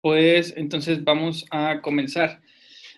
Pues 0.00 0.54
entonces 0.56 1.04
vamos 1.04 1.44
a 1.50 1.82
comenzar 1.82 2.40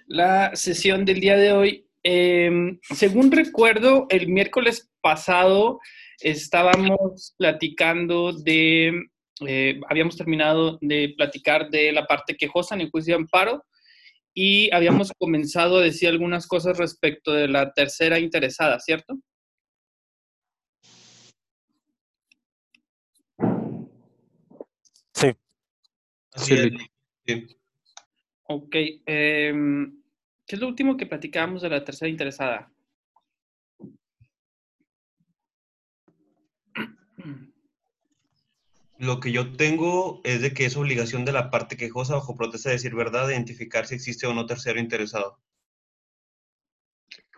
la 0.06 0.54
sesión 0.54 1.04
del 1.04 1.20
día 1.20 1.36
de 1.36 1.52
hoy. 1.52 1.86
Em, 2.04 2.78
según 2.94 3.32
recuerdo, 3.32 4.06
el 4.08 4.28
miércoles 4.28 4.90
pasado 5.00 5.80
estábamos 6.20 7.34
platicando 7.38 8.32
de, 8.32 9.02
eh, 9.46 9.80
habíamos 9.88 10.16
terminado 10.16 10.78
de 10.80 11.14
platicar 11.16 11.70
de 11.70 11.92
la 11.92 12.06
parte 12.06 12.36
quejosa 12.36 12.74
en 12.76 12.82
el 12.82 12.90
juicio 12.90 13.14
de 13.14 13.22
amparo 13.22 13.64
y 14.34 14.72
habíamos 14.72 15.12
comenzado 15.18 15.78
a 15.78 15.82
decir 15.82 16.08
algunas 16.08 16.46
cosas 16.46 16.78
respecto 16.78 17.32
de 17.32 17.48
la 17.48 17.72
tercera 17.72 18.18
interesada, 18.20 18.78
¿cierto? 18.80 19.18
Sí. 25.14 25.32
Así 26.32 26.54
es. 26.54 26.91
Sí. 27.26 27.56
Ok. 28.44 28.74
em, 29.06 30.02
¿Qué 30.46 30.56
es 30.56 30.60
lo 30.60 30.68
último 30.68 30.96
que 30.96 31.06
platicábamos 31.06 31.62
de 31.62 31.70
la 31.70 31.84
tercera 31.84 32.08
interesada? 32.08 32.70
Lo 38.98 39.18
que 39.18 39.32
yo 39.32 39.56
tengo 39.56 40.20
es 40.24 40.42
de 40.42 40.52
que 40.52 40.64
es 40.64 40.76
obligación 40.76 41.24
de 41.24 41.32
la 41.32 41.50
parte 41.50 41.76
quejosa 41.76 42.14
bajo 42.14 42.36
protesta 42.36 42.68
de 42.68 42.76
decir 42.76 42.94
verdad 42.94 43.28
identificar 43.30 43.86
si 43.86 43.94
existe 43.94 44.26
o 44.26 44.34
no 44.34 44.46
tercero 44.46 44.78
interesado. 44.78 45.40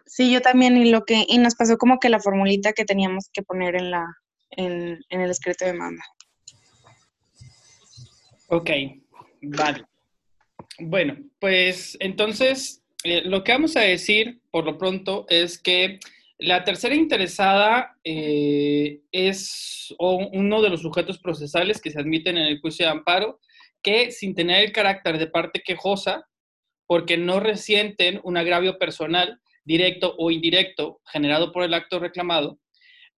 Sí, 0.06 0.30
yo 0.32 0.42
también, 0.42 0.76
y 0.76 0.90
lo 0.90 1.04
que, 1.04 1.24
y 1.26 1.38
nos 1.38 1.54
pasó 1.54 1.78
como 1.78 1.98
que 1.98 2.08
la 2.08 2.20
formulita 2.20 2.72
que 2.72 2.84
teníamos 2.84 3.30
que 3.32 3.42
poner 3.42 3.76
en 3.76 3.90
la, 3.90 4.04
en, 4.50 5.00
en 5.08 5.20
el 5.20 5.30
escrito 5.30 5.64
de 5.64 5.72
demanda. 5.72 6.04
Ok, 8.48 8.70
vale. 9.46 9.84
Bueno, 10.78 11.16
pues 11.38 11.96
entonces 12.00 12.82
eh, 13.04 13.22
lo 13.24 13.44
que 13.44 13.52
vamos 13.52 13.76
a 13.76 13.80
decir 13.80 14.40
por 14.50 14.64
lo 14.64 14.78
pronto 14.78 15.26
es 15.28 15.58
que 15.58 15.98
la 16.38 16.64
tercera 16.64 16.94
interesada 16.94 17.96
eh, 18.02 19.00
es 19.12 19.94
uno 19.98 20.62
de 20.62 20.70
los 20.70 20.82
sujetos 20.82 21.18
procesales 21.18 21.80
que 21.80 21.90
se 21.90 22.00
admiten 22.00 22.36
en 22.36 22.46
el 22.46 22.60
juicio 22.60 22.86
de 22.86 22.92
amparo 22.92 23.40
que 23.82 24.10
sin 24.10 24.34
tener 24.34 24.64
el 24.64 24.72
carácter 24.72 25.18
de 25.18 25.26
parte 25.26 25.62
quejosa, 25.62 26.26
porque 26.86 27.18
no 27.18 27.38
resienten 27.38 28.20
un 28.24 28.36
agravio 28.36 28.78
personal 28.78 29.40
directo 29.64 30.14
o 30.18 30.30
indirecto 30.30 31.00
generado 31.06 31.52
por 31.52 31.62
el 31.62 31.74
acto 31.74 31.98
reclamado, 31.98 32.58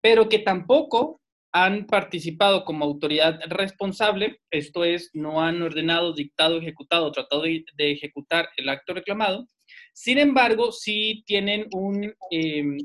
pero 0.01 0.29
que 0.29 0.41
tampoco 0.41 1.21
han 1.65 1.87
participado 1.87 2.65
como 2.65 2.85
autoridad 2.85 3.41
responsable, 3.49 4.41
esto 4.51 4.85
es, 4.85 5.11
no 5.15 5.43
han 5.43 5.63
ordenado, 5.63 6.13
dictado, 6.13 6.59
ejecutado, 6.59 7.11
tratado 7.13 7.43
de, 7.43 7.65
de 7.77 7.93
ejecutar 7.93 8.49
el 8.59 8.69
acto 8.69 8.93
reclamado. 8.93 9.47
Sin 9.95 10.19
embargo, 10.19 10.71
sí 10.71 11.25
tienen 11.27 11.67
un, 11.73 12.15
eh, 12.31 12.77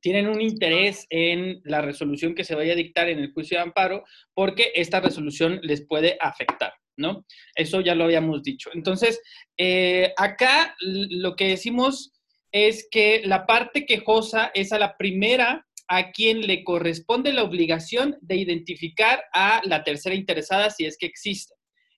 tienen 0.00 0.28
un 0.28 0.42
interés 0.42 1.06
en 1.08 1.62
la 1.64 1.80
resolución 1.80 2.34
que 2.34 2.44
se 2.44 2.54
vaya 2.54 2.74
a 2.74 2.76
dictar 2.76 3.08
en 3.08 3.20
el 3.20 3.32
juicio 3.32 3.56
de 3.56 3.62
amparo, 3.62 4.04
porque 4.34 4.70
esta 4.74 5.00
resolución 5.00 5.60
les 5.62 5.86
puede 5.86 6.18
afectar, 6.20 6.74
¿no? 6.98 7.24
Eso 7.54 7.80
ya 7.80 7.94
lo 7.94 8.04
habíamos 8.04 8.42
dicho. 8.42 8.68
Entonces, 8.74 9.22
eh, 9.56 10.12
acá 10.18 10.76
lo 10.80 11.36
que 11.36 11.48
decimos 11.48 12.12
es 12.52 12.86
que 12.90 13.22
la 13.24 13.46
parte 13.46 13.86
quejosa 13.86 14.50
es 14.52 14.72
a 14.72 14.78
la 14.78 14.98
primera 14.98 15.66
a 15.88 16.10
quien 16.12 16.46
le 16.46 16.64
corresponde 16.64 17.32
la 17.32 17.42
obligación 17.42 18.16
de 18.20 18.36
identificar 18.36 19.24
a 19.32 19.60
la 19.64 19.84
tercera 19.84 20.14
interesada 20.14 20.70
si 20.70 20.84
es 20.84 20.96
que 20.96 21.06
existe. 21.06 21.54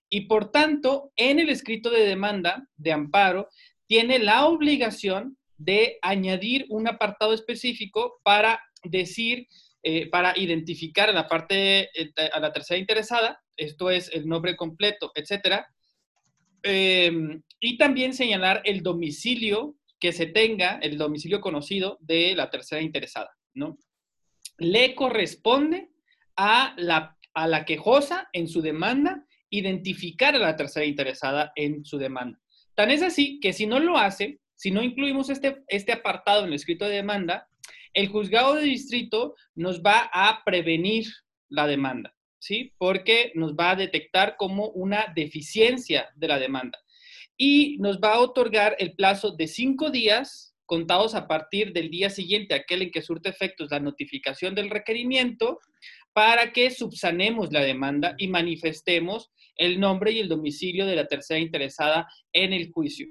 Y 0.09 0.21
por 0.21 0.51
tanto, 0.51 1.11
en 1.15 1.39
el 1.39 1.49
escrito 1.49 1.89
de 1.89 2.05
demanda 2.05 2.67
de 2.77 2.91
amparo, 2.91 3.49
tiene 3.87 4.19
la 4.19 4.45
obligación 4.45 5.37
de 5.57 5.97
añadir 6.01 6.65
un 6.69 6.87
apartado 6.87 7.33
específico 7.33 8.19
para 8.23 8.61
decir, 8.83 9.47
eh, 9.83 10.09
para 10.09 10.37
identificar 10.37 11.09
a 11.09 11.13
la 11.13 11.27
parte, 11.27 11.89
eh, 11.99 12.11
a 12.31 12.39
la 12.39 12.53
tercera 12.53 12.79
interesada, 12.79 13.41
esto 13.55 13.89
es 13.89 14.09
el 14.13 14.27
nombre 14.27 14.55
completo, 14.55 15.11
etcétera, 15.15 15.67
eh, 16.63 17.11
y 17.59 17.77
también 17.77 18.13
señalar 18.13 18.61
el 18.65 18.83
domicilio 18.83 19.75
que 19.99 20.11
se 20.11 20.27
tenga, 20.27 20.79
el 20.81 20.97
domicilio 20.97 21.41
conocido 21.41 21.97
de 22.01 22.35
la 22.35 22.49
tercera 22.49 22.81
interesada, 22.81 23.36
¿no? 23.57 23.77
Le 24.57 24.95
corresponde 24.95 25.89
a 26.35 26.73
la, 26.77 27.17
a 27.33 27.47
la 27.47 27.65
quejosa 27.65 28.29
en 28.33 28.47
su 28.47 28.61
demanda 28.61 29.25
identificar 29.49 30.35
a 30.35 30.39
la 30.39 30.55
tercera 30.55 30.85
interesada 30.85 31.51
en 31.55 31.83
su 31.85 31.97
demanda. 31.97 32.39
Tan 32.75 32.91
es 32.91 33.01
así 33.01 33.39
que 33.39 33.53
si 33.53 33.65
no 33.65 33.79
lo 33.79 33.97
hace, 33.97 34.39
si 34.55 34.71
no 34.71 34.83
incluimos 34.83 35.29
este, 35.29 35.63
este 35.67 35.91
apartado 35.91 36.41
en 36.41 36.49
el 36.49 36.53
escrito 36.53 36.85
de 36.85 36.95
demanda, 36.95 37.47
el 37.93 38.07
juzgado 38.09 38.55
de 38.55 38.63
distrito 38.63 39.35
nos 39.55 39.81
va 39.81 40.09
a 40.13 40.43
prevenir 40.45 41.05
la 41.49 41.65
demanda, 41.65 42.13
¿sí? 42.39 42.73
Porque 42.77 43.31
nos 43.35 43.53
va 43.53 43.71
a 43.71 43.75
detectar 43.75 44.35
como 44.37 44.69
una 44.69 45.11
deficiencia 45.15 46.09
de 46.15 46.27
la 46.27 46.39
demanda 46.39 46.77
y 47.37 47.77
nos 47.79 47.99
va 47.99 48.15
a 48.15 48.19
otorgar 48.19 48.75
el 48.79 48.93
plazo 48.93 49.35
de 49.35 49.47
cinco 49.47 49.89
días 49.89 50.55
contados 50.67 51.15
a 51.15 51.27
partir 51.27 51.73
del 51.73 51.89
día 51.89 52.11
siguiente, 52.11 52.53
aquel 52.53 52.83
en 52.83 52.91
que 52.91 53.01
surte 53.01 53.29
efectos 53.29 53.71
la 53.71 53.79
notificación 53.79 54.53
del 54.53 54.69
requerimiento, 54.69 55.59
para 56.13 56.51
que 56.51 56.69
subsanemos 56.69 57.51
la 57.51 57.61
demanda 57.61 58.15
y 58.17 58.27
manifestemos 58.27 59.31
el 59.55 59.79
nombre 59.79 60.11
y 60.11 60.19
el 60.19 60.29
domicilio 60.29 60.85
de 60.85 60.95
la 60.95 61.07
tercera 61.07 61.39
interesada 61.39 62.07
en 62.33 62.53
el 62.53 62.71
juicio. 62.71 63.07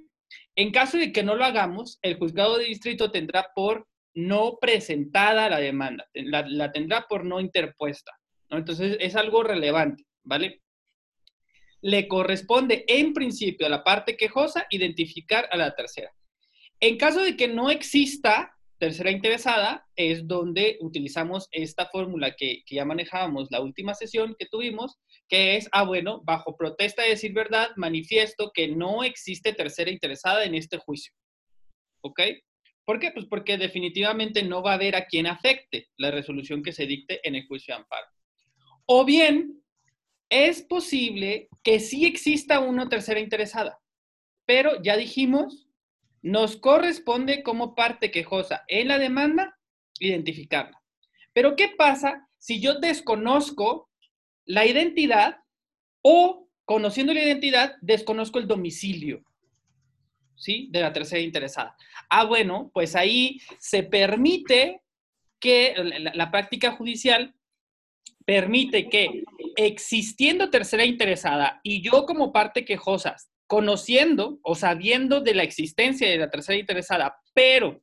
En 0.55 0.71
caso 0.71 0.99
de 0.99 1.13
que 1.13 1.23
no 1.23 1.35
lo 1.35 1.45
hagamos, 1.45 1.99
el 2.03 2.17
juzgado 2.17 2.59
de 2.59 2.67
distrito 2.67 3.11
tendrá 3.11 3.49
por 3.55 3.89
no 4.15 4.59
presentada 4.61 5.49
la 5.49 5.59
demanda, 5.59 6.09
la, 6.15 6.47
la 6.49 6.73
tendrá 6.73 7.07
por 7.09 7.25
no 7.25 7.41
interpuesta. 7.41 8.13
Entonces, 8.51 8.97
es 9.01 9.17
algo 9.17 9.43
relevante, 9.43 10.05
¿vale? 10.23 10.63
Le 11.81 12.09
corresponde 12.09 12.85
en 12.87 13.13
principio 13.13 13.67
a 13.67 13.71
la 13.71 13.85
parte 13.85 14.17
quejosa 14.17 14.67
identificar 14.71 15.49
a 15.51 15.57
la 15.57 15.75
tercera. 15.75 16.13
En 16.81 16.99
caso 16.99 17.23
de 17.23 17.37
que 17.37 17.49
no 17.49 17.71
exista 17.71 18.53
tercera 18.79 19.11
interesada, 19.11 19.87
es 19.97 20.27
donde 20.27 20.77
utilizamos 20.81 21.49
esta 21.51 21.87
fórmula 21.87 22.35
que, 22.37 22.63
ya 22.71 22.85
manejábamos 22.85 23.49
la 23.51 23.63
última 23.63 23.95
sesión 23.95 24.37
que 24.39 24.47
tuvimos, 24.47 24.99
que 25.29 25.57
es, 25.57 25.69
ah, 25.73 25.85
bueno, 25.85 26.21
bajo 26.25 26.57
protesta 26.57 27.03
de 27.03 27.11
decir 27.11 27.33
verdad, 27.33 27.71
manifiesto 27.77 28.51
que 28.53 28.69
no 28.69 29.03
existe 29.03 29.55
tercera 29.55 29.91
interesada 29.91 30.45
en 30.45 30.55
este 30.55 30.77
juicio. 30.79 31.15
¿Ok? 32.03 32.21
¿Por 32.85 33.01
qué? 33.01 33.11
Pues 33.11 33.27
porque 33.27 33.57
definitivamente 33.57 34.43
no 34.43 34.63
va 34.63 34.73
a 34.73 34.75
haber 34.75 34.95
a 34.95 35.07
quien 35.07 35.27
afecte 35.27 35.89
la 35.97 36.11
resolución 36.11 36.63
que 36.63 36.73
se 36.73 36.87
dicte 36.87 37.27
en 37.27 37.35
el 37.35 37.47
juicio 37.47 37.75
de 37.75 37.81
amparo. 37.81 38.07
O 38.85 39.05
bien, 39.05 39.63
es 40.29 40.63
posible 40.63 41.49
que 41.65 41.81
sí 41.81 42.05
exista 42.05 42.61
una 42.61 42.89
tercera 42.89 43.19
interesada, 43.19 43.79
pero 44.45 44.81
ya 44.83 44.97
dijimos, 44.97 45.66
nos 46.27 46.57
corresponde 46.57 47.45
como 47.45 47.77
parte 47.77 48.11
quejosa 48.11 48.65
en 48.67 48.89
la 48.89 48.99
demanda 48.99 49.57
identificarla. 50.01 50.83
Pero 51.33 51.55
¿qué 51.55 51.69
pasa 51.69 52.29
si 52.37 52.61
yo 52.61 52.81
desconozco 52.81 53.89
la 54.45 54.67
identidad 54.67 55.39
o, 56.03 56.49
conociendo 56.65 57.15
la 57.15 57.23
identidad, 57.23 57.77
desconozco 57.81 58.41
el 58.41 58.49
domicilio? 58.49 59.23
¿Sí? 60.35 60.69
De 60.73 60.81
la 60.81 60.93
tercera 60.93 61.21
interesada. 61.21 61.77
Ah, 62.11 62.25
bueno, 62.25 62.73
pues 62.75 62.97
ahí 62.97 63.41
se 63.61 63.85
permite 63.85 64.83
que 65.39 65.75
la, 65.77 66.13
la 66.13 66.31
práctica 66.33 66.73
judicial 66.73 67.37
permite 68.25 68.89
que 68.89 69.23
existiendo 69.55 70.51
tercera 70.51 70.85
interesada 70.85 71.61
y 71.63 71.83
yo 71.83 72.05
como 72.05 72.33
parte 72.33 72.65
quejosa, 72.65 73.15
conociendo 73.47 74.39
o 74.43 74.55
sabiendo 74.55 75.21
de 75.21 75.35
la 75.35 75.43
existencia 75.43 76.09
de 76.09 76.19
la 76.19 76.31
tercera 76.31 76.59
interesada, 76.59 77.17
pero 77.35 77.83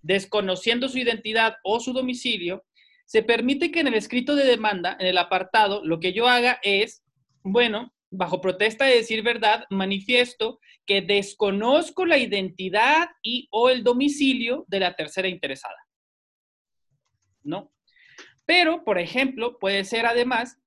desconociendo 0.00 0.88
su 0.88 0.98
identidad 0.98 1.56
o 1.62 1.80
su 1.80 1.92
domicilio, 1.92 2.64
se 3.04 3.22
permite 3.22 3.70
que 3.70 3.80
en 3.80 3.88
el 3.88 3.94
escrito 3.94 4.34
de 4.34 4.44
demanda, 4.44 4.96
en 4.98 5.06
el 5.06 5.18
apartado, 5.18 5.84
lo 5.84 6.00
que 6.00 6.12
yo 6.12 6.28
haga 6.28 6.58
es, 6.62 7.04
bueno, 7.42 7.92
bajo 8.10 8.40
protesta 8.40 8.84
de 8.84 8.96
decir 8.96 9.22
verdad, 9.22 9.64
manifiesto 9.70 10.60
que 10.86 11.00
desconozco 11.00 12.04
la 12.04 12.18
identidad 12.18 13.08
y 13.22 13.48
o 13.50 13.70
el 13.70 13.84
domicilio 13.84 14.64
de 14.68 14.80
la 14.80 14.94
tercera 14.94 15.28
interesada. 15.28 15.76
¿No? 17.42 17.72
Pero, 18.44 18.84
por 18.84 18.98
ejemplo, 18.98 19.58
puede 19.58 19.84
ser 19.84 20.06
además 20.06 20.58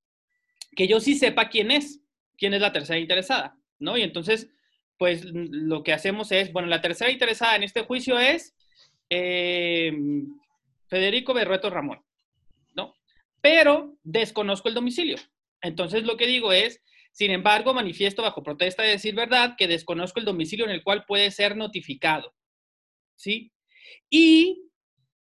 que 0.75 0.87
yo 0.87 0.99
sí 0.99 1.15
sepa 1.15 1.49
quién 1.49 1.71
es, 1.71 2.01
quién 2.37 2.53
es 2.53 2.61
la 2.61 2.73
tercera 2.73 2.99
interesada, 2.99 3.57
¿no? 3.79 3.97
Y 3.97 4.01
entonces, 4.03 4.49
pues 4.97 5.25
lo 5.25 5.83
que 5.83 5.93
hacemos 5.93 6.31
es, 6.31 6.51
bueno, 6.53 6.67
la 6.67 6.81
tercera 6.81 7.11
interesada 7.11 7.55
en 7.55 7.63
este 7.63 7.81
juicio 7.81 8.19
es 8.19 8.55
eh, 9.09 9.91
Federico 10.87 11.33
Berrueto 11.33 11.69
Ramón, 11.69 11.99
¿no? 12.75 12.93
Pero 13.41 13.97
desconozco 14.03 14.69
el 14.69 14.75
domicilio. 14.75 15.17
Entonces, 15.61 16.03
lo 16.03 16.17
que 16.17 16.27
digo 16.27 16.51
es, 16.53 16.81
Sin 17.15 17.31
embargo, 17.31 17.73
manifiesto 17.73 18.23
bajo 18.23 18.43
protesta 18.43 18.83
de 18.83 18.89
decir 18.89 19.15
verdad 19.15 19.55
que 19.57 19.69
desconozco 19.69 20.19
el 20.19 20.25
domicilio 20.25 20.65
en 20.65 20.71
el 20.71 20.83
cual 20.83 21.05
puede 21.05 21.31
ser 21.31 21.55
notificado. 21.55 22.35
¿Sí? 23.15 23.53
Y, 24.09 24.69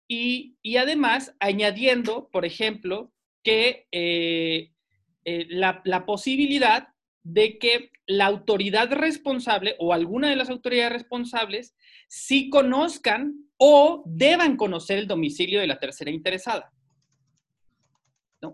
y, 0.08 0.76
además, 0.78 1.36
añadiendo, 1.38 2.30
por 2.32 2.46
ejemplo, 2.46 3.12
que 3.44 3.88
eh, 3.92 4.72
eh, 5.26 5.46
la, 5.50 5.82
la 5.84 6.06
posibilidad 6.06 6.88
de 7.24 7.58
que 7.58 7.91
la 8.06 8.26
autoridad 8.26 8.90
responsable 8.90 9.76
o 9.78 9.92
alguna 9.92 10.28
de 10.28 10.36
las 10.36 10.50
autoridades 10.50 10.92
responsables 10.92 11.76
sí 12.08 12.50
conozcan 12.50 13.34
o 13.56 14.02
deban 14.06 14.56
conocer 14.56 14.98
el 14.98 15.06
domicilio 15.06 15.60
de 15.60 15.66
la 15.66 15.78
tercera 15.78 16.10
interesada. 16.10 16.72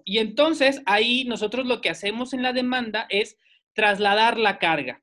Y 0.04 0.18
entonces 0.18 0.82
ahí 0.84 1.24
nosotros 1.24 1.66
lo 1.66 1.80
que 1.80 1.90
hacemos 1.90 2.34
en 2.34 2.42
la 2.42 2.52
demanda 2.52 3.06
es 3.08 3.38
trasladar 3.72 4.38
la 4.38 4.58
carga. 4.58 5.02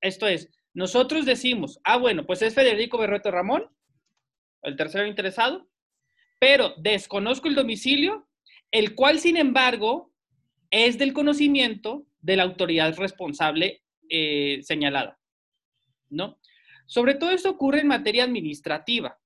Esto 0.00 0.26
es, 0.26 0.50
nosotros 0.74 1.24
decimos, 1.24 1.80
ah, 1.84 1.96
bueno, 1.96 2.26
pues 2.26 2.42
es 2.42 2.54
Federico 2.54 2.98
Berrueto 2.98 3.30
Ramón, 3.30 3.70
el 4.62 4.76
tercero 4.76 5.06
interesado, 5.06 5.68
pero 6.38 6.74
desconozco 6.76 7.48
el 7.48 7.54
domicilio, 7.54 8.28
el 8.70 8.94
cual, 8.94 9.18
sin 9.20 9.36
embargo, 9.36 10.12
es 10.70 10.98
del 10.98 11.12
conocimiento 11.12 12.06
de 12.22 12.36
la 12.36 12.44
autoridad 12.44 12.96
responsable 12.96 13.82
eh, 14.08 14.60
señalada, 14.62 15.20
¿no? 16.08 16.38
Sobre 16.86 17.14
todo 17.14 17.30
esto 17.30 17.50
ocurre 17.50 17.80
en 17.80 17.88
materia 17.88 18.24
administrativa, 18.24 19.18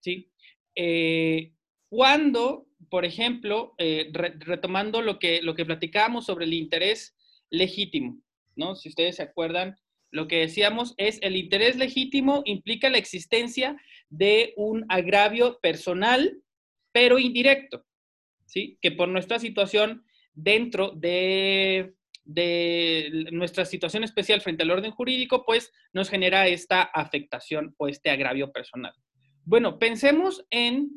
¿sí? 0.00 0.30
Eh, 0.74 1.52
cuando, 1.88 2.66
por 2.90 3.04
ejemplo, 3.04 3.74
eh, 3.78 4.10
retomando 4.12 5.00
lo 5.00 5.18
que, 5.18 5.42
lo 5.42 5.54
que 5.54 5.64
platicábamos 5.64 6.26
sobre 6.26 6.44
el 6.44 6.54
interés 6.54 7.16
legítimo, 7.50 8.20
¿no? 8.56 8.74
Si 8.74 8.88
ustedes 8.88 9.16
se 9.16 9.22
acuerdan, 9.22 9.76
lo 10.10 10.26
que 10.26 10.40
decíamos 10.40 10.94
es 10.96 11.18
el 11.22 11.36
interés 11.36 11.76
legítimo 11.76 12.42
implica 12.46 12.88
la 12.90 12.98
existencia 12.98 13.76
de 14.08 14.54
un 14.56 14.86
agravio 14.88 15.58
personal, 15.60 16.42
pero 16.92 17.18
indirecto, 17.18 17.84
¿sí? 18.46 18.78
Que 18.80 18.92
por 18.92 19.08
nuestra 19.08 19.38
situación 19.38 20.04
dentro 20.42 20.92
de, 20.92 21.94
de 22.24 23.26
nuestra 23.32 23.64
situación 23.64 24.04
especial 24.04 24.40
frente 24.40 24.62
al 24.62 24.70
orden 24.70 24.90
jurídico, 24.90 25.44
pues 25.44 25.72
nos 25.92 26.08
genera 26.08 26.46
esta 26.46 26.82
afectación 26.82 27.74
o 27.78 27.88
este 27.88 28.10
agravio 28.10 28.52
personal. 28.52 28.92
Bueno, 29.44 29.78
pensemos 29.78 30.44
en 30.50 30.90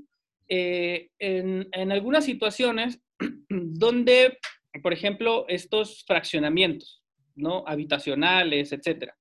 eh, 0.54 1.10
en, 1.18 1.92
algunas 1.94 2.26
situaciones 2.26 3.00
donde, 3.50 4.38
por 4.84 4.92
ejemplo, 4.92 5.46
estos 5.48 6.04
fraccionamientos, 6.06 7.02
¿no? 7.36 7.64
Habitacionales, 7.66 8.74
etcétera, 8.74 9.16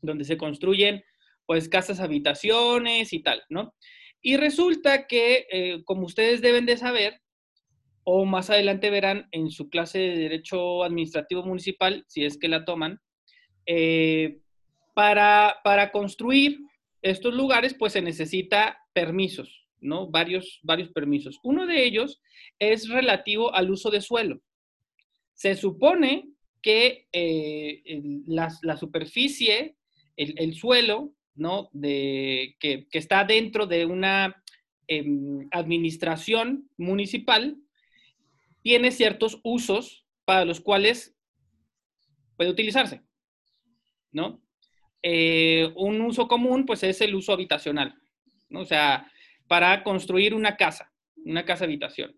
donde 0.00 0.24
se 0.24 0.36
construyen, 0.36 1.02
pues, 1.46 1.68
casas 1.68 1.98
habitaciones 1.98 3.12
y 3.12 3.24
tal, 3.24 3.42
¿no? 3.48 3.74
Y 4.20 4.36
resulta 4.36 5.08
que, 5.08 5.48
eh, 5.50 5.82
como 5.84 6.06
ustedes 6.06 6.40
deben 6.40 6.64
de 6.64 6.76
saber, 6.76 7.20
o 8.04 8.24
más 8.24 8.50
adelante 8.50 8.90
verán 8.90 9.28
en 9.30 9.50
su 9.50 9.68
clase 9.68 9.98
de 9.98 10.16
Derecho 10.16 10.82
Administrativo 10.82 11.44
Municipal, 11.44 12.04
si 12.08 12.24
es 12.24 12.36
que 12.36 12.48
la 12.48 12.64
toman, 12.64 13.00
eh, 13.66 14.40
para, 14.94 15.56
para 15.62 15.92
construir 15.92 16.58
estos 17.00 17.34
lugares, 17.34 17.74
pues 17.74 17.92
se 17.92 18.02
necesita 18.02 18.78
permisos, 18.92 19.66
¿no? 19.80 20.08
Varios, 20.08 20.60
varios 20.62 20.90
permisos. 20.90 21.38
Uno 21.42 21.66
de 21.66 21.84
ellos 21.84 22.20
es 22.58 22.88
relativo 22.88 23.54
al 23.54 23.70
uso 23.70 23.90
de 23.90 24.00
suelo. 24.00 24.40
Se 25.34 25.54
supone 25.54 26.28
que 26.60 27.08
eh, 27.12 27.82
la, 28.26 28.50
superficie, 28.76 29.76
el, 30.16 30.54
suelo, 30.54 31.12
¿no? 31.34 31.68
De, 31.72 32.56
que, 32.60 32.86
está 32.92 33.24
dentro 33.24 33.66
de 33.66 33.84
una 33.86 34.42
em, 34.86 35.48
administración 35.50 36.70
municipal, 36.76 37.56
tiene 38.62 38.90
ciertos 38.90 39.40
usos 39.42 40.06
para 40.24 40.44
los 40.44 40.60
cuales 40.60 41.14
puede 42.36 42.50
utilizarse, 42.50 43.02
¿no? 44.10 44.42
Eh, 45.02 45.72
un 45.74 46.00
uso 46.00 46.28
común, 46.28 46.64
pues, 46.64 46.82
es 46.84 47.00
el 47.00 47.14
uso 47.14 47.32
habitacional, 47.32 47.94
¿no? 48.48 48.60
O 48.60 48.64
sea, 48.64 49.10
para 49.48 49.82
construir 49.82 50.34
una 50.34 50.56
casa, 50.56 50.92
una 51.16 51.44
casa 51.44 51.64
habitación. 51.64 52.16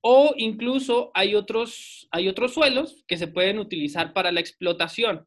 O 0.00 0.34
incluso 0.36 1.10
hay 1.14 1.34
otros, 1.34 2.08
hay 2.10 2.28
otros 2.28 2.54
suelos 2.54 3.04
que 3.06 3.16
se 3.16 3.28
pueden 3.28 3.58
utilizar 3.58 4.12
para 4.12 4.32
la 4.32 4.40
explotación, 4.40 5.26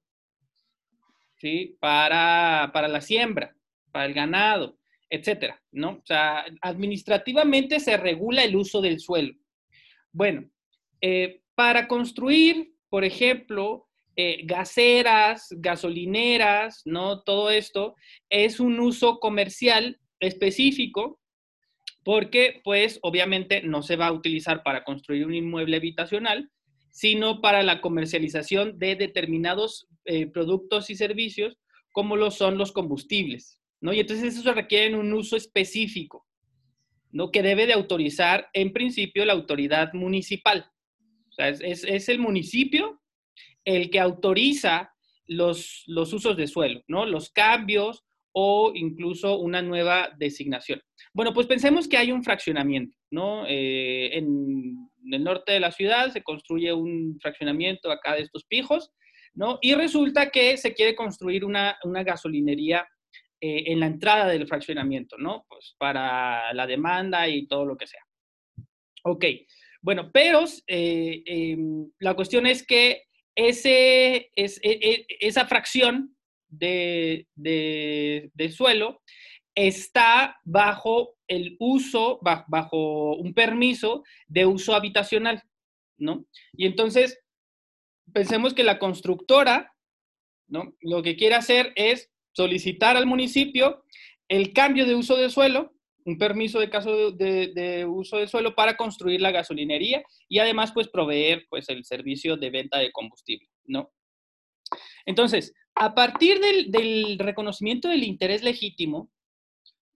¿sí? 1.35 1.77
para, 1.79 2.71
la 2.73 3.01
siembra, 3.01 3.55
para 3.91 4.05
el 4.05 4.13
ganado, 4.13 4.77
etcétera, 5.09 5.61
¿no? 5.71 5.91
O 5.91 6.05
sea, 6.05 6.45
administrativamente 6.61 7.79
se 7.79 7.97
regula 7.97 8.43
el 8.43 8.55
uso 8.55 8.81
del 8.81 8.99
suelo. 8.99 9.33
Bueno, 10.11 10.49
eh, 11.01 11.41
para 11.55 11.87
construir, 11.87 12.73
por 12.89 13.03
ejemplo, 13.03 13.87
eh, 14.15 14.41
gaseras, 14.43 15.47
gasolineras, 15.51 16.81
¿no? 16.85 17.21
Todo 17.21 17.51
esto 17.51 17.95
es 18.29 18.59
un 18.59 18.79
uso 18.79 19.19
comercial 19.19 19.99
específico 20.19 21.19
porque 22.03 22.61
pues 22.63 22.99
obviamente 23.01 23.61
no 23.61 23.81
se 23.81 23.95
va 23.95 24.07
a 24.07 24.11
utilizar 24.11 24.63
para 24.63 24.83
construir 24.83 25.25
un 25.25 25.35
inmueble 25.35 25.77
habitacional, 25.77 26.49
sino 26.91 27.39
para 27.39 27.63
la 27.63 27.81
comercialización 27.81 28.79
de 28.79 28.95
determinados 28.95 29.87
eh, 30.05 30.27
productos 30.27 30.89
y 30.89 30.95
servicios 30.95 31.57
como 31.91 32.15
lo 32.15 32.31
son 32.31 32.57
los 32.57 32.71
combustibles, 32.71 33.61
¿no? 33.81 33.93
Y 33.93 33.99
entonces 33.99 34.35
eso 34.35 34.53
requiere 34.53 34.95
un 34.95 35.13
uso 35.13 35.37
específico, 35.37 36.25
¿no? 37.11 37.31
Que 37.31 37.41
debe 37.41 37.67
de 37.67 37.73
autorizar 37.73 38.49
en 38.53 38.73
principio 38.73 39.25
la 39.25 39.33
autoridad 39.33 39.93
municipal. 39.93 40.65
O 41.29 41.31
sea, 41.31 41.49
es, 41.49 41.83
es 41.83 42.09
el 42.09 42.19
municipio 42.19 43.01
el 43.65 43.89
que 43.89 43.99
autoriza 43.99 44.93
los, 45.27 45.83
los 45.87 46.11
usos 46.13 46.35
de 46.35 46.47
suelo, 46.47 46.81
¿no? 46.87 47.05
Los 47.05 47.29
cambios 47.29 48.03
o 48.31 48.71
incluso 48.75 49.37
una 49.37 49.61
nueva 49.61 50.09
designación. 50.17 50.81
Bueno, 51.13 51.33
pues 51.33 51.47
pensemos 51.47 51.87
que 51.87 51.97
hay 51.97 52.11
un 52.11 52.23
fraccionamiento, 52.23 52.97
¿no? 53.11 53.45
Eh, 53.47 54.17
en, 54.17 54.89
el 55.11 55.23
norte 55.23 55.53
de 55.53 55.59
la 55.59 55.71
ciudad 55.71 56.11
se 56.11 56.21
construye 56.21 56.71
un 56.71 57.17
fraccionamiento 57.19 57.91
acá 57.91 58.13
de 58.13 58.21
estos 58.21 58.43
pijos, 58.45 58.91
¿no? 59.33 59.57
Y 59.61 59.73
resulta 59.73 60.29
que 60.29 60.57
se 60.57 60.73
quiere 60.73 60.95
construir 60.95 61.45
una, 61.45 61.77
gasolinería 62.05 62.87
eh, 63.41 63.63
en 63.67 63.79
la 63.79 63.85
entrada 63.87 64.27
del 64.27 64.47
fraccionamiento, 64.47 65.17
¿no? 65.17 65.45
Pues 65.47 65.75
para 65.77 66.53
la 66.53 66.67
demanda 66.67 67.27
y 67.27 67.47
todo 67.47 67.65
lo 67.65 67.77
que 67.77 67.87
sea. 67.87 68.05
Ok, 69.03 69.25
bueno, 69.81 70.11
pero 70.11 70.43
eh, 70.67 71.23
em, 71.25 71.89
la 71.99 72.15
cuestión 72.15 72.45
es 72.45 72.65
que 72.65 73.03
ese, 73.35 74.29
es, 74.35 74.59
e, 74.61 74.71
e, 74.81 75.05
esa 75.21 75.45
fracción 75.45 76.17
de, 76.49 77.27
de, 77.35 78.51
suelo 78.51 79.01
está 79.55 80.39
bajo 80.43 81.15
el 81.27 81.55
uso, 81.59 82.19
bajo, 82.21 83.15
un 83.15 83.33
permiso 83.33 84.03
de 84.27 84.45
uso 84.45 84.75
habitacional, 84.75 85.43
¿no? 85.97 86.25
Y 86.53 86.65
entonces, 86.65 87.21
pensemos 88.11 88.53
que 88.53 88.63
la 88.63 88.79
constructora, 88.79 89.73
¿no? 90.47 90.75
Lo 90.81 91.03
que 91.03 91.15
quiere 91.15 91.35
hacer 91.35 91.71
es 91.75 92.08
solicitar 92.33 92.97
al 92.97 93.05
municipio 93.05 93.83
el 94.27 94.53
cambio 94.53 94.85
de 94.85 94.95
uso 94.95 95.17
de 95.17 95.29
suelo, 95.29 95.73
un 96.05 96.17
permiso 96.17 96.59
de 96.59 96.69
caso 96.69 97.11
de, 97.11 97.85
uso 97.89 98.17
de 98.17 98.27
suelo 98.27 98.55
para 98.55 98.77
construir 98.77 99.21
la 99.21 99.31
gasolinería 99.31 100.03
y 100.27 100.39
además, 100.39 100.71
pues, 100.71 100.87
proveer, 100.87 101.45
pues, 101.49 101.69
el 101.69 101.83
servicio 101.83 102.37
de 102.37 102.49
venta 102.49 102.79
de 102.79 102.91
combustible, 102.91 103.49
¿no? 103.65 103.91
Entonces, 105.05 105.53
a 105.75 105.95
partir 105.95 106.39
del, 106.39 107.17
reconocimiento 107.19 107.87
del 107.87 108.03
interés 108.03 108.43
legítimo, 108.43 109.11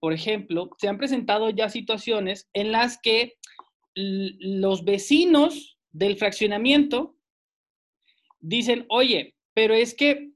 por 0.00 0.12
ejemplo, 0.12 0.70
se 0.78 0.88
han 0.88 0.98
presentado 0.98 1.50
ya 1.50 1.68
situaciones 1.68 2.48
en 2.52 2.72
las 2.72 2.98
que 3.00 3.34
los 3.94 4.84
vecinos 4.84 5.78
del 5.92 6.16
fraccionamiento 6.16 7.16
dicen, 8.40 8.84
oye, 8.88 9.34
pero 9.54 9.74
es 9.74 9.94
que 9.94 10.33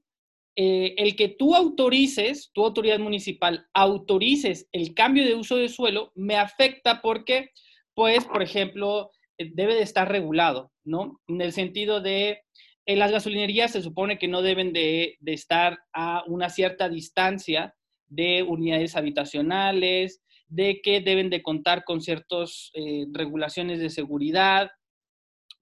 eh, 0.61 0.93
el 0.97 1.15
que 1.15 1.29
tú 1.29 1.55
autorices, 1.55 2.51
tu 2.51 2.65
autoridad 2.65 2.99
municipal, 2.99 3.65
autorices 3.73 4.67
el 4.73 4.93
cambio 4.93 5.23
de 5.23 5.33
uso 5.33 5.55
de 5.55 5.69
suelo, 5.69 6.11
me 6.15 6.35
afecta 6.35 7.01
porque, 7.01 7.51
pues, 7.93 8.25
por 8.25 8.43
ejemplo, 8.43 9.09
eh, 9.37 9.51
debe 9.53 9.73
de 9.73 9.83
estar 9.83 10.11
regulado, 10.11 10.73
¿no? 10.83 11.21
En 11.29 11.39
el 11.39 11.53
sentido 11.53 12.01
de 12.01 12.41
en 12.85 12.99
las 12.99 13.09
gasolinerías 13.09 13.71
se 13.71 13.81
supone 13.81 14.17
que 14.17 14.27
no 14.27 14.41
deben 14.41 14.73
de, 14.73 15.17
estar 15.27 15.79
a 15.93 16.25
una 16.27 16.49
cierta 16.49 16.89
distancia 16.89 17.73
de 18.09 18.43
unidades 18.43 18.97
habitacionales, 18.97 20.21
de 20.49 20.81
que 20.81 20.99
deben 20.99 21.29
de 21.29 21.41
contar 21.41 21.85
con 21.85 22.01
ciertas 22.01 22.69
eh, 22.73 23.05
regulaciones 23.13 23.79
de 23.79 23.89
seguridad, 23.89 24.71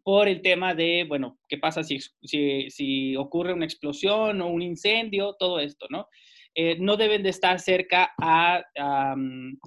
por 0.08 0.30
el 0.30 0.42
tema 0.42 0.74
de, 0.74 1.04
bueno, 1.06 1.38
¿qué 1.50 1.58
pasa 1.58 1.84
si, 1.84 2.00
si, 2.22 3.14
ocurre 3.18 3.52
una 3.52 3.66
explosión 3.66 4.40
o 4.40 4.48
un 4.48 4.62
incendio? 4.62 5.36
Todo 5.38 5.60
esto, 5.60 5.86
¿no? 5.90 6.08
Eh, 6.56 6.78
no 6.80 6.96
deben 6.96 7.24
de 7.24 7.30
estar 7.30 7.60
cerca 7.60 8.14
a, 8.18 8.64
a, 8.80 9.16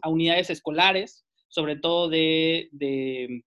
unidades 0.08 0.48
escolares, 0.48 1.26
sobre 1.48 1.76
todo 1.76 2.08
de, 2.08 2.70
de, 2.72 3.42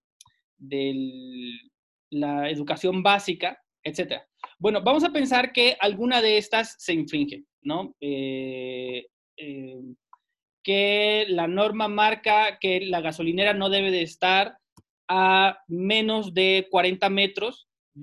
la 2.10 2.48
educación 2.48 3.02
básica, 3.02 3.60
etc. 3.82 4.22
Bueno, 4.60 4.80
vamos 4.80 5.02
a 5.02 5.10
pensar 5.10 5.52
que 5.52 5.76
alguna 5.80 6.22
de 6.22 6.38
estas 6.38 6.76
se 6.78 6.92
infringe, 6.92 7.42
¿no? 7.62 7.96
Eh, 8.00 9.04
eh, 9.36 9.80
que 10.62 11.26
la 11.28 11.48
norma 11.48 11.88
marca 11.88 12.56
que 12.60 12.82
la 12.82 13.00
gasolinera 13.00 13.52
no 13.52 13.68
debe 13.68 13.90
de 13.90 14.02
estar 14.02 14.58
a 15.08 15.58
menos 15.68 16.34
de 16.34 16.66
40 16.70 17.08
metros 17.10 17.68
mm, 17.94 18.00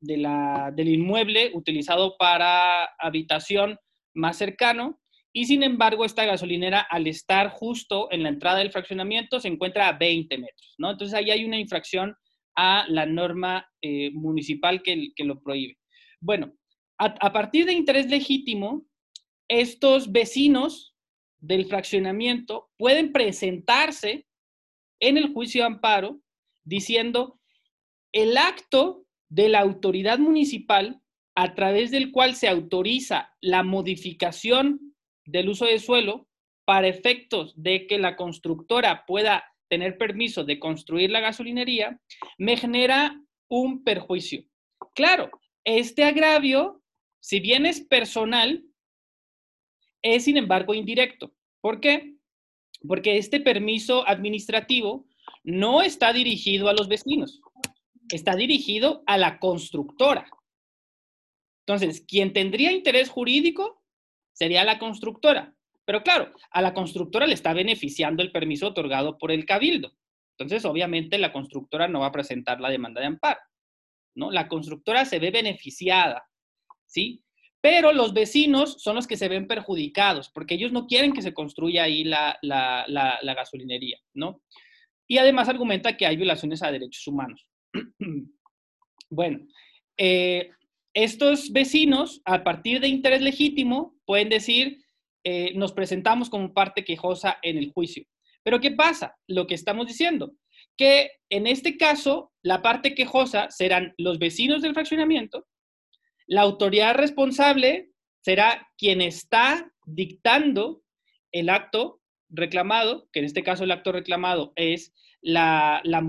de 0.00 0.16
la, 0.18 0.72
del 0.74 0.88
inmueble 0.88 1.50
utilizado 1.54 2.16
para 2.18 2.84
habitación 2.98 3.78
más 4.14 4.36
cercano. 4.36 5.00
Y 5.32 5.46
sin 5.46 5.64
embargo, 5.64 6.04
esta 6.04 6.24
gasolinera, 6.24 6.80
al 6.80 7.06
estar 7.08 7.50
justo 7.50 8.08
en 8.12 8.22
la 8.22 8.28
entrada 8.28 8.58
del 8.58 8.70
fraccionamiento, 8.70 9.40
se 9.40 9.48
encuentra 9.48 9.88
a 9.88 9.98
20 9.98 10.38
metros, 10.38 10.74
¿no? 10.78 10.92
Entonces 10.92 11.14
ahí 11.14 11.30
hay 11.30 11.44
una 11.44 11.58
infracción 11.58 12.14
a 12.56 12.84
la 12.88 13.04
norma 13.04 13.66
eh, 13.82 14.12
municipal 14.12 14.80
que, 14.82 15.08
que, 15.16 15.24
lo 15.24 15.42
prohíbe. 15.42 15.76
Bueno, 16.20 16.54
a 16.98 17.32
partir 17.32 17.66
de 17.66 17.72
interés 17.72 18.08
legítimo, 18.08 18.86
estos 19.48 20.12
vecinos 20.12 20.94
del 21.38 21.66
fraccionamiento 21.66 22.70
pueden 22.78 23.12
presentarse 23.12 24.26
en 25.00 25.16
el 25.16 25.32
juicio 25.32 25.62
de 25.62 25.66
amparo 25.66 26.20
diciendo 26.64 27.40
el 28.12 28.36
acto 28.36 29.04
de 29.28 29.48
la 29.48 29.60
autoridad 29.60 30.18
municipal 30.18 31.00
a 31.34 31.54
través 31.54 31.90
del 31.90 32.12
cual 32.12 32.36
se 32.36 32.48
autoriza 32.48 33.34
la 33.40 33.62
modificación 33.62 34.94
del 35.26 35.48
uso 35.48 35.66
de 35.66 35.78
suelo 35.78 36.28
para 36.64 36.88
efectos 36.88 37.52
de 37.56 37.86
que 37.86 37.98
la 37.98 38.16
constructora 38.16 39.04
pueda 39.06 39.44
tener 39.68 39.98
permiso 39.98 40.44
de 40.44 40.58
construir 40.58 41.10
la 41.10 41.20
gasolinería, 41.20 42.00
me 42.38 42.56
genera 42.56 43.20
un 43.48 43.82
perjuicio. 43.82 44.44
Claro, 44.94 45.30
este 45.64 46.04
agravio, 46.04 46.82
si 47.20 47.40
bien 47.40 47.66
es 47.66 47.80
personal, 47.80 48.64
es 50.02 50.24
sin 50.24 50.36
embargo 50.36 50.74
indirecto. 50.74 51.34
¿Por 51.60 51.80
qué? 51.80 52.13
Porque 52.86 53.16
este 53.16 53.40
permiso 53.40 54.06
administrativo 54.06 55.06
no 55.42 55.82
está 55.82 56.12
dirigido 56.12 56.68
a 56.68 56.74
los 56.74 56.88
vecinos, 56.88 57.40
está 58.10 58.36
dirigido 58.36 59.02
a 59.06 59.18
la 59.18 59.38
constructora. 59.38 60.26
Entonces, 61.66 62.04
quien 62.06 62.32
tendría 62.32 62.72
interés 62.72 63.08
jurídico 63.08 63.82
sería 64.32 64.64
la 64.64 64.78
constructora. 64.78 65.54
Pero 65.86 66.02
claro, 66.02 66.32
a 66.50 66.62
la 66.62 66.74
constructora 66.74 67.26
le 67.26 67.34
está 67.34 67.52
beneficiando 67.52 68.22
el 68.22 68.32
permiso 68.32 68.68
otorgado 68.68 69.18
por 69.18 69.30
el 69.30 69.44
cabildo. 69.44 69.92
Entonces, 70.36 70.64
obviamente, 70.64 71.18
la 71.18 71.32
constructora 71.32 71.88
no 71.88 72.00
va 72.00 72.06
a 72.06 72.12
presentar 72.12 72.60
la 72.60 72.70
demanda 72.70 73.00
de 73.00 73.06
amparo. 73.06 73.40
¿no? 74.14 74.30
La 74.30 74.48
constructora 74.48 75.04
se 75.04 75.18
ve 75.18 75.30
beneficiada, 75.30 76.28
¿sí? 76.86 77.22
Pero 77.64 77.94
los 77.94 78.12
vecinos 78.12 78.76
son 78.82 78.94
los 78.94 79.06
que 79.06 79.16
se 79.16 79.26
ven 79.26 79.46
perjudicados, 79.46 80.28
porque 80.28 80.56
ellos 80.56 80.70
no 80.70 80.86
quieren 80.86 81.14
que 81.14 81.22
se 81.22 81.32
construya 81.32 81.84
ahí 81.84 82.04
la, 82.04 82.38
gasolinería, 83.22 83.98
¿no? 84.12 84.42
Y 85.08 85.16
además 85.16 85.48
argumenta 85.48 85.96
que 85.96 86.04
hay 86.04 86.14
violaciones 86.16 86.62
a 86.62 86.70
derechos 86.70 87.06
humanos. 87.06 87.48
bueno, 89.10 89.46
eh, 89.96 90.50
estos 90.92 91.52
vecinos, 91.52 92.20
a 92.26 92.44
partir 92.44 92.80
de 92.80 92.88
interés 92.88 93.22
legítimo, 93.22 93.96
pueden 94.04 94.28
decir, 94.28 94.84
eh, 95.24 95.54
nos 95.54 95.72
presentamos 95.72 96.28
como 96.28 96.52
parte 96.52 96.84
quejosa 96.84 97.38
en 97.40 97.56
el 97.56 97.72
juicio. 97.72 98.04
Pero 98.42 98.60
¿qué 98.60 98.72
pasa? 98.72 99.16
Lo 99.26 99.46
que 99.46 99.54
estamos 99.54 99.86
diciendo, 99.86 100.34
que 100.76 101.12
en 101.30 101.46
este 101.46 101.78
caso, 101.78 102.30
la 102.42 102.60
parte 102.60 102.94
quejosa 102.94 103.50
serán 103.50 103.94
los 103.96 104.18
vecinos 104.18 104.60
del 104.60 104.74
fraccionamiento, 104.74 105.46
la 106.26 106.42
autoridad 106.42 106.94
responsable 106.94 107.90
será 108.20 108.68
quien 108.78 109.00
está 109.00 109.72
dictando 109.86 110.82
el 111.32 111.48
acto 111.48 112.00
reclamado, 112.30 113.08
que 113.12 113.20
en 113.20 113.26
este 113.26 113.42
caso 113.42 113.64
el 113.64 113.70
acto 113.70 113.92
reclamado 113.92 114.52
es 114.56 114.92
la, 115.20 115.80
la, 115.84 116.02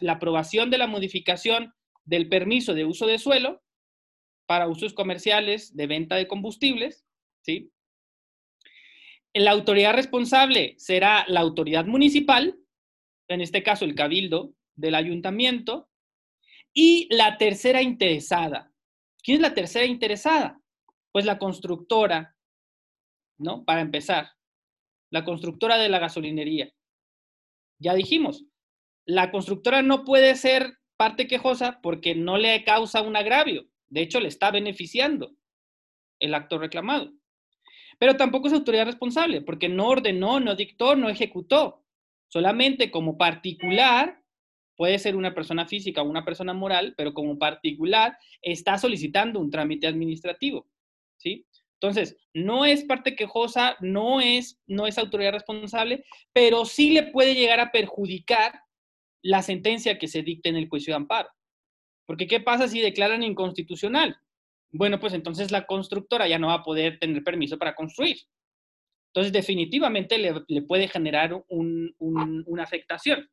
la 0.00 0.12
aprobación 0.12 0.70
de 0.70 0.78
la 0.78 0.86
modificación 0.86 1.72
del 2.04 2.28
permiso 2.28 2.74
de 2.74 2.84
uso 2.84 3.06
de 3.06 3.18
suelo 3.18 3.62
para 4.46 4.68
usos 4.68 4.94
comerciales 4.94 5.76
de 5.76 5.86
venta 5.86 6.16
de 6.16 6.26
combustibles, 6.26 7.04
¿sí? 7.42 7.70
La 9.34 9.50
autoridad 9.50 9.92
responsable 9.92 10.74
será 10.78 11.24
la 11.28 11.40
autoridad 11.40 11.84
municipal, 11.84 12.58
en 13.28 13.42
este 13.42 13.62
caso 13.62 13.84
el 13.84 13.94
cabildo 13.94 14.54
del 14.74 14.94
ayuntamiento, 14.94 15.90
y 16.72 17.08
la 17.14 17.36
tercera 17.36 17.82
interesada, 17.82 18.72
¿Quién 19.22 19.36
es 19.36 19.42
la 19.42 19.54
tercera 19.54 19.86
interesada? 19.86 20.60
Pues 21.12 21.24
la 21.24 21.38
constructora, 21.38 22.36
¿no? 23.38 23.64
Para 23.64 23.80
empezar, 23.80 24.30
la 25.10 25.24
constructora 25.24 25.78
de 25.78 25.88
la 25.88 25.98
gasolinería. 25.98 26.72
Ya 27.80 27.94
dijimos, 27.94 28.44
la 29.04 29.30
constructora 29.30 29.82
no 29.82 30.04
puede 30.04 30.34
ser 30.36 30.78
parte 30.96 31.26
quejosa 31.26 31.80
porque 31.82 32.14
no 32.14 32.36
le 32.36 32.64
causa 32.64 33.02
un 33.02 33.16
agravio. 33.16 33.68
De 33.88 34.02
hecho, 34.02 34.20
le 34.20 34.28
está 34.28 34.50
beneficiando 34.50 35.34
el 36.20 36.34
acto 36.34 36.58
reclamado. 36.58 37.12
Pero 37.98 38.16
tampoco 38.16 38.48
es 38.48 38.52
autoridad 38.52 38.86
responsable 38.86 39.40
porque 39.40 39.68
no 39.68 39.88
ordenó, 39.88 40.40
no 40.40 40.54
dictó, 40.54 40.94
no 40.94 41.08
ejecutó. 41.08 41.84
Solamente 42.28 42.90
como 42.90 43.16
particular 43.16 44.22
puede 44.78 45.00
ser 45.00 45.16
una 45.16 45.34
persona 45.34 45.66
física 45.66 46.02
o 46.02 46.08
una 46.08 46.24
persona 46.24 46.54
moral, 46.54 46.94
pero 46.96 47.12
como 47.12 47.36
particular 47.36 48.16
está 48.40 48.78
solicitando 48.78 49.40
un 49.40 49.50
trámite 49.50 49.88
administrativo, 49.88 50.68
¿sí? 51.16 51.44
Entonces, 51.80 52.16
no 52.32 52.64
es 52.64 52.84
parte 52.84 53.16
quejosa, 53.16 53.76
no 53.80 54.20
es, 54.20 54.60
no 54.68 54.86
es 54.86 54.96
autoridad 54.96 55.32
responsable, 55.32 56.04
pero 56.32 56.64
sí 56.64 56.90
le 56.92 57.02
puede 57.02 57.34
llegar 57.34 57.58
a 57.58 57.72
perjudicar 57.72 58.52
la 59.20 59.42
sentencia 59.42 59.98
que 59.98 60.06
se 60.06 60.22
dicte 60.22 60.48
en 60.48 60.56
el 60.56 60.68
juicio 60.68 60.92
de 60.92 60.98
amparo. 60.98 61.28
Porque 62.06 62.28
¿qué 62.28 62.38
pasa 62.38 62.68
si 62.68 62.80
declaran 62.80 63.24
inconstitucional? 63.24 64.16
Bueno, 64.70 65.00
pues 65.00 65.12
entonces 65.12 65.50
la 65.50 65.66
constructora 65.66 66.28
ya 66.28 66.38
no 66.38 66.48
va 66.48 66.54
a 66.54 66.62
poder 66.62 67.00
tener 67.00 67.24
permiso 67.24 67.58
para 67.58 67.74
construir. 67.74 68.16
Entonces, 69.12 69.32
definitivamente 69.32 70.18
le, 70.18 70.62
puede 70.62 70.86
generar 70.86 71.44
una 71.48 72.62
afectación. 72.62 73.28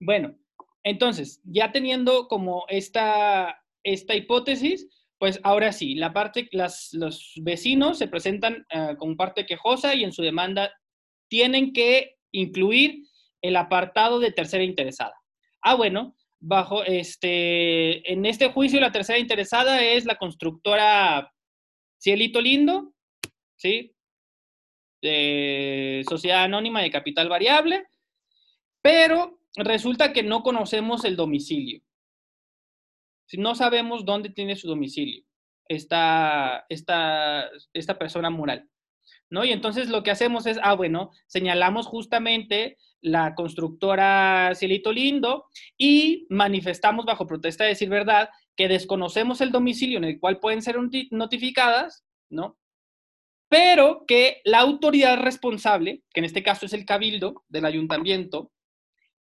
Bueno, 0.00 0.36
entonces, 0.82 1.40
ya 1.44 1.72
teniendo 1.72 2.28
como 2.28 2.64
esta, 2.68 3.62
esta 3.82 4.14
hipótesis, 4.14 4.88
pues 5.18 5.40
ahora 5.42 5.72
sí, 5.72 5.94
la 5.94 6.12
parte, 6.12 6.48
las, 6.52 6.92
los 6.92 7.32
vecinos 7.36 7.98
se 7.98 8.08
presentan 8.08 8.66
uh, 8.74 8.96
como 8.96 9.16
parte 9.16 9.46
quejosa 9.46 9.94
y 9.94 10.04
en 10.04 10.12
su 10.12 10.22
demanda 10.22 10.72
tienen 11.28 11.72
que 11.72 12.16
incluir 12.32 13.04
el 13.42 13.56
apartado 13.56 14.20
de 14.20 14.32
tercera 14.32 14.62
interesada. 14.62 15.14
Ah, 15.62 15.74
bueno, 15.74 16.14
bajo 16.38 16.84
este, 16.84 18.12
en 18.12 18.26
este 18.26 18.50
juicio 18.50 18.78
la 18.78 18.92
tercera 18.92 19.18
interesada 19.18 19.82
es 19.82 20.04
la 20.04 20.16
constructora 20.16 21.32
Cielito 21.98 22.40
Lindo, 22.40 22.92
¿sí? 23.56 23.94
De 25.00 26.04
sociedad 26.08 26.44
anónima 26.44 26.82
de 26.82 26.90
capital 26.90 27.28
variable, 27.28 27.86
pero 28.82 29.35
resulta 29.56 30.12
que 30.12 30.22
no 30.22 30.42
conocemos 30.42 31.04
el 31.04 31.16
domicilio. 31.16 31.80
Si 33.26 33.38
no 33.38 33.54
sabemos 33.54 34.04
dónde 34.04 34.30
tiene 34.30 34.56
su 34.56 34.68
domicilio 34.68 35.24
esta, 35.68 36.64
esta, 36.68 37.48
esta 37.72 37.98
persona 37.98 38.30
moral. 38.30 38.68
¿No? 39.28 39.44
Y 39.44 39.50
entonces 39.50 39.88
lo 39.88 40.04
que 40.04 40.12
hacemos 40.12 40.46
es, 40.46 40.58
ah, 40.62 40.74
bueno, 40.74 41.10
señalamos 41.26 41.86
justamente 41.86 42.78
la 43.00 43.34
constructora 43.34 44.52
Cielito 44.54 44.92
Lindo 44.92 45.46
y 45.76 46.26
manifestamos 46.30 47.04
bajo 47.04 47.26
protesta 47.26 47.64
de 47.64 47.70
decir 47.70 47.88
verdad 47.88 48.30
que 48.56 48.68
desconocemos 48.68 49.40
el 49.40 49.50
domicilio 49.50 49.98
en 49.98 50.04
el 50.04 50.20
cual 50.20 50.38
pueden 50.38 50.62
ser 50.62 50.76
notificadas, 51.10 52.04
¿no? 52.30 52.56
Pero 53.48 54.04
que 54.06 54.40
la 54.44 54.60
autoridad 54.60 55.18
responsable, 55.18 56.02
que 56.12 56.20
en 56.20 56.24
este 56.24 56.42
caso 56.42 56.66
es 56.66 56.72
el 56.72 56.84
cabildo 56.84 57.44
del 57.48 57.64
ayuntamiento, 57.64 58.52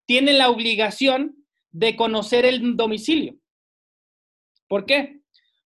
tiene 0.06 0.32
la 0.32 0.50
obligación 0.50 1.44
de 1.70 1.96
conocer 1.96 2.46
el 2.46 2.76
domicilio. 2.76 3.36
¿Por 4.68 4.86
qué? 4.86 5.20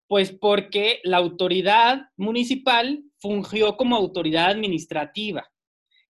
Pues 0.08 0.32
porque 0.32 1.02
la 1.04 1.18
autoridad 1.18 2.10
municipal 2.16 3.04
fungió 3.20 3.76
como 3.78 3.96
autoridad 3.96 4.50
administrativa, 4.50 5.50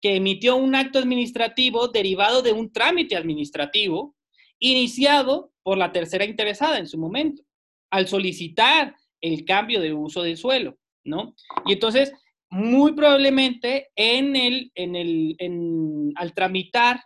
que 0.01 0.15
emitió 0.15 0.55
un 0.55 0.75
acto 0.75 0.99
administrativo 0.99 1.87
derivado 1.87 2.41
de 2.41 2.53
un 2.53 2.71
trámite 2.71 3.15
administrativo 3.15 4.15
iniciado 4.59 5.53
por 5.61 5.77
la 5.77 5.91
tercera 5.91 6.25
interesada 6.25 6.79
en 6.79 6.87
su 6.87 6.97
momento, 6.97 7.43
al 7.91 8.07
solicitar 8.07 8.95
el 9.21 9.45
cambio 9.45 9.79
de 9.79 9.93
uso 9.93 10.23
del 10.23 10.37
suelo, 10.37 10.77
¿no? 11.05 11.35
Y 11.65 11.73
entonces, 11.73 12.11
muy 12.49 12.93
probablemente 12.93 13.91
en 13.95 14.35
el, 14.35 14.71
en 14.75 14.95
el, 14.95 16.13
al 16.15 16.33
tramitar 16.33 17.01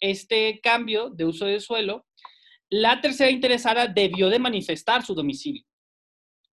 este 0.00 0.60
cambio 0.60 1.10
de 1.10 1.24
uso 1.24 1.46
del 1.46 1.60
suelo, 1.60 2.06
la 2.70 3.00
tercera 3.00 3.30
interesada 3.30 3.86
debió 3.86 4.28
de 4.28 4.38
manifestar 4.38 5.04
su 5.04 5.14
domicilio. 5.14 5.64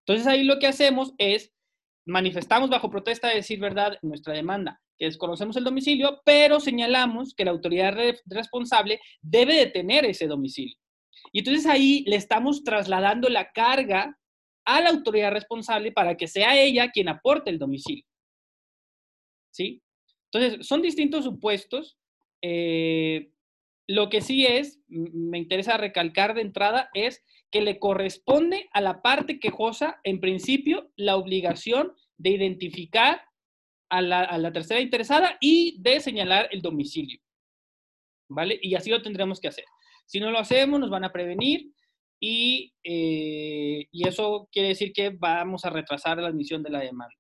Entonces 0.06 0.26
ahí 0.26 0.44
lo 0.44 0.58
que 0.58 0.66
hacemos 0.66 1.12
es 1.18 1.52
manifestamos 2.06 2.70
bajo 2.70 2.90
protesta 2.90 3.28
de 3.28 3.36
decir 3.36 3.58
verdad 3.58 3.98
nuestra 4.02 4.34
demanda, 4.34 4.80
que 4.98 5.06
desconocemos 5.06 5.56
el 5.56 5.64
domicilio, 5.64 6.20
pero 6.24 6.60
señalamos 6.60 7.34
que 7.34 7.44
la 7.44 7.50
autoridad 7.50 7.96
responsable 8.26 9.00
debe 9.22 9.56
de 9.56 9.66
tener 9.66 10.04
ese 10.04 10.26
domicilio. 10.26 10.76
Y 11.32 11.40
entonces 11.40 11.66
ahí 11.66 12.04
le 12.06 12.16
estamos 12.16 12.62
trasladando 12.62 13.28
la 13.28 13.50
carga 13.52 14.18
a 14.66 14.80
la 14.80 14.90
autoridad 14.90 15.32
responsable 15.32 15.92
para 15.92 16.16
que 16.16 16.26
sea 16.26 16.60
ella 16.60 16.90
quien 16.90 17.08
aporte 17.08 17.50
el 17.50 17.58
domicilio. 17.58 18.04
¿Sí? 19.50 19.82
Entonces, 20.32 20.66
son 20.66 20.82
distintos 20.82 21.24
supuestos. 21.24 21.96
Eh, 22.42 23.30
lo 23.86 24.08
que 24.08 24.20
sí 24.20 24.46
es, 24.46 24.80
me 24.88 25.38
interesa 25.38 25.76
recalcar 25.76 26.34
de 26.34 26.40
entrada, 26.40 26.90
es 26.94 27.22
que 27.50 27.60
le 27.60 27.78
corresponde 27.78 28.68
a 28.72 28.80
la 28.80 29.02
parte 29.02 29.38
quejosa, 29.38 30.00
en 30.04 30.20
principio, 30.20 30.90
la 30.96 31.16
obligación 31.16 31.92
de 32.16 32.30
identificar 32.30 33.22
a 33.90 34.00
la, 34.00 34.52
tercera 34.52 34.80
interesada 34.80 35.36
y 35.40 35.80
de 35.80 36.00
señalar 36.00 36.48
el 36.50 36.62
domicilio. 36.62 37.20
¿Vale? 38.28 38.58
Y 38.60 38.74
así 38.74 38.90
lo 38.90 39.02
tendremos 39.02 39.38
que 39.38 39.48
hacer. 39.48 39.66
Si 40.06 40.18
no 40.18 40.30
lo 40.30 40.38
hacemos, 40.38 40.80
nos 40.80 40.90
van 40.90 41.04
a 41.04 41.12
prevenir 41.12 41.70
y, 42.18 42.72
eh, 42.82 43.86
y 43.90 44.08
eso 44.08 44.48
quiere 44.50 44.68
decir 44.68 44.92
que 44.92 45.10
vamos 45.10 45.64
a 45.64 45.70
retrasar 45.70 46.18
la 46.18 46.28
admisión 46.28 46.62
de 46.62 46.70
la 46.70 46.80
demanda. 46.80 47.14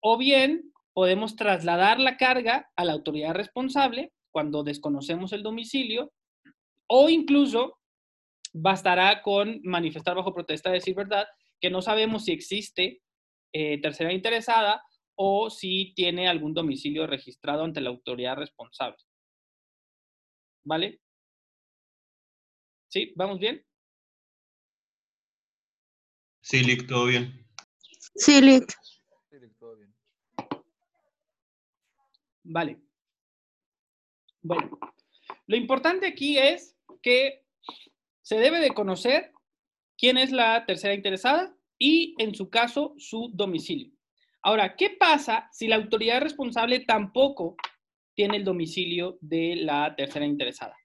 O 0.00 0.18
bien, 0.18 0.72
podemos 0.92 1.36
trasladar 1.36 2.00
la 2.00 2.16
carga 2.16 2.70
a 2.76 2.84
la 2.84 2.92
autoridad 2.92 3.34
responsable 3.34 4.12
cuando 4.36 4.62
desconocemos 4.62 5.32
el 5.32 5.42
domicilio, 5.42 6.12
o 6.88 7.08
incluso 7.08 7.78
bastará 8.52 9.22
con 9.22 9.62
manifestar 9.62 10.14
bajo 10.14 10.34
protesta, 10.34 10.70
decir 10.70 10.94
verdad, 10.94 11.26
que 11.58 11.70
no 11.70 11.80
sabemos 11.80 12.26
si 12.26 12.32
existe 12.32 13.00
eh, 13.54 13.80
tercera 13.80 14.12
interesada 14.12 14.82
o 15.14 15.48
si 15.48 15.94
tiene 15.94 16.28
algún 16.28 16.52
domicilio 16.52 17.06
registrado 17.06 17.64
ante 17.64 17.80
la 17.80 17.88
autoridad 17.88 18.36
responsable. 18.36 18.98
¿Vale? 20.64 21.00
¿Sí? 22.88 23.14
¿Vamos 23.16 23.38
bien? 23.38 23.64
Sí, 26.42 26.62
Lick, 26.62 26.86
todo 26.86 27.06
bien. 27.06 27.42
Sí, 28.16 28.42
Lick. 28.42 28.70
Sí, 29.30 29.36
todo 29.58 29.76
bien. 29.76 29.94
Vale. 32.44 32.85
Bueno, 34.46 34.78
lo 35.48 35.56
importante 35.56 36.06
aquí 36.06 36.38
es 36.38 36.76
que 37.02 37.42
se 38.22 38.36
debe 38.36 38.60
de 38.60 38.74
conocer 38.74 39.32
quién 39.98 40.18
es 40.18 40.30
la 40.30 40.64
tercera 40.66 40.94
interesada 40.94 41.52
y, 41.80 42.14
en 42.18 42.32
su 42.32 42.48
caso, 42.48 42.94
su 42.96 43.28
domicilio. 43.34 43.90
Ahora, 44.42 44.76
¿qué 44.76 44.90
pasa 44.90 45.48
si 45.50 45.66
la 45.66 45.74
autoridad 45.74 46.20
responsable 46.20 46.78
tampoco 46.78 47.56
tiene 48.14 48.36
el 48.36 48.44
domicilio 48.44 49.18
de 49.20 49.56
la 49.56 49.96
tercera 49.96 50.24
interesada? 50.24 50.76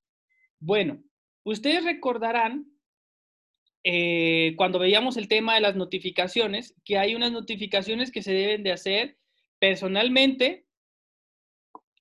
Bueno, 0.59 1.03
ustedes 1.43 1.83
recordarán 1.83 2.65
eh, 3.83 4.55
cuando 4.57 4.79
veíamos 4.79 5.17
el 5.17 5.27
tema 5.27 5.53
de 5.53 5.61
las 5.61 5.75
notificaciones, 5.75 6.73
que 6.83 6.97
hay 6.97 7.13
unas 7.13 7.31
notificaciones 7.31 8.11
que 8.11 8.23
se 8.23 8.33
deben 8.33 8.63
de 8.63 8.71
hacer 8.71 9.19
personalmente 9.59 10.65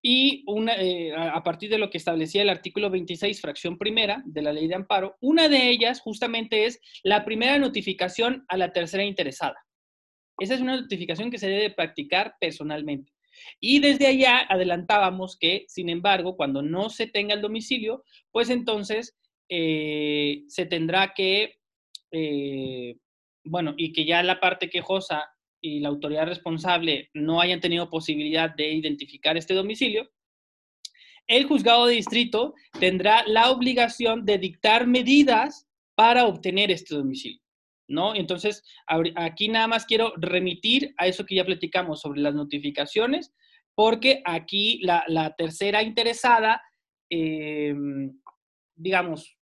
y 0.02 0.44
una, 0.46 0.76
eh, 0.76 1.12
a 1.14 1.42
partir 1.42 1.68
de 1.68 1.78
lo 1.78 1.90
que 1.90 1.98
establecía 1.98 2.42
el 2.42 2.48
artículo 2.48 2.88
26, 2.90 3.40
fracción 3.40 3.76
primera 3.76 4.22
de 4.24 4.42
la 4.42 4.52
ley 4.52 4.66
de 4.66 4.74
amparo, 4.74 5.16
una 5.20 5.48
de 5.48 5.68
ellas 5.68 6.00
justamente 6.00 6.64
es 6.64 6.80
la 7.02 7.24
primera 7.24 7.58
notificación 7.58 8.44
a 8.48 8.56
la 8.56 8.72
tercera 8.72 9.04
interesada. 9.04 9.56
Esa 10.38 10.54
es 10.54 10.60
una 10.62 10.80
notificación 10.80 11.30
que 11.30 11.38
se 11.38 11.48
debe 11.48 11.70
practicar 11.70 12.34
personalmente. 12.40 13.12
Y 13.60 13.80
desde 13.80 14.06
allá 14.06 14.46
adelantábamos 14.48 15.36
que, 15.38 15.64
sin 15.68 15.88
embargo, 15.90 16.36
cuando 16.36 16.62
no 16.62 16.88
se 16.88 17.06
tenga 17.06 17.34
el 17.34 17.42
domicilio, 17.42 18.02
pues 18.32 18.48
entonces 18.48 19.16
eh, 19.48 20.44
se 20.48 20.64
tendrá 20.64 21.12
que, 21.14 21.58
eh, 22.10 22.96
bueno, 23.44 23.74
y 23.76 23.92
que 23.92 24.04
ya 24.06 24.22
la 24.22 24.40
parte 24.40 24.70
quejosa 24.70 25.28
y 25.60 25.80
la 25.80 25.88
autoridad 25.88 26.26
responsable 26.26 27.10
no 27.14 27.40
hayan 27.40 27.60
tenido 27.60 27.90
posibilidad 27.90 28.54
de 28.54 28.72
identificar 28.72 29.36
este 29.36 29.54
domicilio, 29.54 30.10
el 31.26 31.44
juzgado 31.44 31.86
de 31.86 31.94
distrito 31.94 32.54
tendrá 32.80 33.24
la 33.26 33.50
obligación 33.50 34.24
de 34.24 34.38
dictar 34.38 34.86
medidas 34.86 35.68
para 35.94 36.26
obtener 36.26 36.70
este 36.70 36.94
domicilio. 36.94 37.40
¿No? 37.88 38.14
Entonces, 38.14 38.62
aquí 39.16 39.48
nada 39.48 39.66
más 39.66 39.84
quiero 39.84 40.12
remitir 40.16 40.94
a 40.96 41.08
eso 41.08 41.26
que 41.26 41.34
ya 41.34 41.44
platicamos 41.44 42.00
sobre 42.00 42.20
las 42.20 42.34
notificaciones, 42.34 43.32
porque 43.74 44.22
aquí 44.24 44.80
la, 44.82 45.34
tercera 45.36 45.82
interesada, 45.82 46.62
eh, 47.10 47.74
digamos, 48.76 49.36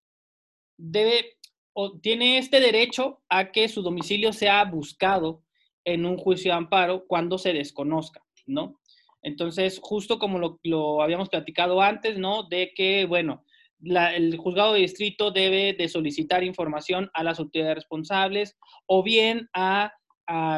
debe 0.79 1.37
o 1.73 1.99
tiene 1.99 2.39
este 2.39 2.59
derecho 2.61 3.23
a 3.29 3.53
que 3.53 3.69
su 3.69 3.83
domicilio 3.83 4.33
sea 4.33 4.65
buscado 4.65 5.46
en 5.87 6.05
un 6.05 6.19
juicio 6.19 6.51
de 6.51 6.59
amparo 6.59 7.07
cuando 7.07 7.39
se 7.39 7.55
desconozca, 7.55 8.23
¿no? 8.45 8.81
Entonces, 9.23 9.79
justo 9.83 10.19
como 10.19 10.59
lo, 10.63 11.03
habíamos 11.03 11.29
platicado 11.31 11.81
antes, 11.81 12.19
¿no? 12.19 12.43
De 12.43 12.73
que, 12.75 13.07
bueno, 13.07 13.45
el 13.83 14.37
juzgado 14.37 14.75
de 14.75 14.81
distrito 14.81 15.31
debe 15.31 15.73
de 15.73 15.89
solicitar 15.89 16.45
información 16.45 17.11
a 17.15 17.23
las 17.23 17.39
autoridades 17.39 17.77
responsables 17.77 18.57
o 18.87 19.03
bien 19.03 19.49
a 19.55 19.93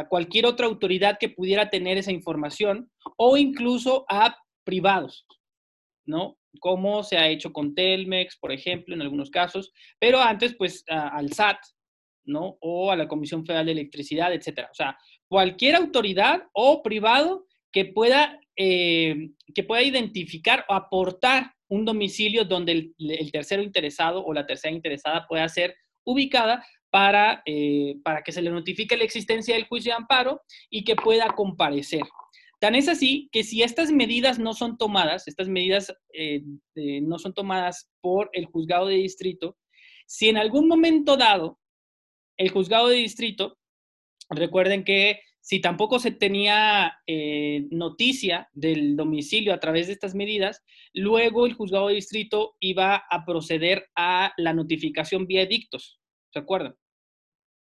cualquier 0.08 0.46
otra 0.46 0.66
autoridad 0.66 1.18
que 1.18 1.28
pudiera 1.28 1.68
tener 1.68 1.98
esa 1.98 2.12
información 2.12 2.90
o 3.16 3.36
incluso 3.36 4.06
a 4.08 4.36
privados, 4.64 5.26
¿no? 6.06 6.38
Como 6.60 7.02
se 7.02 7.18
ha 7.18 7.28
hecho 7.28 7.52
con 7.52 7.74
Telmex, 7.74 8.38
por 8.38 8.52
ejemplo, 8.52 8.94
en 8.94 9.02
algunos 9.02 9.30
casos, 9.30 9.72
pero 9.98 10.20
antes, 10.20 10.54
pues, 10.56 10.84
al 10.88 11.32
SAT, 11.32 11.58
¿no? 12.24 12.56
O 12.60 12.90
a 12.90 12.96
la 12.96 13.08
Comisión 13.08 13.44
Federal 13.44 13.66
de 13.66 13.72
Electricidad, 13.72 14.32
etcétera. 14.32 14.68
O 14.70 14.74
sea, 14.74 14.96
cualquier 15.28 15.76
autoridad 15.76 16.48
o 16.52 16.82
privado 16.82 17.46
que 17.72 17.84
pueda, 17.84 18.40
eh, 18.56 19.30
que 19.54 19.62
pueda 19.62 19.82
identificar 19.82 20.64
o 20.68 20.74
aportar 20.74 21.52
un 21.68 21.84
domicilio 21.84 22.44
donde 22.44 22.92
el, 22.98 23.32
tercero 23.32 23.62
interesado 23.62 24.24
o 24.24 24.32
la 24.32 24.46
tercera 24.46 24.74
interesada 24.74 25.26
pueda 25.28 25.48
ser 25.48 25.76
ubicada 26.04 26.64
para, 26.90 27.42
eh, 27.44 27.96
para 28.02 28.22
que 28.22 28.32
se 28.32 28.40
le 28.40 28.50
notifique 28.50 28.96
la 28.96 29.04
existencia 29.04 29.54
del 29.54 29.66
juicio 29.66 29.92
de 29.92 29.96
amparo 29.96 30.40
y 30.70 30.84
que 30.84 30.96
pueda 30.96 31.28
comparecer. 31.34 32.02
Tan 32.58 32.74
es 32.74 32.88
así 32.88 33.28
que 33.30 33.44
si 33.44 33.62
estas 33.62 33.92
medidas 33.92 34.38
no 34.38 34.54
son 34.54 34.78
tomadas, 34.78 35.28
estas 35.28 35.48
medidas 35.48 35.94
eh, 36.12 36.42
no 36.74 37.18
son 37.18 37.34
tomadas 37.34 37.90
por 38.00 38.30
el 38.32 38.46
juzgado 38.46 38.86
de 38.86 38.96
distrito, 38.96 39.56
si 40.06 40.30
en 40.30 40.38
algún 40.38 40.66
momento 40.66 41.16
dado 41.16 41.60
el 42.38 42.50
juzgado 42.50 42.88
de 42.88 42.96
distrito 42.96 43.57
Recuerden 44.30 44.84
que 44.84 45.20
si 45.48 45.60
tampoco 45.60 45.98
se 45.98 46.10
tenía 46.10 46.98
eh, 47.06 47.66
noticia 47.70 48.50
del 48.52 48.96
domicilio 48.96 49.54
a 49.54 49.60
través 49.60 49.86
de 49.86 49.94
estas 49.94 50.14
medidas, 50.14 50.62
luego 50.92 51.46
el 51.46 51.54
juzgado 51.54 51.88
de 51.88 51.94
distrito 51.94 52.54
iba 52.60 52.96
a 52.96 53.24
proceder 53.24 53.88
a 53.96 54.34
la 54.36 54.52
notificación 54.52 55.26
vía 55.26 55.40
edictos, 55.40 55.98
¿se 56.34 56.38
acuerdan? 56.38 56.74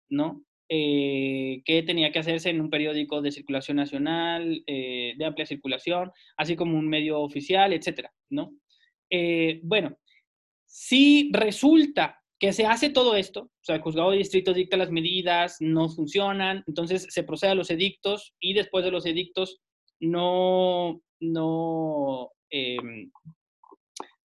¿No? 0.10 0.45
Eh, 0.69 1.62
que 1.65 1.84
tenía 1.84 2.13
que 2.13 2.19
hacerse 2.19 2.49
en 2.49 2.62
un 2.62 2.69
periódico 2.69 3.21
de 3.21 3.34
circulación 3.34 3.76
nacional, 3.76 4.63
eh, 4.65 5.13
de 5.17 5.26
amplia 5.26 5.45
circulación, 5.45 6.10
así 6.38 6.56
como 6.56 6.78
un 6.80 6.88
medio 6.88 7.19
oficial, 7.19 7.73
etcétera, 7.73 8.13
¿no? 8.30 8.56
bueno, 9.62 9.95
si 10.65 11.30
resulta 11.32 12.22
que 12.43 12.51
se 12.51 12.65
hace 12.65 12.89
todo 12.89 13.15
esto, 13.15 13.43
o 13.43 13.63
sea, 13.63 13.75
el 13.75 13.82
juzgado 13.82 14.12
de 14.12 14.17
distrito 14.17 14.53
dicta 14.53 14.75
las 14.75 14.91
medidas, 14.91 15.56
no 15.62 15.88
funcionan, 15.88 16.62
entonces 16.67 17.08
se 17.10 17.23
procede 17.23 17.51
a 17.51 17.56
los 17.56 17.71
edictos 17.71 18.34
y 18.38 18.53
después 18.53 18.84
de 18.84 18.91
los 18.91 19.06
edictos 19.06 19.62
no, 20.01 21.01
no, 21.21 22.32
em, 22.49 23.10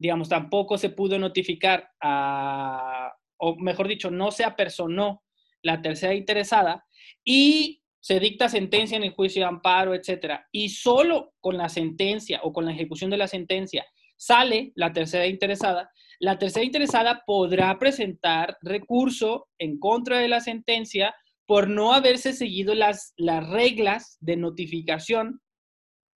digamos, 0.01 0.29
tampoco 0.29 0.77
se 0.79 0.91
pudo 0.91 1.17
notificar 1.17 1.91
a, 2.03 3.13
o 3.37 3.55
mejor 3.55 3.87
dicho, 3.87 4.11
no 4.11 4.33
se 4.33 4.43
apersonó 4.43 5.23
la 5.63 5.81
tercera 5.81 6.13
interesada 6.13 6.85
y 7.25 7.85
se 8.01 8.19
dicta 8.19 8.49
sentencia 8.49 8.97
en 8.97 9.05
el 9.05 9.15
juicio 9.15 9.43
de 9.43 9.49
amparo, 9.49 9.95
etcétera, 9.95 10.49
y 10.51 10.71
solo 10.71 11.35
con 11.39 11.57
la 11.57 11.69
sentencia 11.69 12.41
o 12.43 12.53
con 12.53 12.65
la 12.65 12.73
ejecución 12.73 13.11
de 13.11 13.19
la 13.19 13.29
sentencia 13.29 13.87
sale 14.19 14.73
la 14.75 14.93
tercera 14.93 15.27
interesada, 15.27 15.91
la 16.21 16.39
tercera 16.39 16.65
interesada 16.65 17.23
podrá 17.25 17.79
presentar 17.79 18.59
recurso 18.61 19.49
en 19.59 19.79
contra 19.79 20.19
de 20.19 20.29
la 20.29 20.41
sentencia 20.41 21.15
por 21.47 21.69
no 21.69 21.95
haberse 21.95 22.33
seguido 22.33 22.75
las, 22.75 23.15
las 23.17 23.49
reglas 23.49 24.19
de 24.21 24.37
notificación 24.37 25.41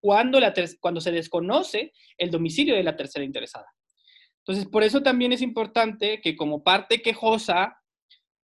cuando, 0.03 0.41
la 0.41 0.53
cuando 0.81 1.01
se 1.01 1.13
desconoce 1.13 1.93
el 2.19 2.31
domicilio 2.31 2.75
de 2.75 2.83
la 2.83 2.97
tercera 2.97 3.25
interesada. 3.25 3.67
Entonces, 4.45 4.67
por 4.67 4.83
eso 4.83 5.03
también 5.03 5.33
es 5.33 5.41
importante 5.41 6.21
que 6.21 6.35
como 6.35 6.65
parte 6.65 7.01
quejosa, 7.01 7.79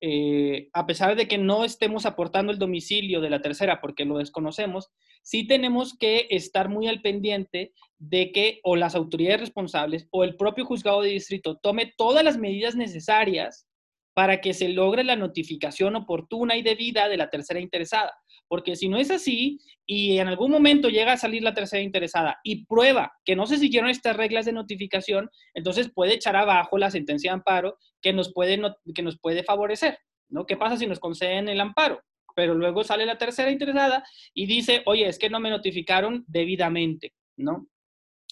eh, 0.00 0.70
a 0.72 0.86
pesar 0.86 1.14
de 1.14 1.28
que 1.28 1.36
no 1.36 1.64
estemos 1.64 2.06
aportando 2.06 2.50
el 2.50 2.58
domicilio 2.58 3.20
de 3.20 3.28
la 3.28 3.42
tercera 3.42 3.80
porque 3.80 4.06
lo 4.06 4.16
desconocemos, 4.16 4.88
sí 5.22 5.46
tenemos 5.46 5.96
que 5.96 6.26
estar 6.30 6.68
muy 6.68 6.88
al 6.88 7.00
pendiente 7.00 7.72
de 7.98 8.32
que 8.32 8.60
o 8.64 8.76
las 8.76 8.94
autoridades 8.94 9.40
responsables 9.40 10.08
o 10.10 10.24
el 10.24 10.36
propio 10.36 10.64
juzgado 10.64 11.02
de 11.02 11.10
distrito 11.10 11.58
tome 11.58 11.92
todas 11.96 12.24
las 12.24 12.36
medidas 12.36 12.74
necesarias 12.74 13.66
para 14.14 14.40
que 14.40 14.52
se 14.52 14.68
logre 14.68 15.04
la 15.04 15.16
notificación 15.16 15.96
oportuna 15.96 16.56
y 16.56 16.62
debida 16.62 17.08
de 17.08 17.16
la 17.16 17.30
tercera 17.30 17.60
interesada. 17.60 18.12
Porque 18.46 18.76
si 18.76 18.88
no 18.88 18.98
es 18.98 19.10
así 19.10 19.58
y 19.86 20.18
en 20.18 20.28
algún 20.28 20.50
momento 20.50 20.90
llega 20.90 21.12
a 21.12 21.16
salir 21.16 21.42
la 21.42 21.54
tercera 21.54 21.82
interesada 21.82 22.38
y 22.44 22.66
prueba 22.66 23.12
que 23.24 23.36
no 23.36 23.46
se 23.46 23.56
siguieron 23.56 23.88
estas 23.88 24.16
reglas 24.16 24.44
de 24.44 24.52
notificación, 24.52 25.30
entonces 25.54 25.90
puede 25.94 26.14
echar 26.14 26.36
abajo 26.36 26.76
la 26.76 26.90
sentencia 26.90 27.30
de 27.30 27.36
amparo 27.36 27.78
que 28.02 28.12
nos 28.12 28.32
puede, 28.32 28.60
que 28.94 29.02
nos 29.02 29.18
puede 29.18 29.42
favorecer. 29.44 29.98
¿no? 30.28 30.44
¿Qué 30.44 30.56
pasa 30.56 30.76
si 30.76 30.86
nos 30.86 31.00
conceden 31.00 31.48
el 31.48 31.60
amparo? 31.60 32.02
Pero 32.34 32.54
luego 32.54 32.84
sale 32.84 33.06
la 33.06 33.18
tercera 33.18 33.50
interesada 33.50 34.04
y 34.34 34.46
dice, 34.46 34.82
oye, 34.86 35.06
es 35.06 35.18
que 35.18 35.30
no 35.30 35.40
me 35.40 35.50
notificaron 35.50 36.24
debidamente, 36.26 37.12
¿no? 37.36 37.66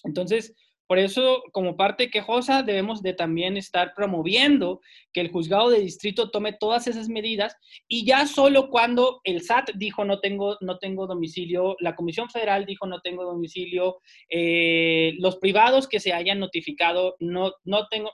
Entonces, 0.03 0.55
por 0.91 0.99
eso, 0.99 1.41
como 1.53 1.77
parte 1.77 2.09
quejosa, 2.09 2.63
debemos 2.63 3.01
de 3.01 3.13
también 3.13 3.55
estar 3.55 3.93
promoviendo 3.95 4.81
que 5.13 5.21
el 5.21 5.31
juzgado 5.31 5.69
de 5.69 5.79
distrito 5.79 6.31
tome 6.31 6.51
todas 6.51 6.85
esas 6.85 7.07
medidas 7.07 7.55
y 7.87 8.03
ya 8.05 8.27
solo 8.27 8.69
cuando 8.69 9.21
el 9.23 9.41
SAT 9.41 9.69
dijo 9.75 10.03
no 10.03 10.19
tengo, 10.19 10.57
no 10.59 10.79
tengo 10.79 11.07
domicilio, 11.07 11.77
la 11.79 11.95
Comisión 11.95 12.29
Federal 12.29 12.65
dijo 12.65 12.87
no 12.87 12.99
tengo 12.99 13.23
domicilio, 13.23 14.01
eh, 14.29 15.13
los 15.19 15.37
privados 15.37 15.87
que 15.87 16.01
se 16.01 16.11
hayan 16.11 16.39
notificado 16.39 17.15
no, 17.19 17.53
no 17.63 17.87
tengo, 17.87 18.11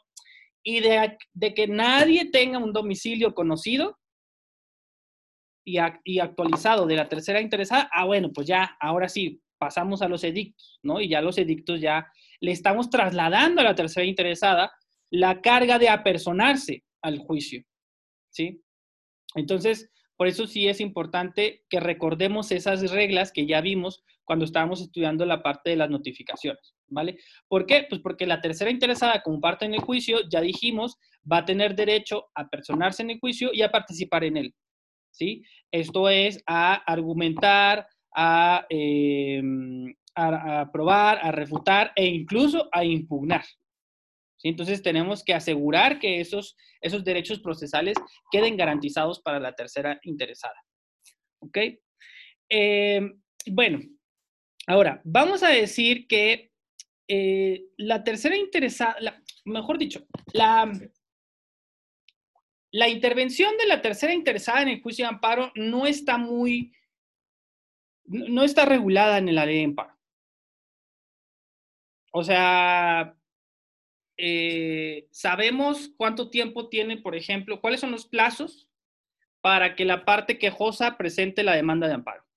y 0.61 0.79
de, 0.81 1.17
de 1.33 1.55
que 1.55 1.67
nadie 1.67 2.29
tenga 2.29 2.59
un 2.59 2.73
domicilio 2.73 3.33
conocido, 3.33 3.97
y, 5.67 6.19
actualizado 6.19 6.85
de 6.87 6.95
la 6.95 7.09
tercera 7.09 7.41
interesada, 7.41 7.89
ah, 7.91 8.05
bueno, 8.05 8.31
pues 8.31 8.47
ya, 8.47 8.77
ahora 8.79 9.09
sí, 9.09 9.41
pasamos 9.57 10.01
a 10.01 10.07
los 10.07 10.23
edictos, 10.23 10.79
¿no? 10.81 11.01
Y 11.01 11.09
ya 11.09 11.19
los 11.19 11.37
edictos 11.37 11.81
ya 11.81 12.07
le 12.39 12.51
estamos 12.51 12.89
trasladando 12.89 13.59
a 13.59 13.65
la 13.65 13.75
tercera 13.75 14.05
interesada 14.05 14.71
la 15.09 15.41
carga 15.41 15.77
de 15.77 15.89
apersonarse 15.89 16.85
al 17.01 17.19
juicio, 17.19 17.63
¿sí? 18.29 18.63
Entonces, 19.35 19.91
por 20.15 20.27
eso 20.27 20.47
sí 20.47 20.69
es 20.69 20.79
importante 20.79 21.65
que 21.69 21.81
recordemos 21.81 22.51
esas 22.51 22.89
reglas 22.89 23.33
que 23.33 23.45
ya 23.45 23.59
vimos 23.59 24.05
cuando 24.23 24.45
estábamos 24.45 24.81
estudiando 24.81 25.25
la 25.25 25.43
parte 25.43 25.71
de 25.71 25.75
las 25.75 25.89
notificaciones, 25.89 26.75
¿vale? 26.87 27.17
¿Por 27.49 27.65
qué? 27.65 27.87
Pues 27.89 28.01
porque 28.01 28.25
la 28.25 28.39
tercera 28.39 28.71
interesada 28.71 29.21
como 29.21 29.41
parte 29.41 29.65
en 29.65 29.73
el 29.73 29.81
juicio, 29.81 30.19
ya 30.29 30.39
dijimos, 30.39 30.97
va 31.29 31.39
a 31.39 31.45
tener 31.45 31.75
derecho 31.75 32.27
a 32.35 32.47
personarse 32.47 33.03
en 33.03 33.09
el 33.09 33.19
juicio 33.19 33.49
y 33.53 33.63
a 33.63 33.71
participar 33.71 34.23
en 34.23 34.37
él, 34.37 34.55
¿sí? 35.17 35.43
Esto 35.71 36.09
es 36.09 36.41
a 36.45 36.75
argumentar, 36.75 37.87
a 38.15 38.65
eh, 38.69 39.41
a, 40.17 40.61
aprobar, 40.61 41.19
a 41.21 41.31
refutar 41.31 41.93
e 41.95 42.05
incluso 42.05 42.67
a 42.71 42.83
impugnar. 42.83 43.43
¿Sí? 44.37 44.49
Entonces 44.49 44.81
tenemos 44.81 45.23
que 45.23 45.33
asegurar 45.33 45.99
que 45.99 46.19
esos, 46.19 46.55
esos 46.81 47.03
derechos 47.03 47.39
procesales 47.39 47.95
queden 48.31 48.57
garantizados 48.57 49.21
para 49.21 49.39
la 49.39 49.53
tercera 49.53 49.99
interesada. 50.03 50.55
¿Ok? 51.39 51.57
Eh, 52.49 53.01
bueno, 53.47 53.79
ahora 54.67 55.01
vamos 55.03 55.43
a 55.43 55.49
decir 55.49 56.07
que 56.07 56.51
eh, 57.07 57.65
la 57.77 58.03
tercera 58.03 58.35
interesada, 58.35 59.21
mejor 59.45 59.77
dicho, 59.77 60.05
la, 60.33 60.71
la 62.77 62.87
intervención 62.87 63.57
de 63.57 63.65
la 63.65 63.81
tercera 63.81 64.13
interesada 64.13 64.61
en 64.61 64.67
el 64.67 64.83
juicio 64.83 65.03
de 65.03 65.09
amparo 65.09 65.51
no 65.55 65.87
está 65.87 66.19
muy, 66.19 66.71
no 68.05 68.43
está 68.43 68.65
regulada 68.65 69.17
en 69.17 69.33
la 69.33 69.47
ley 69.47 69.57
de 69.57 69.63
amparo. 69.63 69.97
O 72.11 72.23
sea, 72.23 73.17
eh, 74.15 75.07
sabemos 75.09 75.89
cuánto 75.97 76.29
tiempo 76.29 76.69
tiene, 76.69 76.97
por 76.97 77.15
ejemplo, 77.15 77.61
cuáles 77.61 77.79
son 77.79 77.89
los 77.89 78.05
plazos 78.05 78.69
para 79.41 79.75
que 79.75 79.83
la 79.83 80.05
parte 80.05 80.37
quejosa 80.37 80.97
presente 80.97 81.41
la 81.41 81.55
demanda 81.55 81.87
de 81.87 81.95
amparo. 81.95 82.27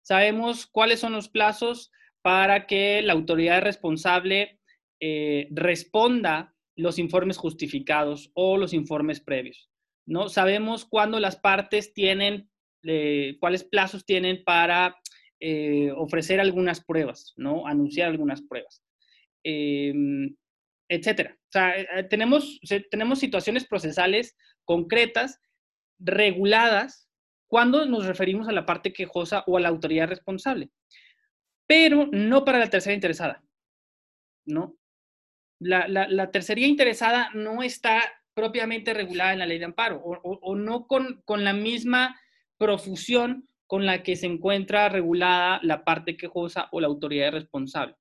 Sabemos 0.00 0.66
cuáles 0.66 1.00
son 1.00 1.12
los 1.12 1.28
plazos 1.28 1.92
para 2.22 2.66
que 2.66 3.02
la 3.02 3.12
autoridad 3.12 3.60
responsable 3.60 4.58
eh, 5.00 5.48
responda 5.50 6.55
los 6.76 6.98
informes 6.98 7.36
justificados 7.36 8.30
o 8.34 8.56
los 8.56 8.72
informes 8.72 9.20
previos. 9.20 9.70
¿no? 10.06 10.28
Sabemos 10.28 10.84
cuándo 10.84 11.18
las 11.18 11.36
partes 11.36 11.92
tienen, 11.92 12.48
eh, 12.84 13.36
cuáles 13.40 13.64
plazos 13.64 14.04
tienen 14.04 14.44
para 14.44 14.96
ofrecer 15.96 16.40
algunas 16.40 16.82
pruebas, 16.82 17.34
¿no? 17.36 17.66
anunciar 17.66 18.08
algunas 18.08 18.40
pruebas. 18.40 18.82
Em, 19.44 20.34
etcétera. 20.88 21.36
O 21.38 21.52
sea, 21.52 21.78
eh, 21.80 22.04
tenemos, 22.04 22.60
tenemos 22.90 23.18
situaciones 23.18 23.64
procesales 23.66 24.36
concretas, 24.64 25.40
reguladas, 25.98 27.08
cuando 27.48 27.86
nos 27.86 28.06
referimos 28.06 28.48
a 28.48 28.52
la 28.52 28.66
parte 28.66 28.92
quejosa 28.92 29.44
o 29.46 29.56
a 29.56 29.60
la 29.60 29.68
autoridad 29.68 30.08
responsable, 30.08 30.70
pero 31.66 32.08
no 32.10 32.44
para 32.44 32.58
la 32.58 32.70
tercera 32.70 32.94
interesada, 32.94 33.44
¿no? 34.44 34.76
La, 35.58 35.88
la, 35.88 36.30
tercería 36.30 36.66
interesada 36.66 37.30
no 37.32 37.62
está 37.62 38.02
propiamente 38.34 38.92
regulada 38.92 39.32
en 39.32 39.38
la 39.38 39.46
ley 39.46 39.58
de 39.58 39.64
amparo 39.64 40.02
o, 40.04 40.54
no 40.54 40.86
con, 40.86 41.22
con 41.24 41.44
la 41.44 41.54
misma 41.54 42.20
profusión 42.58 43.48
con 43.66 43.86
la 43.86 44.02
que 44.02 44.16
se 44.16 44.26
encuentra 44.26 44.88
regulada 44.88 45.58
la 45.62 45.84
parte 45.84 46.16
quejosa 46.16 46.68
o 46.72 46.80
la 46.80 46.86
autoridad 46.86 47.32
responsable. 47.32 47.96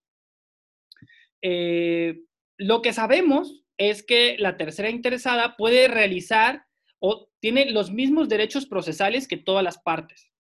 Eh, 1.42 2.22
lo 2.58 2.82
que 2.82 2.94
sabemos 2.94 3.64
es 3.78 4.04
que 4.04 4.36
la 4.38 4.58
tercera 4.58 4.90
interesada 4.90 5.56
puede 5.58 5.88
realizar 5.88 6.66
o 7.00 7.30
tiene 7.40 7.72
los 7.72 7.92
mismos 7.92 8.30
derechos 8.30 8.66
procesales 8.66 9.28
que 9.28 9.38
todas 9.38 9.64
las 9.64 9.78
partes. 9.78 10.32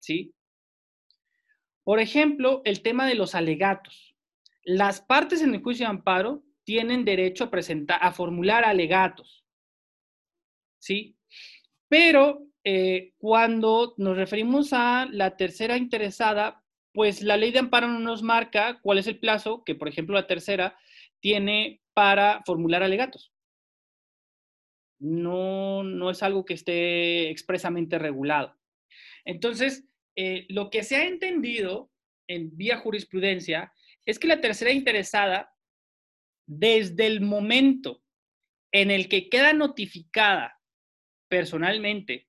¿Sí? 0.00 0.34
Por 1.84 2.00
ejemplo, 2.00 2.60
el 2.64 2.82
tema 2.82 3.06
de 3.06 3.14
los 3.14 3.34
alegatos. 3.34 4.07
Las 4.68 5.00
partes 5.00 5.40
en 5.40 5.54
el 5.54 5.62
juicio 5.62 5.86
de 5.86 5.92
amparo 5.92 6.44
tienen 6.62 7.06
derecho 7.06 7.44
a 7.44 7.50
presentar, 7.50 7.98
a 8.02 8.12
formular 8.12 8.66
alegatos. 8.66 9.42
¿Sí? 10.78 11.16
Pero 11.88 12.46
eh, 12.64 13.14
cuando 13.16 13.94
nos 13.96 14.18
referimos 14.18 14.74
a 14.74 15.08
la 15.10 15.38
tercera 15.38 15.78
interesada, 15.78 16.62
pues 16.92 17.22
la 17.22 17.38
ley 17.38 17.50
de 17.50 17.60
amparo 17.60 17.88
no 17.88 17.98
nos 17.98 18.22
marca 18.22 18.78
cuál 18.82 18.98
es 18.98 19.06
el 19.06 19.18
plazo 19.18 19.64
que, 19.64 19.74
por 19.74 19.88
ejemplo, 19.88 20.14
la 20.14 20.26
tercera 20.26 20.78
tiene 21.18 21.80
para 21.94 22.42
formular 22.44 22.82
alegatos. 22.82 23.32
No, 25.00 25.82
no 25.82 26.10
es 26.10 26.22
algo 26.22 26.44
que 26.44 26.52
esté 26.52 27.30
expresamente 27.30 27.98
regulado. 27.98 28.54
Entonces, 29.24 29.88
eh, 30.14 30.44
lo 30.50 30.68
que 30.68 30.82
se 30.82 30.96
ha 30.96 31.06
entendido 31.06 31.90
en 32.26 32.54
vía 32.54 32.76
jurisprudencia 32.76 33.72
es 34.08 34.18
que 34.18 34.26
la 34.26 34.40
tercera 34.40 34.72
interesada, 34.72 35.54
desde 36.46 37.06
el 37.06 37.20
momento 37.20 38.02
en 38.72 38.90
el 38.90 39.06
que 39.06 39.28
queda 39.28 39.52
notificada 39.52 40.58
personalmente 41.28 42.26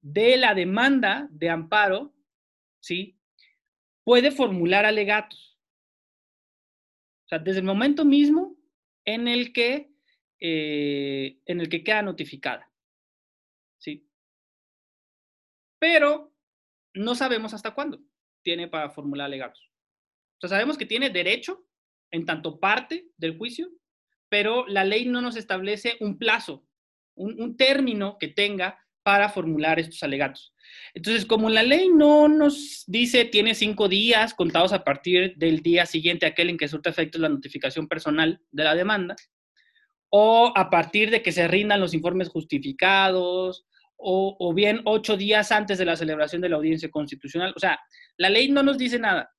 de 0.00 0.36
la 0.36 0.56
demanda 0.56 1.28
de 1.30 1.50
amparo, 1.50 2.16
¿sí? 2.80 3.16
puede 4.02 4.32
formular 4.32 4.86
alegatos. 4.86 5.56
O 7.26 7.28
sea, 7.28 7.38
desde 7.38 7.60
el 7.60 7.64
momento 7.64 8.04
mismo 8.04 8.56
en 9.04 9.28
el 9.28 9.52
que, 9.52 9.94
eh, 10.40 11.38
en 11.46 11.60
el 11.60 11.68
que 11.68 11.84
queda 11.84 12.02
notificada. 12.02 12.68
¿Sí? 13.78 14.10
Pero 15.78 16.34
no 16.92 17.14
sabemos 17.14 17.54
hasta 17.54 17.72
cuándo 17.72 18.00
tiene 18.42 18.66
para 18.66 18.90
formular 18.90 19.26
alegatos. 19.26 19.73
O 20.42 20.48
sabemos 20.48 20.76
que 20.76 20.86
tiene 20.86 21.10
derecho 21.10 21.64
en 22.10 22.26
tanto 22.26 22.60
parte 22.60 23.06
del 23.16 23.36
juicio, 23.36 23.68
pero 24.28 24.66
la 24.66 24.84
ley 24.84 25.06
no 25.06 25.20
nos 25.20 25.36
establece 25.36 25.96
un 26.00 26.18
plazo, 26.18 26.66
un, 27.14 27.56
término 27.56 28.18
que 28.18 28.28
tenga 28.28 28.78
para 29.02 29.28
formular 29.28 29.78
estos 29.78 30.02
alegatos. 30.02 30.54
Entonces, 30.94 31.26
como 31.26 31.50
la 31.50 31.62
ley 31.62 31.88
no 31.88 32.28
nos 32.28 32.84
dice 32.86 33.24
tiene 33.26 33.54
cinco 33.54 33.88
días 33.88 34.34
contados 34.34 34.72
a 34.72 34.82
partir 34.82 35.34
del 35.36 35.60
día 35.60 35.86
siguiente 35.86 36.26
aquel 36.26 36.50
en 36.50 36.56
que 36.56 36.68
surta 36.68 36.90
efectos 36.90 37.20
la 37.20 37.28
notificación 37.28 37.86
personal 37.86 38.40
de 38.50 38.64
la 38.64 38.74
demanda, 38.74 39.16
o 40.10 40.52
a 40.54 40.70
partir 40.70 41.10
de 41.10 41.22
que 41.22 41.32
se 41.32 41.48
rindan 41.48 41.80
los 41.80 41.94
informes 41.94 42.28
justificados, 42.28 43.66
o, 43.96 44.52
bien 44.54 44.80
ocho 44.84 45.16
días 45.16 45.50
antes 45.50 45.78
de 45.78 45.84
la 45.84 45.96
celebración 45.96 46.42
de 46.42 46.48
la 46.48 46.56
audiencia 46.56 46.90
constitucional. 46.90 47.52
O 47.56 47.58
sea, 47.58 47.80
la 48.18 48.28
ley 48.28 48.50
no 48.50 48.62
nos 48.62 48.76
dice 48.76 48.98
nada. 48.98 49.33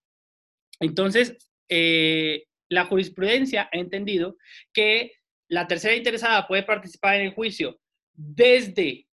Entonces, 0.79 1.37
eh, 1.69 2.45
la 2.69 2.85
jurisprudencia 2.85 3.69
ha 3.71 3.77
entendido 3.77 4.37
que 4.73 5.13
la 5.47 5.67
tercera 5.67 5.95
interesada 5.95 6.47
puede 6.47 6.63
participar 6.63 7.15
en 7.15 7.27
el 7.27 7.33
juicio 7.33 7.79
desde 8.13 9.07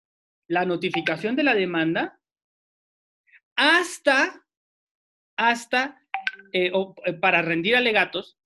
la 0.49 0.65
notificación 0.65 1.37
de 1.37 1.43
la 1.43 1.55
demanda 1.55 2.21
hasta, 3.57 4.45
hasta 5.37 6.01
eh, 6.53 6.73
eh, 7.05 7.13
para 7.15 7.43
rendir 7.43 7.77
alegatos, 7.77 8.39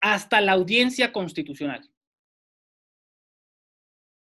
hasta 0.00 0.40
la 0.40 0.52
audiencia 0.52 1.12
constitucional. 1.12 1.88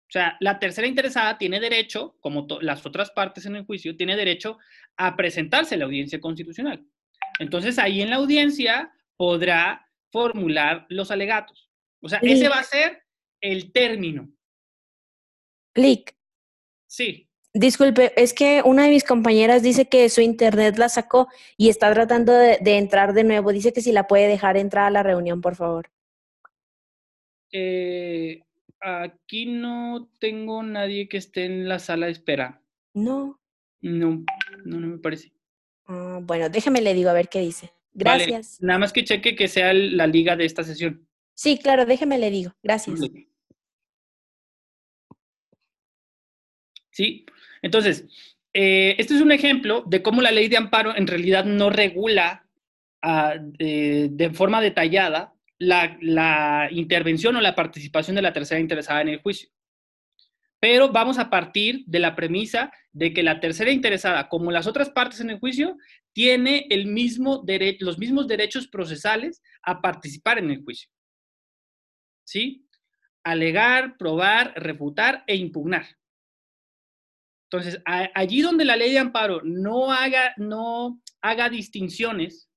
O 0.08 0.12
sea, 0.12 0.38
la 0.40 0.60
tercera 0.60 0.88
interesada 0.88 1.38
tiene 1.38 1.60
derecho, 1.60 2.16
como 2.20 2.48
las 2.62 2.86
otras 2.86 3.12
partes 3.12 3.46
en 3.48 3.56
el 3.56 3.66
juicio, 3.66 3.98
tiene 3.98 4.16
derecho 4.16 4.60
a 4.96 5.16
presentarse 5.16 5.76
a 5.76 5.78
la 5.80 5.86
audiencia 5.86 6.22
constitucional. 6.22 6.86
Entonces, 7.40 7.80
ahí 7.80 8.02
en 8.02 8.10
la 8.10 8.18
audiencia 8.18 8.94
podrá 9.18 9.90
formular 10.12 10.86
los 10.90 11.12
alegatos. 11.12 11.70
O 12.02 12.10
sea, 12.10 12.20
ese 12.22 12.50
va 12.50 12.60
a 12.60 12.64
ser 12.64 13.04
el 13.42 13.72
término. 13.72 14.32
Clic. 15.74 16.16
Sí. 16.88 17.30
Disculpe, 17.54 18.12
es 18.22 18.34
que 18.34 18.62
una 18.66 18.84
de 18.84 18.90
mis 18.90 19.06
compañeras 19.06 19.64
dice 19.64 19.88
que 19.88 20.10
su 20.10 20.20
internet 20.20 20.78
la 20.78 20.90
sacó 20.90 21.30
y 21.58 21.70
está 21.70 21.94
tratando 21.94 22.34
de, 22.34 22.60
entrar 22.78 23.14
de 23.14 23.24
nuevo. 23.24 23.54
Dice 23.54 23.72
que 23.72 23.82
si 23.82 23.94
la 23.94 24.08
puede 24.08 24.28
dejar 24.28 24.58
entrar 24.58 24.88
a 24.88 24.92
la 24.92 25.04
reunión, 25.04 25.40
por 25.40 25.56
favor. 25.56 25.90
Eh, 27.54 28.44
aquí 28.82 29.46
no 29.46 30.10
tengo 30.20 30.64
nadie 30.64 31.08
que 31.08 31.16
esté 31.16 31.46
en 31.46 31.70
la 31.70 31.80
sala 31.80 32.08
de 32.08 32.12
espera. 32.12 32.62
No. 32.94 33.40
No, 33.82 34.26
no, 34.66 34.78
me 34.80 34.98
parece. 34.98 35.32
Ah, 35.88 36.20
bueno, 36.22 36.50
déjeme 36.50 36.82
le 36.82 36.94
digo 36.94 37.10
a 37.10 37.14
ver 37.14 37.30
qué 37.30 37.40
dice. 37.40 37.72
Gracias. 37.94 38.62
nada 38.62 38.80
más 38.80 38.92
que 38.92 39.06
cheque 39.06 39.36
que 39.36 39.48
sea 39.48 39.74
la 39.74 40.06
liga 40.06 40.36
de 40.36 40.46
esta 40.46 40.64
sesión. 40.64 41.08
Sí, 41.34 41.58
claro, 41.58 41.86
déjeme 41.86 42.18
le 42.18 42.30
digo. 42.30 42.54
Gracias. 42.62 43.00
Sí, 46.92 47.26
entonces, 47.62 48.06
eh, 48.54 48.96
este 48.98 49.16
es 49.16 49.22
un 49.22 49.32
ejemplo 49.32 49.84
de 49.88 50.02
cómo 50.02 50.22
la 50.22 50.32
ley 50.32 50.48
de 50.50 50.58
amparo 50.58 50.96
en 50.96 51.08
realidad 51.08 51.46
no 51.46 51.70
regula 51.70 52.48
ah, 53.02 53.36
de 53.40 54.32
forma 54.34 54.62
detallada 54.62 55.36
la, 55.58 56.68
intervención 56.72 57.36
o 57.36 57.42
la 57.42 57.56
participación 57.56 58.16
de 58.16 58.22
la 58.22 58.34
tercera 58.34 58.60
interesada 58.60 59.02
en 59.02 59.10
el 59.10 59.22
juicio. 59.22 59.50
Pero 60.66 60.92
vamos 60.92 61.20
a 61.20 61.30
partir 61.30 61.84
de 61.86 62.00
la 62.00 62.16
premisa 62.16 62.72
de 62.92 63.14
que 63.14 63.22
la 63.22 63.40
tercera 63.40 63.70
interesada, 63.70 64.28
como 64.30 64.50
las 64.50 64.66
otras 64.66 64.90
partes 64.90 65.20
en 65.20 65.30
el 65.30 65.38
juicio, 65.38 65.78
tiene 66.12 66.66
los 66.72 68.00
mismos 68.00 68.28
derechos 68.28 68.68
procesales 68.68 69.44
a 69.62 69.80
participar 69.80 70.40
en 70.40 70.50
el 70.50 70.64
juicio. 70.64 70.90
¿Sí? 72.26 72.68
Alegar, 73.24 73.96
probar, 73.96 74.54
refutar 74.56 75.24
e 75.28 75.36
impugnar. 75.36 75.86
Entonces, 77.52 77.80
allí 77.86 78.42
donde 78.42 78.66
la 78.66 78.76
ley 78.76 78.92
de 78.92 78.98
amparo 78.98 79.42
no 79.44 79.92
haga, 79.92 80.34
no 80.38 81.00
haga 81.22 81.48
distinciones, 81.48 82.50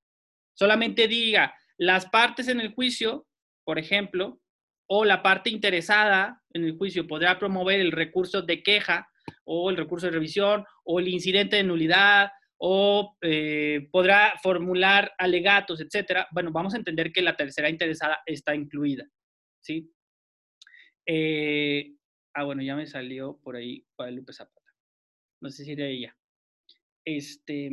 solamente 0.54 1.08
diga, 1.08 1.54
las 1.76 2.06
partes 2.06 2.48
en 2.48 2.60
el 2.60 2.72
juicio, 2.72 3.26
por 3.64 3.78
ejemplo, 3.78 4.40
o 4.88 5.04
la 5.04 5.22
parte 5.22 5.50
interesada 5.50 6.42
en 6.52 6.64
el 6.64 6.76
juicio 6.76 7.06
podrá 7.06 7.38
promover 7.38 7.78
el 7.78 7.92
recurso 7.92 8.42
de 8.42 8.62
queja 8.62 9.08
o 9.44 9.70
el 9.70 9.76
recurso 9.76 10.06
de 10.06 10.12
revisión 10.12 10.64
o 10.84 10.98
el 10.98 11.08
incidente 11.08 11.56
de 11.56 11.64
nulidad 11.64 12.30
o 12.56 13.16
eh, 13.20 13.88
podrá 13.92 14.34
formular 14.42 15.12
alegatos, 15.18 15.80
etcétera. 15.80 16.26
Bueno, 16.32 16.50
vamos 16.50 16.74
a 16.74 16.78
entender 16.78 17.12
que 17.12 17.22
la 17.22 17.36
tercera 17.36 17.68
interesada 17.68 18.20
está 18.26 18.54
incluida, 18.54 19.06
¿sí? 19.60 19.92
Eh, 21.06 21.94
ah, 22.34 22.44
bueno, 22.44 22.62
ya 22.62 22.74
me 22.74 22.86
salió 22.86 23.38
por 23.42 23.56
ahí 23.56 23.86
Guadalupe 23.96 24.32
Zapata. 24.32 24.72
No 25.40 25.50
sé 25.50 25.64
si 25.64 25.72
era 25.72 25.86
ella. 25.86 26.16
Este, 27.04 27.70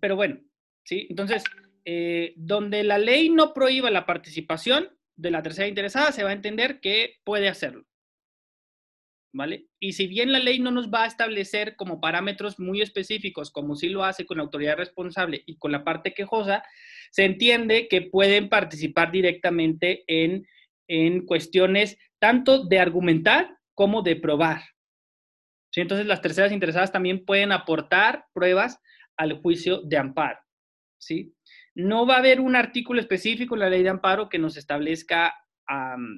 pero 0.00 0.16
bueno, 0.16 0.40
¿sí? 0.84 1.06
Entonces, 1.08 1.44
eh, 1.84 2.34
donde 2.36 2.84
la 2.84 2.98
ley 2.98 3.30
no 3.30 3.54
prohíba 3.54 3.90
la 3.90 4.04
participación 4.04 4.97
de 5.18 5.30
la 5.30 5.42
tercera 5.42 5.68
interesada, 5.68 6.12
se 6.12 6.22
va 6.22 6.30
a 6.30 6.34
entender 6.34 6.80
que 6.80 7.16
puede 7.24 7.48
hacerlo. 7.48 7.84
¿Vale? 9.34 9.66
Y 9.78 9.92
si 9.92 10.06
bien 10.06 10.32
la 10.32 10.38
ley 10.38 10.58
no 10.58 10.70
nos 10.70 10.88
va 10.88 11.04
a 11.04 11.06
establecer 11.06 11.76
como 11.76 12.00
parámetros 12.00 12.58
muy 12.58 12.80
específicos, 12.80 13.50
como 13.50 13.76
sí 13.76 13.90
lo 13.90 14.04
hace 14.04 14.24
con 14.24 14.38
la 14.38 14.44
autoridad 14.44 14.78
responsable 14.78 15.42
y 15.44 15.58
con 15.58 15.70
la 15.70 15.84
parte 15.84 16.14
quejosa, 16.14 16.64
se 17.10 17.24
entiende 17.24 17.88
que 17.88 18.02
pueden 18.02 18.48
participar 18.48 19.12
directamente 19.12 20.04
en, 20.06 20.46
en 20.88 21.26
cuestiones 21.26 21.98
tanto 22.18 22.64
de 22.64 22.78
argumentar 22.78 23.58
como 23.74 24.02
de 24.02 24.16
probar. 24.16 24.62
¿Sí? 25.70 25.82
Entonces, 25.82 26.06
las 26.06 26.22
terceras 26.22 26.52
interesadas 26.52 26.90
también 26.90 27.26
pueden 27.26 27.52
aportar 27.52 28.24
pruebas 28.32 28.80
al 29.18 29.34
juicio 29.42 29.82
de 29.82 29.98
amparo. 29.98 30.40
¿sí? 30.98 31.34
No 31.78 32.06
va 32.06 32.16
a 32.16 32.18
haber 32.18 32.40
un 32.40 32.56
artículo 32.56 33.00
específico 33.00 33.54
en 33.54 33.60
la 33.60 33.70
ley 33.70 33.84
de 33.84 33.88
amparo 33.88 34.28
que 34.28 34.40
nos 34.40 34.56
establezca, 34.56 35.32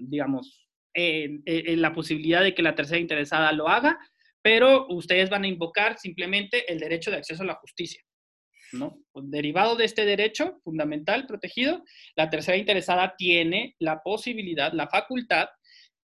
digamos, 0.08 0.66
la 0.94 1.92
posibilidad 1.92 2.42
de 2.42 2.54
que 2.54 2.62
la 2.62 2.74
tercera 2.74 2.98
interesada 2.98 3.52
lo 3.52 3.68
haga, 3.68 3.98
pero 4.40 4.86
ustedes 4.88 5.28
van 5.28 5.44
a 5.44 5.48
invocar 5.48 5.98
simplemente 5.98 6.72
el 6.72 6.78
derecho 6.78 7.10
de 7.10 7.18
acceso 7.18 7.42
a 7.42 7.46
la 7.46 7.56
justicia. 7.56 8.02
¿no? 8.72 9.04
Derivado 9.14 9.76
de 9.76 9.84
este 9.84 10.06
derecho 10.06 10.60
fundamental 10.64 11.26
protegido, 11.26 11.84
la 12.16 12.30
tercera 12.30 12.56
interesada 12.56 13.14
tiene 13.18 13.76
la 13.80 14.00
posibilidad, 14.02 14.72
la 14.72 14.88
facultad, 14.88 15.48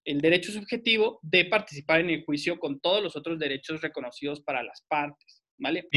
el 0.05 0.21
derecho 0.21 0.51
subjetivo 0.51 1.19
de 1.23 1.45
participar 1.45 2.01
en 2.01 2.11
el 2.11 2.23
juicio 2.23 2.59
con 2.59 2.79
todos 2.79 3.01
los 3.01 3.15
otros 3.15 3.39
derechos 3.39 3.81
reconocidos 3.81 4.41
para 4.41 4.61
las 4.61 4.85
partes. 4.87 5.43
¿Vale? 5.57 5.87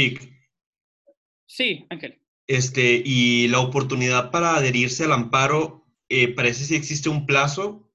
Sí, 1.45 1.85
Ángel. 1.91 2.23
Este, 2.51 3.01
y 3.05 3.47
la 3.47 3.61
oportunidad 3.61 4.33
para 4.33 4.57
adherirse 4.57 5.05
al 5.05 5.13
amparo, 5.13 5.87
eh, 6.09 6.35
parece 6.35 6.65
si 6.65 6.75
existe 6.75 7.09
un 7.09 7.25
plazo. 7.25 7.89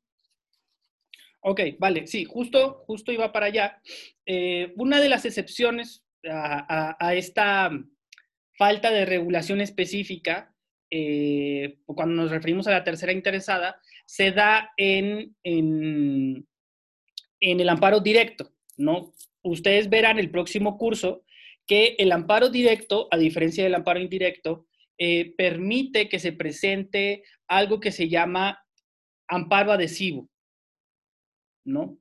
Ok, 1.42 1.60
vale, 1.78 2.08
sí, 2.08 2.24
justo, 2.24 2.82
justo 2.88 3.12
iba 3.12 3.34
para 3.34 3.48
allá. 3.48 3.82
Eh, 4.26 4.72
una 4.78 5.02
de 5.02 5.10
las 5.10 5.26
excepciones 5.26 6.06
a, 6.24 7.14
esta 7.16 7.70
falta 8.54 8.92
de 8.92 9.06
regulación 9.06 9.60
específica, 9.60 10.56
eh, 10.90 11.80
cuando 11.86 12.16
nos 12.16 12.32
referimos 12.32 12.66
a 12.68 12.72
la 12.72 12.86
tercera 12.86 13.12
interesada, 13.12 13.82
se 14.06 14.32
da 14.32 14.72
en, 14.78 15.36
en, 15.44 16.48
en 17.42 17.60
el 17.60 17.68
amparo 17.68 18.00
directo, 18.00 18.54
¿no? 18.78 19.12
Ustedes 19.42 19.90
verán 19.90 20.18
el 20.18 20.32
próximo 20.32 20.78
curso 20.78 21.25
que 21.68 21.96
el 21.98 22.12
amparo 22.12 22.50
directo, 22.50 23.08
a 23.12 23.18
diferencia 23.18 23.64
del 23.64 23.76
amparo 23.76 24.00
indirecto, 24.00 24.68
eh, 24.98 25.34
permite 25.38 26.08
que 26.08 26.20
se 26.20 26.32
presente 26.32 27.24
algo 27.48 27.80
que 27.80 27.92
se 27.92 28.08
llama 28.08 28.64
amparo 29.28 29.72
adhesivo, 29.72 30.30
¿no? 31.66 32.00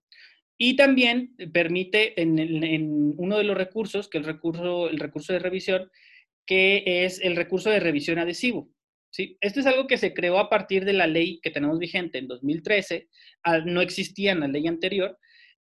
Y 0.57 0.77
también 0.77 1.35
permite 1.53 2.20
en, 2.20 3.14
uno 3.16 3.38
de 3.38 3.44
los 3.44 3.57
recursos, 3.57 4.09
que 4.09 4.18
el 4.18 4.24
recurso, 4.24 4.88
el 4.88 4.98
recurso 4.98 5.33
de 5.33 5.40
revisión, 5.40 5.90
que 6.46 6.85
es 6.87 7.20
el 7.20 7.35
recurso 7.35 7.70
de 7.70 7.81
revisión 7.81 8.18
adhesivo. 8.18 8.70
¿sí? 9.11 9.37
Esto 9.40 9.61
es 9.61 9.66
algo 9.66 9.87
que 9.88 9.98
se 9.98 10.14
creó 10.14 10.38
a 10.38 10.48
partir 10.48 10.85
de 10.85 10.92
la 10.92 11.09
ley 11.09 11.40
que 11.42 11.50
tenemos 11.50 11.79
vigente 11.79 12.18
en 12.18 12.29
2013, 12.29 13.09
no 13.64 13.81
existía 13.81 14.33
en 14.33 14.40
la 14.40 14.48
ley 14.48 14.68
anterior, 14.68 15.18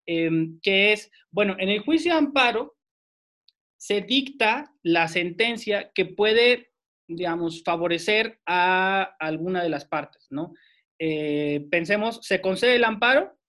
em, 0.08 0.60
que 0.62 0.94
es, 0.94 1.12
bueno, 1.30 1.56
en 1.60 1.70
el 1.70 1.80
juicio 1.80 2.12
de 2.12 2.18
amparo, 2.18 2.76
se 3.80 4.02
dicta 4.02 4.76
la 4.84 5.08
sentencia 5.08 5.92
que 5.96 6.06
puede, 6.06 6.72
digamos, 7.08 7.64
favorecer 7.64 8.40
a 8.46 9.04
alguna 9.20 9.64
de 9.64 9.70
las 9.70 9.86
partes, 9.86 10.28
¿no? 10.30 10.54
Eh, 11.00 11.66
pensemos, 11.72 12.20
se 12.22 12.42
concede 12.42 12.76
el 12.76 12.84
amparo 12.84 13.40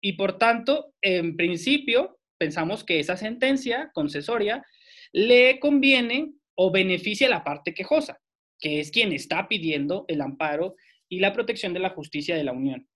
y 0.00 0.14
por 0.14 0.38
tanto, 0.38 0.94
en 1.02 1.36
principio, 1.36 2.18
pensamos 2.38 2.82
que 2.82 2.98
esa 2.98 3.18
sentencia 3.18 3.90
concesoria 3.92 4.64
le 5.12 5.60
conviene 5.60 6.32
o 6.56 6.70
beneficia 6.70 7.26
a 7.26 7.30
la 7.30 7.44
parte 7.44 7.74
quejosa, 7.74 8.18
que 8.58 8.80
es 8.80 8.90
quien 8.90 9.12
está 9.12 9.48
pidiendo 9.48 10.06
el 10.08 10.22
amparo 10.22 10.76
y 11.10 11.20
la 11.20 11.34
protección 11.34 11.74
de 11.74 11.80
la 11.80 11.90
justicia 11.90 12.36
de 12.36 12.44
la 12.44 12.52
Unión. 12.52 12.88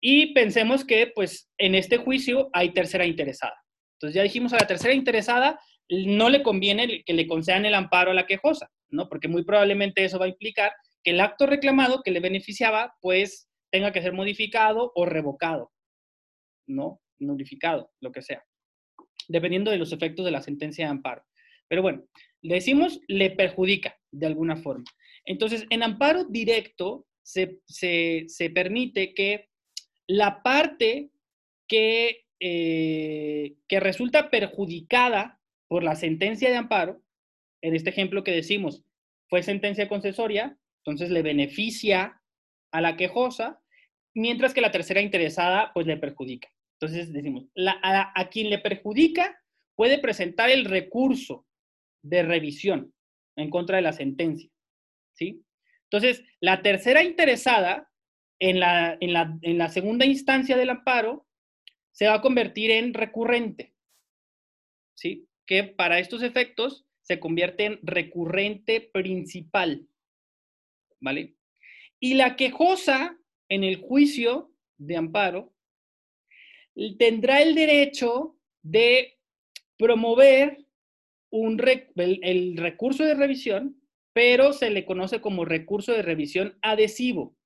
Y 0.00 0.32
pensemos 0.32 0.84
que, 0.84 1.08
pues, 1.08 1.50
en 1.58 1.74
este 1.74 1.96
juicio 1.96 2.50
hay 2.52 2.72
tercera 2.72 3.04
interesada. 3.04 3.56
Entonces 3.96 4.14
ya 4.14 4.22
dijimos 4.22 4.52
a 4.52 4.58
la 4.58 4.66
tercera 4.66 4.94
interesada, 4.94 5.58
no 5.88 6.30
le 6.30 6.42
conviene 6.42 7.02
que 7.04 7.12
le 7.12 7.26
concedan 7.26 7.66
el 7.66 7.74
amparo 7.74 8.10
a 8.10 8.14
la 8.14 8.26
quejosa, 8.26 8.70
¿no? 8.90 9.08
Porque 9.08 9.28
muy 9.28 9.44
probablemente 9.44 10.04
eso 10.04 10.18
va 10.18 10.26
a 10.26 10.28
implicar 10.28 10.72
que 11.02 11.10
el 11.10 11.20
acto 11.20 11.46
reclamado 11.46 12.02
que 12.02 12.10
le 12.10 12.20
beneficiaba, 12.20 12.94
pues 13.00 13.48
tenga 13.70 13.92
que 13.92 14.02
ser 14.02 14.12
modificado 14.12 14.92
o 14.94 15.04
revocado, 15.04 15.72
¿no? 16.66 17.00
Nulificado, 17.18 17.90
lo 18.00 18.12
que 18.12 18.22
sea, 18.22 18.42
dependiendo 19.28 19.70
de 19.70 19.78
los 19.78 19.92
efectos 19.92 20.24
de 20.24 20.30
la 20.30 20.42
sentencia 20.42 20.86
de 20.86 20.90
amparo. 20.92 21.24
Pero 21.68 21.82
bueno, 21.82 22.04
le 22.42 22.54
decimos 22.54 23.00
le 23.08 23.30
perjudica 23.30 23.98
de 24.10 24.26
alguna 24.26 24.56
forma. 24.56 24.84
Entonces, 25.24 25.66
en 25.70 25.82
amparo 25.82 26.24
directo 26.24 27.06
se, 27.22 27.60
permite 28.54 29.14
que 29.14 29.48
la 30.06 30.42
parte 30.42 31.10
que, 31.66 32.26
eh, 32.40 33.56
que 33.66 33.80
resulta 33.80 34.30
perjudicada 34.30 35.40
por 35.68 35.82
la 35.82 35.94
sentencia 35.94 36.50
de 36.50 36.56
amparo, 36.56 37.02
en 37.62 37.74
este 37.74 37.90
ejemplo 37.90 38.24
que 38.24 38.32
decimos, 38.32 38.84
fue 39.28 39.42
sentencia 39.42 39.88
concesoria, 39.88 40.58
entonces 40.84 41.10
le 41.10 41.22
beneficia 41.22 42.20
a 42.72 42.80
la 42.80 42.96
quejosa, 42.96 43.60
mientras 44.14 44.54
que 44.54 44.60
la 44.60 44.70
tercera 44.70 45.00
interesada 45.00 45.72
pues 45.72 45.86
le 45.86 45.96
perjudica. 45.96 46.48
Entonces 46.80 47.12
decimos, 47.12 47.46
a, 47.56 48.20
a 48.20 48.28
quien 48.28 48.50
le 48.50 48.58
perjudica 48.58 49.40
puede 49.76 49.98
presentar 49.98 50.50
el 50.50 50.66
recurso 50.66 51.46
de 52.02 52.22
revisión 52.22 52.92
en 53.36 53.50
contra 53.50 53.76
de 53.76 53.82
la 53.82 53.92
sentencia. 53.92 54.50
¿sí? 55.14 55.44
Entonces, 55.90 56.24
la 56.40 56.62
tercera 56.62 57.02
interesada 57.02 57.90
en 58.40 58.60
la, 58.60 58.98
en 59.00 59.58
la, 59.58 59.68
segunda 59.68 60.04
instancia 60.04 60.56
del 60.56 60.70
amparo 60.70 61.26
se 61.92 62.06
va 62.06 62.14
a 62.14 62.20
convertir 62.20 62.70
en 62.70 62.92
recurrente, 62.92 63.74
¿sí? 64.94 65.28
Que 65.46 65.64
para 65.64 65.98
estos 65.98 66.22
efectos 66.22 66.86
se 67.02 67.20
convierte 67.20 67.64
en 67.64 67.80
recurrente 67.82 68.80
principal, 68.80 69.86
¿vale? 71.00 71.36
Y 72.00 72.14
la 72.14 72.36
quejosa 72.36 73.18
en 73.48 73.64
el 73.64 73.76
juicio 73.76 74.52
de 74.78 74.96
amparo 74.96 75.54
tendrá 76.98 77.42
el 77.42 77.54
derecho 77.54 78.36
de 78.62 79.18
promover 79.76 80.64
un 81.30 81.60
el, 81.96 82.56
recurso 82.56 83.04
de 83.04 83.14
revisión, 83.14 83.80
pero 84.12 84.52
se 84.52 84.70
le 84.70 84.84
conoce 84.84 85.20
como 85.20 85.44
recurso 85.44 85.92
de 85.92 86.02
revisión 86.02 86.58
adhesivo. 86.62 87.36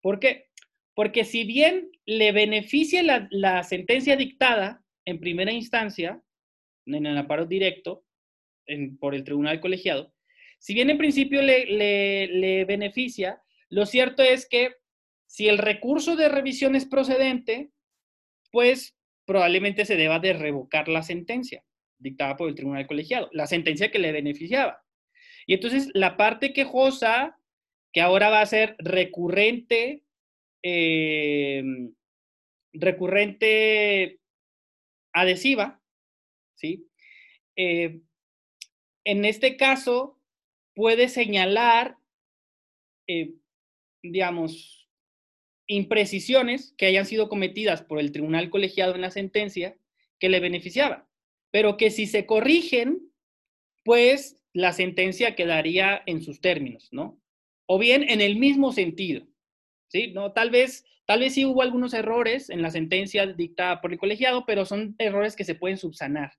¿Por 0.00 0.20
qué? 0.20 0.48
Porque 0.94 1.24
si 1.24 1.44
bien 1.44 1.90
le 2.06 2.32
beneficia 2.32 3.02
la, 3.30 3.62
sentencia 3.62 4.16
dictada 4.16 4.82
en 5.04 5.20
primera 5.20 5.52
instancia, 5.52 6.22
en 6.86 7.06
el 7.06 7.16
amparo 7.18 7.46
directo, 7.46 8.04
por 8.98 9.14
el 9.14 9.24
tribunal 9.24 9.60
colegiado, 9.60 10.14
si 10.64 10.72
bien 10.72 10.88
en 10.88 10.96
principio 10.96 11.42
le, 11.42 12.64
beneficia, 12.64 13.42
lo 13.68 13.84
cierto 13.84 14.22
es 14.22 14.48
que 14.48 14.72
si 15.26 15.46
el 15.46 15.58
recurso 15.58 16.16
de 16.16 16.30
revisión 16.30 16.74
es 16.74 16.86
procedente, 16.86 17.68
pues 18.50 18.96
probablemente 19.26 19.84
se 19.84 19.96
deba 19.96 20.20
de 20.20 20.32
revocar 20.32 20.88
la 20.88 21.02
sentencia 21.02 21.62
dictada 21.98 22.38
por 22.38 22.48
el 22.48 22.54
tribunal 22.54 22.86
colegiado, 22.86 23.28
la 23.32 23.46
sentencia 23.46 23.90
que 23.90 23.98
le 23.98 24.12
beneficiaba. 24.12 24.82
Y 25.46 25.52
entonces 25.52 25.90
la 25.92 26.16
parte 26.16 26.54
quejosa, 26.54 27.38
que 27.92 28.00
ahora 28.00 28.30
va 28.30 28.40
a 28.40 28.46
ser 28.46 28.74
recurrente, 28.78 30.02
em, 30.62 31.92
recurrente 32.72 34.18
adhesiva, 35.12 35.82
Eh, 37.56 38.00
en 39.04 39.24
este 39.24 39.56
caso, 39.56 40.18
puede 40.74 41.08
señalar, 41.08 41.98
eh, 43.06 43.34
digamos, 44.02 44.88
imprecisiones 45.66 46.74
que 46.76 46.86
hayan 46.86 47.06
sido 47.06 47.28
cometidas 47.28 47.82
por 47.82 47.98
el 47.98 48.12
tribunal 48.12 48.50
colegiado 48.50 48.94
en 48.94 49.00
la 49.00 49.10
sentencia 49.10 49.76
que 50.18 50.28
le 50.28 50.40
beneficiaban 50.40 51.06
pero 51.54 51.76
que 51.76 51.92
si 51.92 52.06
se 52.06 52.26
corrigen, 52.26 53.12
pues 53.84 54.42
la 54.52 54.72
sentencia 54.72 55.36
quedaría 55.36 56.02
en 56.04 56.20
sus 56.20 56.40
términos, 56.40 56.88
¿no? 56.90 57.22
O 57.66 57.78
bien 57.78 58.02
en 58.02 58.20
el 58.20 58.34
mismo 58.34 58.72
sentido, 58.72 59.24
¿sí? 59.86 60.08
No, 60.08 60.32
tal 60.32 60.50
vez, 60.50 60.84
tal 61.06 61.20
vez 61.20 61.34
sí 61.34 61.44
hubo 61.44 61.62
algunos 61.62 61.94
errores 61.94 62.50
en 62.50 62.60
la 62.60 62.72
sentencia 62.72 63.24
dictada 63.28 63.80
por 63.80 63.92
el 63.92 64.00
colegiado, 64.00 64.46
pero 64.46 64.64
son 64.64 64.96
errores 64.98 65.36
que 65.36 65.44
se 65.44 65.54
pueden 65.54 65.78
subsanar. 65.78 66.32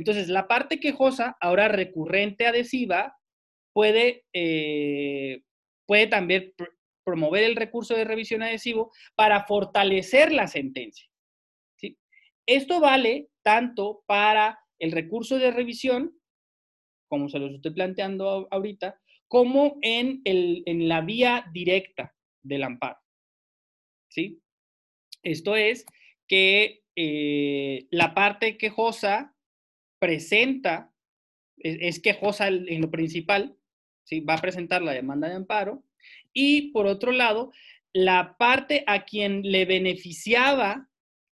Entonces, 0.00 0.28
la 0.28 0.48
parte 0.48 0.80
quejosa, 0.80 1.36
ahora 1.42 1.68
recurrente 1.68 2.46
adhesiva, 2.46 3.18
puede, 3.74 4.24
eh, 4.32 5.42
puede 5.86 6.06
también 6.06 6.54
promover 7.04 7.44
el 7.44 7.54
recurso 7.54 7.94
de 7.94 8.04
revisión 8.04 8.42
adhesivo 8.42 8.92
para 9.14 9.44
fortalecer 9.44 10.32
la 10.32 10.46
sentencia. 10.46 11.06
¿sí? 11.76 11.98
Esto 12.46 12.80
vale 12.80 13.28
tanto 13.42 14.02
para 14.06 14.58
el 14.78 14.92
recurso 14.92 15.38
de 15.38 15.50
revisión, 15.50 16.18
como 17.06 17.28
se 17.28 17.38
los 17.38 17.52
estoy 17.52 17.74
planteando 17.74 18.48
ahorita, 18.50 18.98
como 19.28 19.76
en, 19.82 20.22
el, 20.24 20.62
en 20.64 20.88
la 20.88 21.02
vía 21.02 21.44
directa 21.52 22.16
del 22.42 22.62
amparo. 22.62 22.98
¿Sí? 24.08 24.40
Esto 25.22 25.56
es 25.56 25.84
que 26.26 26.84
eh, 26.96 27.86
la 27.90 28.14
parte 28.14 28.56
quejosa 28.56 29.36
presenta, 30.00 30.92
es, 31.56 32.00
quejosa 32.00 32.48
en 32.48 32.80
lo 32.80 32.90
principal, 32.90 33.56
¿sí? 34.02 34.20
va 34.20 34.34
a 34.34 34.40
presentar 34.40 34.82
la 34.82 34.92
demanda 34.92 35.28
de 35.28 35.36
amparo, 35.36 35.84
y 36.32 36.72
por 36.72 36.86
otro 36.86 37.12
lado, 37.12 37.52
la 37.92 38.36
parte 38.38 38.82
a 38.86 39.04
quien 39.04 39.42
le 39.42 39.64
beneficiaba 39.66 40.88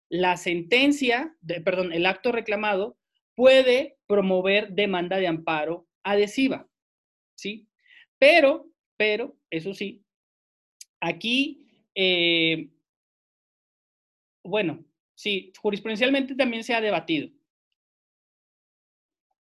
la 0.09 0.37
sentencia, 0.37 1.35
de, 1.41 1.61
perdón, 1.61 1.93
el 1.93 2.05
acto 2.05 2.31
reclamado 2.31 2.97
puede 3.35 3.97
promover 4.07 4.73
demanda 4.73 5.17
de 5.17 5.27
amparo 5.27 5.87
adhesiva, 6.03 6.67
¿sí? 7.35 7.67
Pero, 8.17 8.69
pero, 8.97 9.37
eso 9.49 9.73
sí, 9.73 10.03
aquí, 10.99 11.67
eh, 11.93 12.69
bueno, 14.43 14.85
sí, 15.13 15.51
jurisprudencialmente 15.59 16.35
también 16.35 16.63
se 16.63 16.73
ha 16.73 16.81
debatido. 16.81 17.29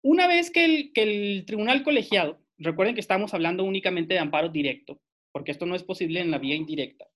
Una 0.09 0.29
vez 0.29 0.53
que 0.53 0.65
el, 0.65 0.93
que 0.93 1.03
el 1.03 1.45
tribunal 1.47 1.83
colegiado, 1.83 2.41
recuerden 2.59 2.95
que 2.95 3.01
estamos 3.01 3.35
hablando 3.35 3.65
únicamente 3.65 4.15
de 4.15 4.21
amparo 4.21 4.49
directo, 4.49 5.01
porque 5.33 5.51
esto 5.51 5.67
no 5.67 5.75
es 5.75 5.83
posible 5.83 6.21
en 6.21 6.31
la 6.31 6.39
vía 6.39 6.55
indirecta. 6.55 7.09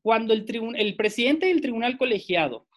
Cuando 0.00 0.34
el, 0.34 0.46
el 0.76 0.94
presidente 0.94 1.46
del 1.46 1.60
tribunal 1.60 1.98
colegiado 1.98 2.68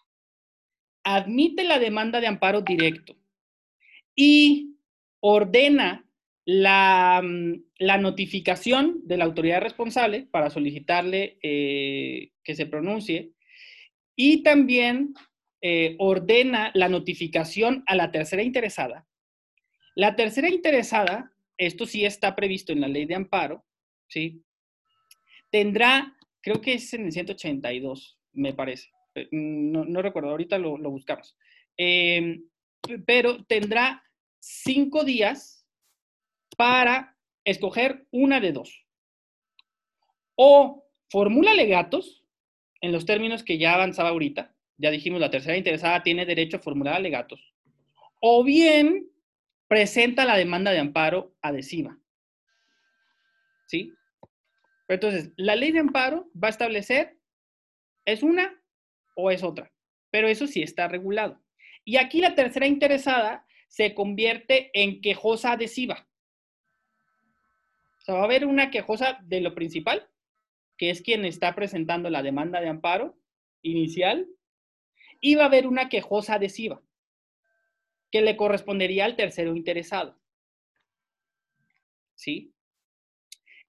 admite 1.04 1.64
la 1.64 1.78
demanda 1.78 2.20
de 2.22 2.26
amparo 2.26 2.62
directo 2.62 3.16
y 4.16 4.78
ordena 5.20 6.04
la, 6.44 7.22
mm, 7.24 8.02
notificación 8.02 9.02
de 9.04 9.18
la 9.18 9.26
autoridad 9.26 9.62
responsable 9.62 10.28
para 10.32 10.50
solicitarle 10.50 11.38
eh, 11.44 12.32
que 12.44 12.56
se 12.56 12.66
pronuncie 12.66 13.34
y 14.16 14.42
también 14.42 15.14
eh, 15.62 15.96
ordena 16.00 16.72
la 16.74 16.90
notificación 16.90 17.84
a 17.86 17.96
la 17.96 18.12
tercera 18.12 18.44
interesada. 18.44 19.08
La 19.96 20.16
tercera 20.16 20.50
interesada, 20.50 21.34
esto 21.58 21.86
sí 21.86 22.06
está 22.06 22.36
previsto 22.36 22.72
en 22.72 22.82
la 22.82 22.88
ley 22.88 23.06
de 23.06 23.16
amparo, 23.16 23.66
¿sí? 24.08 24.44
tendrá 25.52 26.18
creo 26.42 26.60
que 26.62 26.74
es 26.74 26.94
en 26.94 27.06
el 27.06 27.12
182, 27.12 28.18
me 28.34 28.54
parece. 28.54 28.90
Eh, 29.14 29.28
no, 29.32 30.02
recuerdo, 30.02 30.30
ahorita 30.30 30.58
lo, 30.58 30.78
lo 30.78 30.90
buscamos. 30.90 31.38
Em, 31.78 32.44
pero 33.06 33.44
tendrá 33.46 34.04
cinco 34.40 35.04
días 35.04 35.68
para 36.58 37.16
escoger 37.44 38.08
una 38.12 38.40
de 38.40 38.52
dos. 38.52 38.86
O 40.36 40.88
formula 41.10 41.52
alegatos 41.52 42.26
en 42.82 42.92
los 42.92 43.06
términos 43.06 43.44
que 43.44 43.58
ya 43.60 43.76
avanzaba 43.76 44.10
ahorita. 44.10 44.56
Ya 44.82 44.90
dijimos, 44.90 45.22
la 45.22 45.30
tercera 45.30 45.56
interesada 45.56 46.02
tiene 46.02 46.26
derecho 46.26 46.58
a 46.58 46.62
formular 46.62 46.96
alegatos. 46.96 47.54
O 48.20 48.44
bien 48.44 49.08
presenta 49.68 50.26
la 50.26 50.38
demanda 50.38 50.72
de 50.72 50.80
amparo 50.80 51.36
adhesiva. 51.40 52.00
¿Sí? 53.68 53.94
Entonces, 54.88 55.32
la 55.38 55.56
ley 55.56 55.72
de 55.72 55.80
amparo 55.80 56.32
va 56.36 56.48
a 56.48 56.50
establecer, 56.50 57.20
¿es 58.06 58.24
una 58.24 58.60
o 59.16 59.30
es 59.30 59.44
otra? 59.44 59.72
Pero 60.10 60.28
eso 60.28 60.48
sí 60.48 60.64
está 60.64 60.88
regulado. 60.88 61.40
Y 61.86 61.98
aquí 61.98 62.20
la 62.20 62.34
tercera 62.34 62.66
interesada 62.66 63.46
se 63.68 63.94
convierte 63.94 64.72
en 64.74 65.00
quejosa 65.00 65.52
adhesiva. 65.52 66.10
O 68.00 68.02
sea, 68.02 68.16
va 68.16 68.22
a 68.22 68.26
haber 68.26 68.48
una 68.48 68.72
quejosa 68.72 69.20
de 69.22 69.42
lo 69.42 69.54
principal, 69.54 70.10
que 70.76 70.90
es 70.90 71.04
quien 71.04 71.24
está 71.24 71.54
presentando 71.54 72.10
la 72.10 72.24
demanda 72.24 72.60
de 72.60 72.68
amparo 72.68 73.16
inicial, 73.62 74.28
iba 75.22 75.44
a 75.44 75.46
haber 75.46 75.68
una 75.68 75.88
quejosa 75.88 76.36
adhesiva 76.36 76.82
que 78.12 78.22
le 78.22 78.36
correspondería 78.36 79.06
al 79.06 79.16
tercero 79.16 79.56
interesado. 79.56 80.20
¿Sí? 82.16 82.54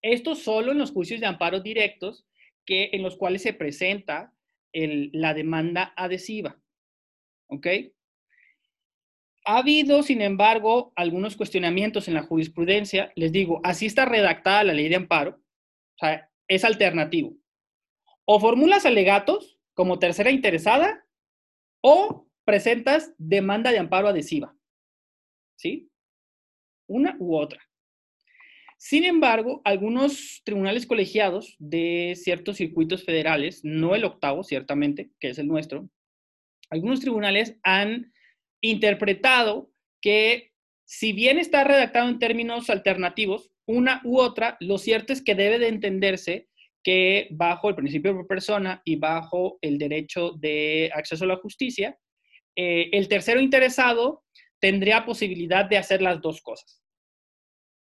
Esto 0.02 0.34
solo 0.34 0.72
en 0.72 0.78
los 0.78 0.90
juicios 0.90 1.20
de 1.20 1.26
amparo 1.26 1.60
directos 1.60 2.26
que, 2.66 2.90
en 2.92 3.02
los 3.02 3.16
cuales 3.16 3.42
se 3.42 3.52
presenta 3.52 4.34
la 4.72 5.34
demanda 5.34 5.92
adhesiva. 5.96 6.60
¿Ok? 7.46 7.66
Ha 9.44 9.58
habido, 9.58 10.02
sin 10.02 10.22
embargo, 10.22 10.92
algunos 10.96 11.36
cuestionamientos 11.36 12.08
en 12.08 12.14
la 12.14 12.22
jurisprudencia. 12.22 13.12
Les 13.14 13.32
digo, 13.32 13.60
así 13.64 13.86
está 13.86 14.04
redactada 14.04 14.64
la 14.64 14.72
ley 14.72 14.88
de 14.88 14.96
amparo. 14.96 15.40
O 15.94 15.98
sea, 15.98 16.30
es 16.48 16.64
alternativo. 16.64 17.36
O 18.24 18.40
formulas 18.40 18.86
alegatos 18.86 19.58
como 19.74 19.98
tercera 19.98 20.30
interesada 20.30 21.04
o 21.82 22.26
presentas 22.44 23.12
demanda 23.18 23.70
de 23.70 23.78
amparo 23.78 24.08
adhesiva. 24.08 24.56
¿Sí? 25.56 25.90
Una 26.88 27.16
u 27.18 27.36
otra. 27.36 27.60
Sin 28.78 29.04
embargo, 29.04 29.62
algunos 29.64 30.42
tribunales 30.44 30.86
colegiados 30.86 31.54
de 31.60 32.14
ciertos 32.16 32.56
circuitos 32.56 33.04
federales, 33.04 33.60
no 33.62 33.94
el 33.94 34.04
octavo, 34.04 34.42
ciertamente, 34.42 35.12
que 35.20 35.30
es 35.30 35.38
el 35.38 35.46
nuestro, 35.46 35.88
algunos 36.68 37.00
tribunales 37.00 37.58
han 37.62 38.12
interpretado 38.60 39.70
que 40.00 40.52
si 40.84 41.12
bien 41.12 41.38
está 41.38 41.64
redactado 41.64 42.08
en 42.08 42.18
términos 42.18 42.70
alternativos, 42.70 43.52
una 43.66 44.00
u 44.04 44.18
otra, 44.18 44.56
lo 44.58 44.78
cierto 44.78 45.12
es 45.12 45.22
que 45.22 45.34
debe 45.34 45.58
de 45.58 45.68
entenderse 45.68 46.48
que 46.82 47.28
bajo 47.30 47.68
el 47.68 47.74
principio 47.74 48.14
de 48.14 48.24
persona 48.24 48.82
y 48.84 48.96
bajo 48.96 49.58
el 49.60 49.78
derecho 49.78 50.32
de 50.32 50.90
acceso 50.94 51.24
a 51.24 51.28
la 51.28 51.36
justicia, 51.36 51.98
eh, 52.56 52.90
el 52.92 53.08
tercero 53.08 53.40
interesado 53.40 54.24
tendría 54.60 55.04
posibilidad 55.04 55.64
de 55.64 55.78
hacer 55.78 56.02
las 56.02 56.20
dos 56.20 56.42
cosas. 56.42 56.82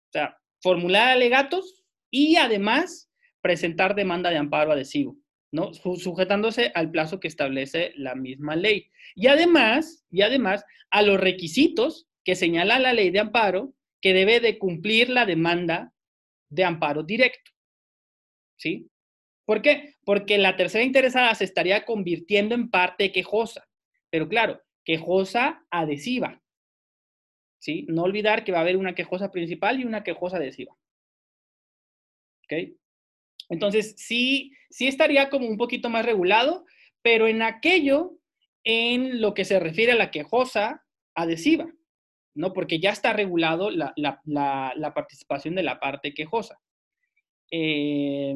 O 0.08 0.12
sea, 0.12 0.36
formular 0.60 1.08
alegatos 1.08 1.84
y 2.10 2.36
además 2.36 3.10
presentar 3.40 3.94
demanda 3.94 4.30
de 4.30 4.36
amparo 4.36 4.72
adhesivo, 4.72 5.16
¿no? 5.52 5.72
Sujetándose 5.72 6.72
al 6.74 6.90
plazo 6.90 7.20
que 7.20 7.28
establece 7.28 7.92
la 7.96 8.14
misma 8.14 8.56
ley. 8.56 8.90
Y 9.14 9.28
además, 9.28 10.04
y 10.10 10.22
además, 10.22 10.64
a 10.90 11.02
los 11.02 11.18
requisitos 11.18 12.08
que 12.24 12.34
señala 12.34 12.78
la 12.78 12.92
ley 12.92 13.10
de 13.10 13.20
amparo 13.20 13.74
que 14.00 14.14
debe 14.14 14.40
de 14.40 14.58
cumplir 14.58 15.10
la 15.10 15.26
demanda 15.26 15.92
de 16.50 16.64
amparo 16.64 17.02
directo. 17.02 17.50
¿Sí? 18.60 18.90
¿Por 19.46 19.62
qué? 19.62 19.96
Porque 20.04 20.36
la 20.36 20.56
tercera 20.56 20.84
interesada 20.84 21.34
se 21.34 21.44
estaría 21.44 21.86
convirtiendo 21.86 22.54
en 22.54 22.70
parte 22.70 23.10
quejosa, 23.10 23.66
pero 24.10 24.28
claro, 24.28 24.60
quejosa 24.84 25.64
adhesiva. 25.70 26.42
¿Sí? 27.58 27.86
No 27.88 28.02
olvidar 28.02 28.44
que 28.44 28.52
va 28.52 28.58
a 28.58 28.60
haber 28.62 28.76
una 28.76 28.94
quejosa 28.94 29.30
principal 29.30 29.80
y 29.80 29.84
una 29.84 30.04
quejosa 30.04 30.36
adhesiva. 30.36 30.76
¿Ok? 32.44 32.76
Entonces, 33.48 33.94
sí, 33.96 34.52
sí 34.68 34.86
estaría 34.86 35.30
como 35.30 35.46
un 35.48 35.56
poquito 35.56 35.88
más 35.88 36.04
regulado, 36.04 36.66
pero 37.02 37.26
en 37.26 37.42
aquello 37.42 38.18
en 38.62 39.22
lo 39.22 39.32
que 39.32 39.46
se 39.46 39.58
refiere 39.58 39.92
a 39.92 39.96
la 39.96 40.10
quejosa 40.10 40.84
adhesiva, 41.14 41.66
¿no? 42.34 42.52
Porque 42.52 42.78
ya 42.78 42.90
está 42.90 43.12
regulado 43.14 43.70
la, 43.70 43.94
participación 44.94 45.54
de 45.54 45.62
la 45.62 45.80
parte 45.80 46.12
quejosa. 46.12 46.60
Eh, 47.50 48.34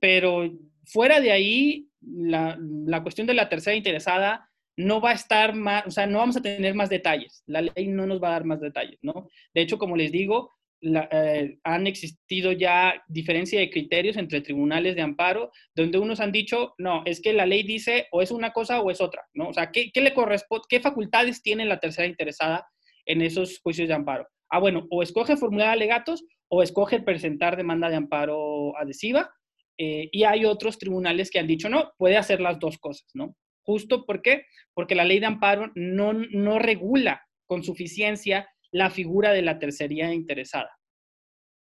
pero 0.00 0.50
fuera 0.84 1.20
de 1.20 1.32
ahí, 1.32 1.88
la, 2.00 3.02
cuestión 3.02 3.26
de 3.26 3.34
la 3.34 3.48
tercera 3.48 3.76
interesada 3.76 4.48
no 4.76 5.00
va 5.00 5.10
a 5.10 5.14
estar 5.14 5.54
más, 5.54 5.86
o 5.86 5.90
sea, 5.90 6.06
no 6.06 6.18
vamos 6.18 6.36
a 6.36 6.42
tener 6.42 6.74
más 6.74 6.90
detalles. 6.90 7.42
La 7.46 7.62
ley 7.62 7.86
no 7.88 8.06
nos 8.06 8.22
va 8.22 8.28
a 8.28 8.32
dar 8.32 8.44
más 8.44 8.60
detalles, 8.60 8.98
¿no? 9.02 9.28
De 9.54 9.62
hecho, 9.62 9.78
como 9.78 9.96
les 9.96 10.10
digo, 10.10 10.50
eh, 10.82 11.58
han 11.62 11.86
existido 11.86 12.52
ya 12.52 13.02
diferencia 13.08 13.58
de 13.58 13.70
criterios 13.70 14.16
entre 14.16 14.40
tribunales 14.40 14.96
de 14.96 15.02
amparo, 15.02 15.52
donde 15.74 15.98
unos 15.98 16.20
han 16.20 16.32
dicho, 16.32 16.74
no, 16.78 17.02
es 17.06 17.20
que 17.20 17.32
la 17.32 17.46
ley 17.46 17.62
dice 17.62 18.08
o 18.10 18.20
es 18.20 18.30
una 18.30 18.52
cosa 18.52 18.80
o 18.80 18.90
es 18.90 19.00
otra, 19.00 19.22
¿no? 19.32 19.48
O 19.48 19.52
sea, 19.52 19.70
¿qué, 19.70 19.90
qué 19.92 20.00
le 20.00 20.12
corresponde, 20.12 20.66
qué 20.68 20.80
facultades 20.80 21.42
tiene 21.42 21.64
la 21.64 21.80
tercera 21.80 22.08
interesada 22.08 22.66
en 23.06 23.22
esos 23.22 23.60
juicios 23.60 23.88
de 23.88 23.94
amparo? 23.94 24.26
Ah, 24.50 24.58
bueno, 24.58 24.86
o 24.90 25.02
escoge 25.02 25.36
formular 25.36 25.68
alegatos 25.68 26.24
o 26.48 26.62
escoge 26.62 27.00
presentar 27.00 27.56
demanda 27.56 27.88
de 27.88 27.96
amparo 27.96 28.76
adhesiva 28.78 29.30
eh, 29.78 30.08
y 30.12 30.24
hay 30.24 30.44
otros 30.44 30.78
tribunales 30.78 31.30
que 31.30 31.38
han 31.38 31.46
dicho, 31.46 31.68
no, 31.68 31.92
puede 31.98 32.16
hacer 32.16 32.40
las 32.40 32.58
dos 32.58 32.78
cosas, 32.78 33.10
¿no? 33.14 33.36
Justo 33.62 34.04
¿por 34.04 34.22
qué? 34.22 34.46
Porque 34.74 34.94
la 34.94 35.04
ley 35.04 35.20
de 35.20 35.26
amparo 35.26 35.72
no, 35.74 36.12
no 36.12 36.58
regula 36.58 37.26
con 37.46 37.64
suficiencia 37.64 38.48
la 38.70 38.90
figura 38.90 39.32
de 39.32 39.42
la 39.42 39.58
tercería 39.58 40.12
interesada, 40.12 40.70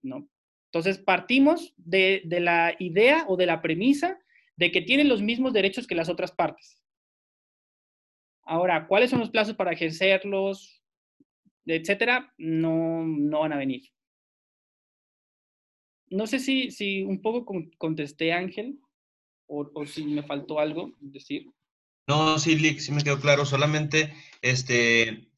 ¿no? 0.03 0.27
Entonces, 0.71 0.97
partimos 0.97 1.73
de, 1.77 2.23
de 2.25 2.39
la 2.39 2.75
idea 2.79 3.25
o 3.27 3.37
de 3.37 3.45
la 3.45 3.61
premisa 3.61 4.19
de 4.55 4.71
que 4.71 4.81
tienen 4.81 5.07
los 5.07 5.21
mismos 5.21 5.53
derechos 5.53 5.85
que 5.85 5.95
las 5.95 6.09
otras 6.09 6.31
partes. 6.31 6.81
Ahora, 8.45 8.87
¿cuáles 8.87 9.09
son 9.09 9.19
los 9.19 9.29
plazos 9.29 9.55
para 9.55 9.71
ejercerlos? 9.71 10.82
Etcétera, 11.65 12.33
no, 12.37 13.05
no 13.05 13.39
van 13.39 13.53
a 13.53 13.57
venir 13.57 13.93
no 16.13 16.27
sé 16.27 16.39
si, 16.39 16.69
si 16.69 17.01
un 17.01 17.21
poco 17.21 17.45
contesté, 17.77 18.33
Ángel, 18.33 18.79
o, 19.47 19.85
si 19.85 20.05
me 20.05 20.23
faltó 20.23 20.59
algo 20.59 20.93
decir. 20.99 21.47
No, 22.07 22.37
sí, 22.37 22.55
Lick, 22.55 22.79
sí 22.79 22.91
me 22.91 23.03
quedó 23.03 23.19
claro. 23.19 23.45
Solamente 23.45 24.13
este, 24.41 25.29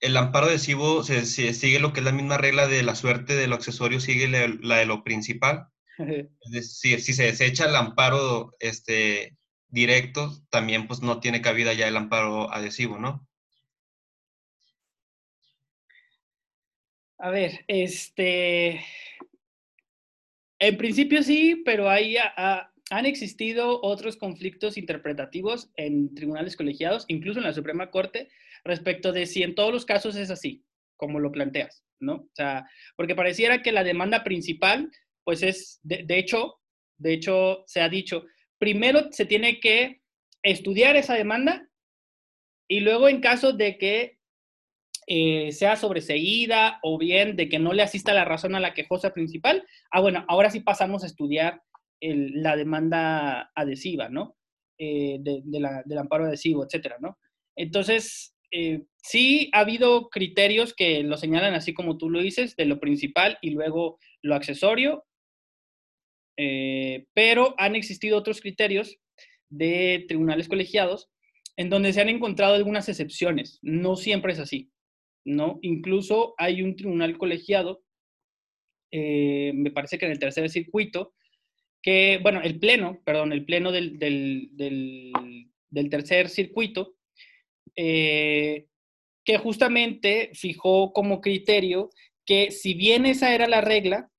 el 0.00 0.16
amparo 0.16 0.46
adhesivo 0.46 1.02
se, 1.02 1.24
sigue 1.24 1.80
lo 1.80 1.92
que 1.92 2.00
es 2.00 2.04
la 2.04 2.12
misma 2.12 2.36
regla 2.36 2.66
de 2.66 2.82
la 2.82 2.94
suerte 2.94 3.34
de 3.36 3.46
lo 3.46 3.54
accesorio, 3.54 4.00
sigue 4.00 4.28
la, 4.28 4.76
de 4.76 4.86
lo 4.86 5.02
principal. 5.02 5.68
es 5.98 6.50
decir, 6.50 7.00
si 7.00 7.14
se 7.14 7.24
desecha 7.24 7.66
el 7.66 7.76
amparo 7.76 8.52
este, 8.60 9.38
directo, 9.68 10.30
también 10.50 10.86
pues 10.88 11.00
no 11.00 11.20
tiene 11.20 11.40
cabida 11.40 11.72
ya 11.72 11.88
el 11.88 11.96
amparo 11.96 12.52
adhesivo, 12.52 12.98
¿no? 12.98 13.26
A 17.22 17.28
ver, 17.28 17.66
este, 17.68 18.80
en 20.58 20.76
principio 20.78 21.22
sí, 21.22 21.62
pero 21.66 21.90
ahí 21.90 22.16
han 22.16 23.04
existido 23.04 23.78
otros 23.82 24.16
conflictos 24.16 24.78
interpretativos 24.78 25.70
en 25.76 26.14
tribunales 26.14 26.56
colegiados, 26.56 27.04
incluso 27.08 27.38
en 27.38 27.44
la 27.44 27.52
Suprema 27.52 27.90
Corte, 27.90 28.30
respecto 28.64 29.12
de 29.12 29.26
si 29.26 29.42
en 29.42 29.54
todos 29.54 29.70
los 29.70 29.84
casos 29.84 30.16
es 30.16 30.30
así, 30.30 30.64
como 30.96 31.20
lo 31.20 31.30
planteas, 31.30 31.84
¿no? 31.98 32.14
O 32.14 32.30
sea, 32.32 32.66
porque 32.96 33.14
pareciera 33.14 33.60
que 33.60 33.72
la 33.72 33.84
demanda 33.84 34.24
principal, 34.24 34.90
pues 35.22 35.42
es, 35.42 35.78
de, 35.82 36.18
hecho, 36.18 36.58
de 36.96 37.12
hecho, 37.12 37.64
se 37.66 37.82
ha 37.82 37.90
dicho, 37.90 38.24
primero 38.56 39.12
se 39.12 39.26
tiene 39.26 39.60
que 39.60 40.00
estudiar 40.42 40.96
esa 40.96 41.14
demanda 41.14 41.68
y 42.66 42.80
luego 42.80 43.10
en 43.10 43.20
caso 43.20 43.52
de 43.52 43.76
que 43.76 44.19
eh, 45.12 45.50
sea 45.50 45.74
sobreseída 45.74 46.78
o 46.84 46.96
bien 46.96 47.34
de 47.34 47.48
que 47.48 47.58
no 47.58 47.72
le 47.72 47.82
asista 47.82 48.14
la 48.14 48.24
razón 48.24 48.54
a 48.54 48.60
la 48.60 48.74
quejosa 48.74 49.12
principal, 49.12 49.66
ah, 49.90 50.00
bueno, 50.00 50.24
ahora 50.28 50.50
sí 50.50 50.60
pasamos 50.60 51.02
a 51.02 51.08
estudiar 51.08 51.62
la 52.00 52.54
demanda 52.54 53.50
adhesiva, 53.56 54.08
¿no? 54.08 54.36
Eh, 54.78 55.18
del 55.20 55.98
amparo 55.98 56.26
adhesivo, 56.26 56.64
etcétera, 56.64 56.98
¿no? 57.00 57.18
Entonces, 57.56 58.36
eh, 58.52 58.84
sí 59.02 59.50
ha 59.52 59.60
habido 59.60 60.10
criterios 60.10 60.74
que 60.74 61.02
lo 61.02 61.16
señalan 61.16 61.54
así 61.54 61.74
como 61.74 61.98
tú 61.98 62.08
lo 62.08 62.22
dices, 62.22 62.54
de 62.54 62.66
lo 62.66 62.78
principal 62.78 63.36
y 63.42 63.50
luego 63.50 63.98
lo 64.22 64.36
accesorio, 64.36 65.04
pero 67.12 67.54
han 67.58 67.74
existido 67.74 68.16
otros 68.16 68.40
criterios 68.40 68.96
de 69.48 70.04
tribunales 70.06 70.48
colegiados 70.48 71.10
en 71.56 71.68
donde 71.68 71.92
se 71.92 72.00
han 72.00 72.08
encontrado 72.08 72.54
algunas 72.54 72.88
excepciones. 72.88 73.58
No 73.60 73.96
siempre 73.96 74.32
es 74.32 74.38
así. 74.38 74.69
¿No? 75.24 75.58
Incluso 75.62 76.34
hay 76.38 76.62
un 76.62 76.76
tribunal 76.76 77.18
colegiado, 77.18 77.82
eh, 78.90 79.52
me 79.54 79.70
parece 79.70 79.98
que 79.98 80.06
en 80.06 80.12
el 80.12 80.18
tercer 80.18 80.48
circuito, 80.50 81.14
que, 81.82 82.18
bueno, 82.22 82.40
el 82.42 82.58
pleno, 82.58 83.00
perdón, 83.04 83.32
el 83.32 83.44
pleno 83.44 83.72
del, 83.72 83.98
tercer 85.90 86.28
circuito, 86.28 86.94
eh, 87.76 88.66
que 89.24 89.38
justamente 89.38 90.30
fijó 90.34 90.92
como 90.92 91.20
criterio 91.20 91.90
que 92.26 92.50
si 92.50 92.74
bien 92.74 93.06
esa 93.06 93.34
era 93.34 93.46
la 93.48 93.60
regla, 93.60 94.10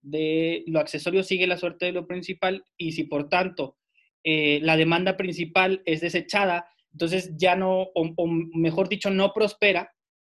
de 0.00 0.64
lo 0.66 0.80
accesorio 0.80 1.22
sigue 1.22 1.46
la 1.46 1.58
suerte 1.58 1.86
de 1.86 1.92
lo 1.92 2.06
principal 2.06 2.64
y 2.76 2.92
si 2.92 3.04
por 3.04 3.28
tanto 3.28 3.76
eh, 4.24 4.60
la 4.62 4.76
demanda 4.76 5.16
principal 5.16 5.82
es 5.84 6.00
desechada, 6.00 6.66
entonces 6.92 7.32
ya 7.36 7.56
no, 7.56 7.88
o 7.94 8.26
mejor 8.26 8.88
dicho, 8.88 9.10
no 9.10 9.32
prospera, 9.32 9.92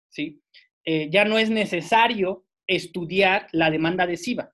¿sí? 0.08 0.40
Eh, 0.84 1.08
ya 1.10 1.24
no 1.24 1.38
es 1.38 1.50
necesario 1.50 2.46
estudiar 2.66 3.48
la 3.52 3.70
demanda 3.70 4.04
adhesiva. 4.04 4.52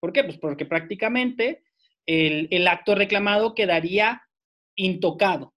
¿Por 0.00 0.12
qué? 0.12 0.24
Pues 0.24 0.38
porque 0.38 0.66
prácticamente 0.66 1.62
el, 2.06 2.68
acto 2.68 2.94
reclamado 2.94 3.54
quedaría 3.54 4.22
intocado, 4.76 5.54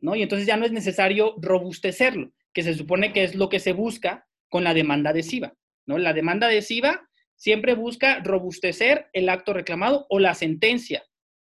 ¿no? 0.00 0.16
Y 0.16 0.22
entonces 0.22 0.46
ya 0.46 0.56
no 0.56 0.64
es 0.64 0.72
necesario 0.72 1.34
robustecerlo, 1.38 2.32
que 2.52 2.62
se 2.62 2.74
supone 2.74 3.12
que 3.12 3.24
es 3.24 3.34
lo 3.34 3.48
que 3.48 3.60
se 3.60 3.72
busca 3.72 4.26
con 4.48 4.64
la 4.64 4.74
demanda 4.74 5.10
adhesiva, 5.10 5.54
¿no? 5.86 5.98
La 5.98 6.12
demanda 6.12 6.46
adhesiva 6.46 7.08
siempre 7.36 7.74
busca 7.74 8.20
robustecer 8.20 9.08
el 9.12 9.28
acto 9.28 9.52
reclamado 9.52 10.06
o 10.08 10.18
la 10.18 10.34
sentencia 10.34 11.04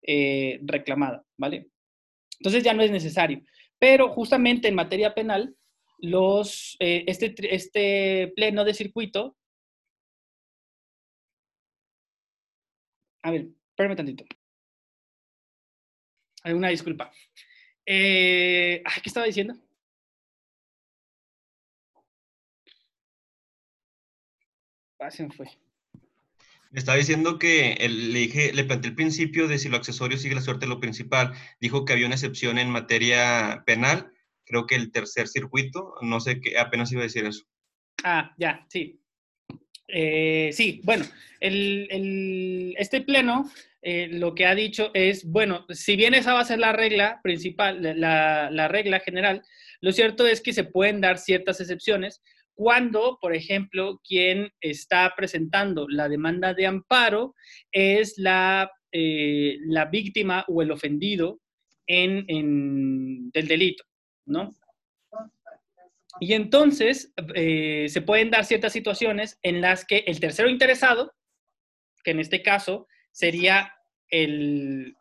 eh, 0.02 0.60
reclamada, 0.62 1.24
¿vale? 1.36 1.68
Entonces 2.38 2.62
ya 2.62 2.74
no 2.74 2.82
es 2.82 2.90
necesario. 2.90 3.42
Pero 3.78 4.10
justamente 4.10 4.68
en 4.68 4.74
materia 4.74 5.14
penal, 5.14 5.54
los, 6.04 6.76
eh, 6.80 7.04
este, 7.06 7.34
este 7.54 8.32
pleno 8.36 8.64
de 8.64 8.74
circuito... 8.74 9.36
A 13.22 13.30
ver, 13.30 13.48
espérame 13.70 13.96
tantito. 13.96 14.24
Hay 16.42 16.52
una 16.52 16.68
disculpa. 16.68 17.10
Eh, 17.86 18.82
¿Qué 19.02 19.08
estaba 19.08 19.26
diciendo? 19.26 19.54
Ah, 24.98 25.10
se 25.10 25.22
me 25.26 25.30
fue. 25.32 25.46
Me 26.70 26.78
estaba 26.80 26.98
diciendo 26.98 27.38
que 27.38 27.76
le 27.88 28.18
dije, 28.18 28.52
le 28.52 28.64
planteé 28.64 28.90
el 28.90 28.96
principio 28.96 29.48
de 29.48 29.58
si 29.58 29.68
lo 29.68 29.76
accesorio 29.76 30.18
sigue 30.18 30.34
la 30.34 30.40
suerte 30.40 30.66
de 30.66 30.70
lo 30.70 30.80
principal. 30.80 31.32
Dijo 31.60 31.84
que 31.84 31.92
había 31.92 32.06
una 32.06 32.14
excepción 32.14 32.58
en 32.58 32.70
materia 32.70 33.62
penal, 33.66 34.13
creo 34.44 34.66
que 34.66 34.74
el 34.74 34.92
tercer 34.92 35.28
circuito, 35.28 35.94
no 36.02 36.20
sé 36.20 36.40
qué, 36.40 36.58
apenas 36.58 36.92
iba 36.92 37.00
a 37.00 37.04
decir 37.04 37.24
eso. 37.24 37.44
Ah, 38.02 38.34
ya, 38.38 38.64
sí. 38.68 39.00
Eh, 39.88 40.50
sí, 40.52 40.80
bueno, 40.84 41.04
el, 41.40 42.74
este 42.78 43.02
pleno 43.02 43.50
eh, 43.82 44.08
lo 44.10 44.34
que 44.34 44.46
ha 44.46 44.54
dicho 44.54 44.90
es, 44.94 45.24
bueno, 45.30 45.66
si 45.68 45.94
bien 45.96 46.14
esa 46.14 46.32
va 46.34 46.40
a 46.40 46.44
ser 46.44 46.58
la 46.58 46.72
regla 46.72 47.20
principal, 47.22 47.82
la, 48.00 48.50
la 48.50 48.68
regla 48.68 49.00
general, 49.00 49.42
lo 49.80 49.92
cierto 49.92 50.26
es 50.26 50.40
que 50.40 50.54
se 50.54 50.64
pueden 50.64 51.00
dar 51.00 51.18
ciertas 51.18 51.60
excepciones 51.60 52.22
cuando, 52.54 53.18
por 53.20 53.34
ejemplo, 53.34 54.00
quien 54.06 54.50
está 54.60 55.12
presentando 55.16 55.86
la 55.88 56.08
demanda 56.08 56.54
de 56.54 56.66
amparo 56.66 57.34
es 57.72 58.14
la, 58.16 58.70
eh, 58.92 59.58
la 59.66 59.86
víctima 59.86 60.44
o 60.48 60.62
el 60.62 60.70
ofendido 60.70 61.40
en, 61.86 63.30
del 63.30 63.48
delito, 63.48 63.84
¿no? 64.26 64.54
Y 66.20 66.34
entonces 66.34 67.12
eh, 67.34 67.86
se 67.88 68.02
pueden 68.02 68.30
dar 68.30 68.44
ciertas 68.44 68.72
situaciones 68.72 69.38
en 69.42 69.60
las 69.60 69.84
que 69.84 70.04
el 70.06 70.20
tercero 70.20 70.48
interesado, 70.48 71.12
que 72.04 72.12
en 72.12 72.20
este 72.20 72.42
caso 72.42 72.86
sería 73.10 73.74
el, 74.08 74.96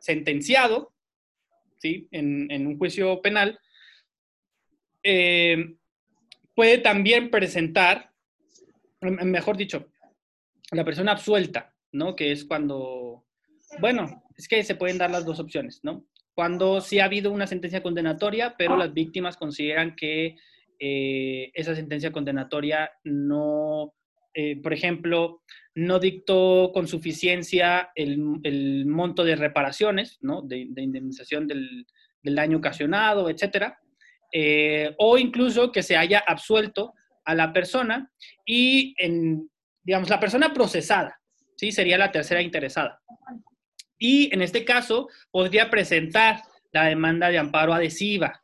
sentenciado, 0.00 0.94
¿sí? 1.78 2.08
En, 2.12 2.66
un 2.66 2.78
juicio 2.78 3.20
penal, 3.20 3.58
eh, 5.02 5.74
puede 6.54 6.78
también 6.78 7.30
presentar, 7.30 8.12
mejor 9.00 9.56
dicho, 9.56 9.90
la 10.70 10.84
persona 10.84 11.12
absuelta, 11.12 11.74
¿no? 11.90 12.14
Que 12.16 12.32
es 12.32 12.44
cuando, 12.44 13.26
bueno, 13.80 14.24
es 14.36 14.48
que 14.48 14.62
se 14.62 14.76
pueden 14.76 14.98
dar 14.98 15.10
las 15.10 15.26
dos 15.26 15.40
opciones, 15.40 15.80
¿no? 15.82 16.06
Cuando 16.34 16.80
sí 16.80 16.98
ha 16.98 17.04
habido 17.04 17.30
una 17.30 17.46
sentencia 17.46 17.82
condenatoria, 17.82 18.54
pero 18.56 18.76
las 18.76 18.92
víctimas 18.92 19.36
consideran 19.36 19.94
que 19.94 20.36
eh, 20.78 21.50
esa 21.54 21.74
sentencia 21.74 22.10
condenatoria 22.10 22.90
no, 23.04 23.94
eh, 24.34 24.60
por 24.60 24.72
ejemplo, 24.72 25.42
no 25.74 25.98
dictó 25.98 26.70
con 26.72 26.88
suficiencia 26.88 27.90
el, 27.94 28.86
monto 28.86 29.24
de 29.24 29.36
reparaciones, 29.36 30.18
¿no? 30.22 30.42
De, 30.42 30.56
indemnización 30.56 31.46
del, 31.46 31.86
del 32.22 32.34
daño 32.34 32.58
ocasionado, 32.58 33.28
etcétera. 33.28 33.78
Eh, 34.32 34.94
o 34.98 35.18
incluso 35.18 35.70
que 35.70 35.82
se 35.82 35.96
haya 35.96 36.18
absuelto 36.26 36.94
a 37.24 37.34
la 37.34 37.52
persona 37.52 38.10
y, 38.46 38.94
en, 38.98 39.50
digamos, 39.82 40.08
la 40.08 40.18
persona 40.18 40.52
procesada, 40.54 41.20
¿sí? 41.56 41.70
Sería 41.70 41.98
la 41.98 42.10
tercera 42.10 42.40
interesada. 42.40 43.00
Y 44.04 44.34
en 44.34 44.42
este 44.42 44.64
caso 44.64 45.08
podría 45.30 45.70
presentar 45.70 46.42
la 46.72 46.86
demanda 46.86 47.28
de 47.28 47.38
amparo 47.38 47.72
adhesiva, 47.72 48.42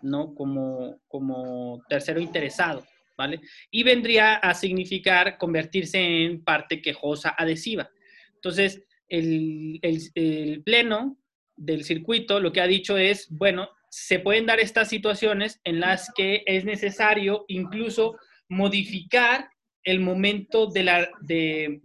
¿no? 0.00 0.34
Como, 0.34 1.02
como 1.06 1.84
tercero 1.86 2.18
interesado, 2.18 2.86
¿vale? 3.14 3.42
Y 3.70 3.82
vendría 3.82 4.36
a 4.36 4.54
significar 4.54 5.36
convertirse 5.36 5.98
en 6.24 6.42
parte 6.42 6.80
quejosa 6.80 7.34
adhesiva. 7.36 7.90
Entonces, 8.36 8.82
el, 9.06 9.80
el 9.82 10.62
pleno 10.64 11.18
del 11.56 11.84
circuito 11.84 12.40
lo 12.40 12.50
que 12.50 12.62
ha 12.62 12.66
dicho 12.66 12.96
es, 12.96 13.28
bueno, 13.28 13.68
se 13.90 14.18
pueden 14.18 14.46
dar 14.46 14.60
estas 14.60 14.88
situaciones 14.88 15.60
en 15.64 15.80
las 15.80 16.10
que 16.16 16.42
es 16.46 16.64
necesario 16.64 17.44
incluso 17.48 18.16
modificar 18.48 19.50
el 19.84 20.00
momento 20.00 20.68
de 20.68 20.84
la, 20.84 21.10
de, 21.20 21.80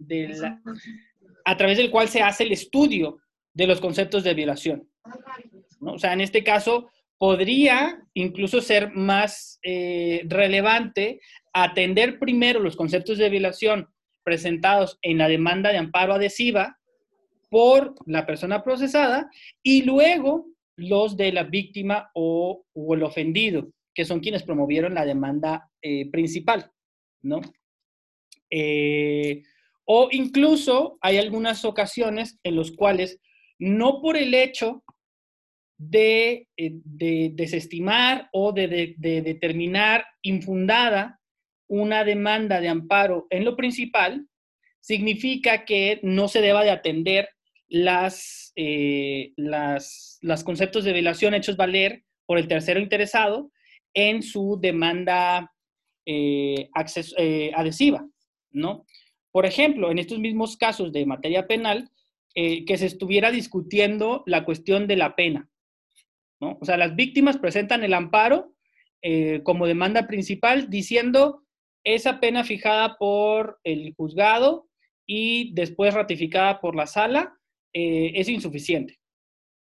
a 1.46 1.56
través 1.56 1.78
del 1.78 1.90
cual 1.90 2.08
se 2.08 2.22
hace 2.22 2.42
el 2.42 2.52
estudio 2.52 3.18
de 3.54 3.68
los 3.68 3.80
conceptos 3.80 4.24
de 4.24 4.34
violación. 4.34 4.90
O 5.80 5.98
sea, 5.98 6.12
en 6.12 6.20
este 6.20 6.42
caso 6.42 6.90
podría 7.18 8.02
incluso 8.14 8.60
ser 8.60 8.90
más 8.92 9.60
eh, 9.62 10.22
relevante 10.26 11.20
atender 11.52 12.18
primero 12.18 12.60
los 12.60 12.76
conceptos 12.76 13.16
de 13.16 13.30
violación 13.30 13.88
presentados 14.24 14.98
en 15.02 15.18
la 15.18 15.28
demanda 15.28 15.70
de 15.70 15.78
amparo 15.78 16.14
adhesiva 16.14 16.78
por 17.48 17.94
la 18.06 18.26
persona 18.26 18.64
procesada 18.64 19.30
y 19.62 19.82
luego 19.82 20.46
los 20.76 21.16
de 21.16 21.32
la 21.32 21.44
víctima 21.44 22.10
o, 22.12 22.64
el 22.92 23.04
ofendido, 23.04 23.70
que 23.94 24.04
son 24.04 24.18
quienes 24.18 24.42
promovieron 24.42 24.94
la 24.94 25.06
demanda 25.06 25.70
eh, 25.80 26.10
principal, 26.10 26.70
¿no? 27.22 27.40
Eh, 28.50 29.42
o 29.86 30.08
incluso 30.10 30.98
hay 31.00 31.16
algunas 31.16 31.64
ocasiones 31.64 32.38
en 32.42 32.56
las 32.56 32.72
cuales 32.72 33.20
no 33.58 34.02
por 34.02 34.16
el 34.16 34.34
hecho 34.34 34.84
de, 35.78 36.48
eh, 36.56 36.72
desestimar 37.32 38.28
o 38.32 38.52
de, 38.52 38.94
determinar 38.98 40.04
infundada 40.22 41.20
una 41.68 42.04
demanda 42.04 42.60
de 42.60 42.68
amparo 42.68 43.26
en 43.30 43.44
lo 43.44 43.56
principal, 43.56 44.26
significa 44.80 45.64
que 45.64 46.00
no 46.02 46.28
se 46.28 46.40
deba 46.40 46.62
de 46.64 46.70
atender 46.70 47.28
las, 47.68 48.52
eh, 48.56 49.32
conceptos 50.44 50.84
de 50.84 50.92
violación 50.92 51.34
hechos 51.34 51.56
valer 51.56 52.04
por 52.24 52.38
el 52.38 52.48
tercero 52.48 52.80
interesado 52.80 53.50
en 53.94 54.22
su 54.22 54.58
demanda 54.60 55.52
eh, 56.04 56.68
adhesiva, 57.54 58.06
¿no? 58.52 58.84
Por 59.36 59.44
ejemplo, 59.44 59.90
en 59.90 59.98
estos 59.98 60.18
mismos 60.18 60.56
casos 60.56 60.94
de 60.94 61.04
materia 61.04 61.46
penal, 61.46 61.90
que 62.34 62.78
se 62.78 62.86
estuviera 62.86 63.30
discutiendo 63.30 64.22
la 64.24 64.46
cuestión 64.46 64.86
de 64.86 64.96
la 64.96 65.14
pena, 65.14 65.50
¿no? 66.40 66.56
O 66.58 66.64
sea, 66.64 66.78
las 66.78 66.96
víctimas 66.96 67.36
presentan 67.36 67.84
el 67.84 67.92
amparo 67.92 68.54
como 69.42 69.66
demanda 69.66 70.06
principal 70.06 70.70
diciendo 70.70 71.42
esa 71.84 72.18
pena 72.18 72.44
fijada 72.44 72.96
por 72.96 73.60
el 73.62 73.92
juzgado 73.94 74.70
y 75.06 75.52
después 75.52 75.92
ratificada 75.92 76.58
por 76.58 76.74
la 76.74 76.86
sala 76.86 77.38
eh, 77.74 78.12
es 78.14 78.30
insuficiente. 78.30 78.98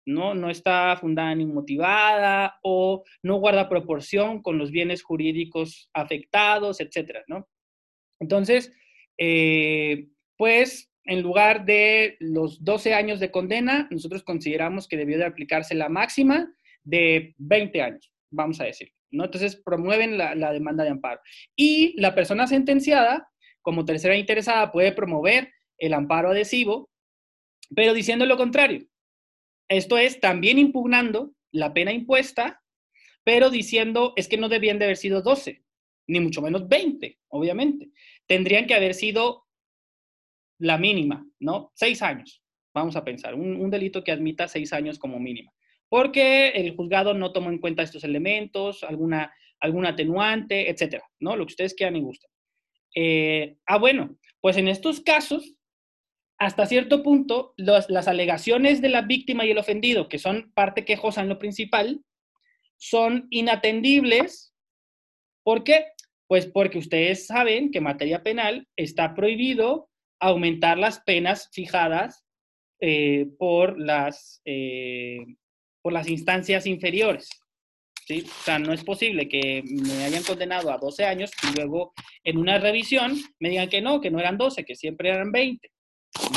¿no? 0.04 0.34
no 0.34 0.50
está 0.50 0.98
fundada 0.98 1.36
ni 1.36 1.46
motivada 1.46 2.58
o 2.64 3.04
no 3.22 3.36
guarda 3.36 3.70
proporción 3.70 4.42
con 4.42 4.58
los 4.58 4.72
bienes 4.72 5.04
jurídicos 5.04 5.92
afectados, 5.94 6.82
etcétera, 6.82 7.24
¿no? 7.28 7.48
Entonces, 8.20 8.74
eh, 9.20 10.08
pues 10.38 10.92
en 11.06 11.22
lugar 11.22 11.66
de 11.66 12.18
los 12.20 12.64
12 12.64 12.94
años 12.94 13.20
de 13.20 13.32
condena, 13.32 13.88
nosotros 13.92 14.24
consideramos 14.24 14.88
que 14.88 14.98
debió 14.98 15.18
de 15.18 15.26
aplicarse 15.26 15.76
la 15.76 15.90
máxima 15.90 16.52
de 16.84 17.36
20 17.38 17.82
años, 17.82 18.12
vamos 18.32 18.60
a 18.62 18.66
decir. 18.66 18.92
¿no? 19.12 19.26
Entonces, 19.26 19.56
promueven 19.56 20.18
la, 20.18 20.36
la 20.36 20.52
demanda 20.52 20.84
de 20.84 20.92
amparo. 20.92 21.20
Y 21.56 22.00
la 22.00 22.16
persona 22.16 22.48
sentenciada, 22.48 23.28
como 23.62 23.86
tercera 23.86 24.16
interesada, 24.16 24.72
puede 24.72 24.92
promover 24.92 25.52
el 25.80 25.94
amparo 25.94 26.30
adhesivo 26.30 26.90
pero 27.76 27.94
diciendo 27.94 28.26
lo 28.26 28.38
contrario. 28.38 28.86
Esto 29.68 29.98
es 29.98 30.20
también 30.20 30.58
impugnando 30.58 31.34
la 31.52 31.74
pena 31.74 31.92
impuesta, 31.92 32.62
pero 33.24 33.50
diciendo 33.50 34.14
es 34.16 34.28
que 34.28 34.38
no 34.38 34.50
debían 34.50 34.80
de 34.80 34.86
haber 34.86 34.98
sido 34.98 35.22
12, 35.22 35.64
ni 36.08 36.20
mucho 36.20 36.42
menos 36.42 36.68
20, 36.68 37.20
obviamente. 37.30 37.92
Tendrían 38.30 38.68
que 38.68 38.76
haber 38.76 38.94
sido 38.94 39.48
la 40.60 40.78
mínima, 40.78 41.26
¿no? 41.40 41.72
Seis 41.74 42.04
años, 42.04 42.44
vamos 42.74 42.96
a 42.96 43.04
pensar, 43.04 43.34
un, 43.34 43.72
delito 43.72 44.04
que 44.04 44.12
admita 44.12 44.48
seis 44.48 44.72
años 44.72 45.00
como 45.00 45.20
mínima. 45.20 45.52
Porque 45.90 46.50
el 46.50 46.76
juzgado 46.76 47.16
no 47.16 47.32
tomó 47.32 47.50
en 47.50 47.58
cuenta 47.58 47.82
estos 47.82 48.04
elementos, 48.04 48.84
alguna, 48.84 49.34
alguna 49.60 49.90
atenuante, 49.90 50.70
etcétera, 50.70 51.04
¿no? 51.20 51.36
Lo 51.36 51.48
que 51.48 51.54
ustedes 51.54 51.74
quieran 51.74 51.96
y 51.96 52.02
gusten. 52.02 52.30
Eh, 52.94 53.58
ah, 53.66 53.80
bueno, 53.80 54.16
pues 54.42 54.58
en 54.58 54.68
estos 54.68 55.02
casos 55.02 55.56
hasta 56.40 56.66
cierto 56.68 57.04
punto, 57.04 57.54
las 57.58 58.08
alegaciones 58.08 58.82
de 58.82 58.88
la 58.88 59.02
víctima 59.02 59.44
y 59.44 59.52
el 59.52 59.58
ofendido, 59.58 60.08
que 60.08 60.20
son 60.20 60.54
parte 60.54 60.86
quejosa 60.86 61.22
en 61.22 61.28
lo 61.28 61.38
principal, 61.38 62.02
son 62.78 63.28
inatendibles. 63.30 64.56
¿Por 65.44 65.66
qué? 65.66 65.88
Pues 66.30 66.46
porque 66.46 66.78
ustedes 66.78 67.26
saben 67.26 67.72
que 67.72 67.80
en 67.80 67.86
materia 67.86 68.22
penal 68.22 68.68
está 68.76 69.16
prohibido 69.16 69.90
aumentar 70.20 70.78
las 70.78 71.00
penas 71.00 71.50
fijadas 71.52 72.24
eh, 72.80 73.26
por, 73.40 73.80
las, 73.80 74.40
eh, 74.46 75.26
por 75.82 75.92
las 75.92 76.08
instancias 76.08 76.68
inferiores. 76.68 77.30
¿sí? 78.06 78.22
O 78.22 78.44
sea, 78.44 78.60
no 78.60 78.74
es 78.74 78.84
posible 78.84 79.28
que 79.28 79.64
me 79.66 80.04
hayan 80.04 80.22
condenado 80.22 80.72
a 80.72 80.78
12 80.78 81.04
años 81.04 81.32
y 81.44 81.56
luego 81.58 81.94
en 82.24 82.38
una 82.38 82.60
revisión 82.60 83.18
me 83.40 83.50
digan 83.50 83.70
que 83.70 83.82
no, 83.82 84.00
que 84.00 84.12
no 84.12 84.20
eran 84.20 84.38
12, 84.38 84.66
que 84.66 84.76
siempre 84.76 85.10
eran 85.10 85.32
20, 85.32 85.68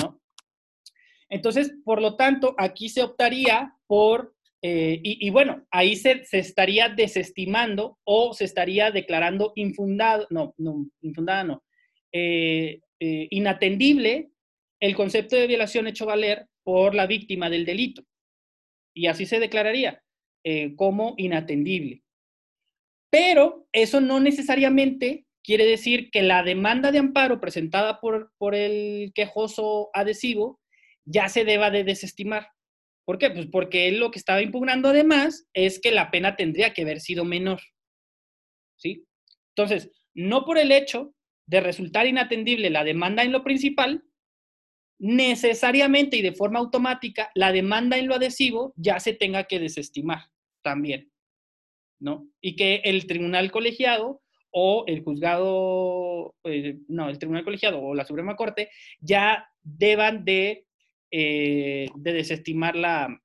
¿no? 0.00 0.22
Entonces, 1.28 1.74
por 1.84 2.00
lo 2.00 2.16
tanto, 2.16 2.54
aquí 2.56 2.88
se 2.88 3.02
optaría 3.02 3.74
por, 3.86 4.34
eh, 4.64 5.00
y, 5.02 5.28
bueno, 5.30 5.66
ahí 5.72 5.96
se, 5.96 6.22
estaría 6.30 6.88
desestimando 6.88 7.98
o 8.04 8.32
se 8.32 8.44
estaría 8.44 8.92
declarando 8.92 9.52
infundado, 9.56 10.28
no, 10.30 10.54
no, 10.56 10.86
infundada 11.00 11.42
no, 11.42 11.64
eh, 12.12 12.80
eh, 13.00 13.26
inatendible 13.30 14.30
el 14.78 14.94
concepto 14.94 15.34
de 15.34 15.48
violación 15.48 15.88
hecho 15.88 16.06
valer 16.06 16.46
por 16.62 16.94
la 16.94 17.08
víctima 17.08 17.50
del 17.50 17.64
delito. 17.64 18.04
Y 18.94 19.08
así 19.08 19.26
se 19.26 19.40
declararía. 19.40 20.00
Como 20.74 21.14
inatendible. 21.18 22.02
Pero 23.12 23.68
eso 23.72 24.00
no 24.00 24.18
necesariamente 24.18 25.24
quiere 25.44 25.64
decir 25.64 26.10
que 26.10 26.22
la 26.22 26.42
demanda 26.42 26.90
de 26.90 26.98
amparo 26.98 27.40
presentada 27.40 28.00
por, 28.00 28.32
por 28.38 28.56
el 28.56 29.12
quejoso 29.14 29.90
adhesivo 29.94 30.58
ya 31.04 31.28
se 31.28 31.44
deba 31.44 31.70
de 31.70 31.84
desestimar. 31.84 32.48
¿Por 33.04 33.18
qué? 33.18 33.30
Pues 33.30 33.46
porque 33.46 33.88
él 33.88 33.98
lo 33.98 34.10
que 34.10 34.18
estaba 34.18 34.42
impugnando 34.42 34.88
además 34.88 35.48
es 35.52 35.80
que 35.80 35.90
la 35.90 36.10
pena 36.10 36.36
tendría 36.36 36.72
que 36.72 36.82
haber 36.82 37.00
sido 37.00 37.24
menor. 37.24 37.60
¿Sí? 38.76 39.04
Entonces, 39.56 39.90
no 40.14 40.44
por 40.44 40.58
el 40.58 40.72
hecho 40.72 41.14
de 41.46 41.60
resultar 41.60 42.06
inatendible 42.06 42.70
la 42.70 42.84
demanda 42.84 43.22
en 43.22 43.32
lo 43.32 43.42
principal, 43.42 44.04
necesariamente 45.02 46.16
y 46.16 46.22
de 46.22 46.32
forma 46.32 46.60
automática 46.60 47.32
la 47.34 47.50
demanda 47.50 47.98
en 47.98 48.06
lo 48.06 48.14
adhesivo 48.14 48.72
ya 48.76 49.00
se 49.00 49.12
tenga 49.12 49.44
que 49.44 49.58
desestimar 49.58 50.30
también, 50.62 51.10
¿no? 51.98 52.28
Y 52.40 52.54
que 52.54 52.82
el 52.84 53.08
tribunal 53.08 53.50
colegiado 53.50 54.22
o 54.52 54.84
el 54.86 55.02
juzgado, 55.02 56.36
eh, 56.44 56.78
no, 56.86 57.08
el 57.08 57.18
tribunal 57.18 57.42
colegiado 57.42 57.82
o 57.82 57.96
la 57.96 58.04
Suprema 58.04 58.36
Corte 58.36 58.70
ya 59.00 59.48
deban 59.62 60.24
de, 60.24 60.66
eh, 61.12 61.86
de 61.94 62.12
desestimar 62.12 62.74
la, 62.74 63.20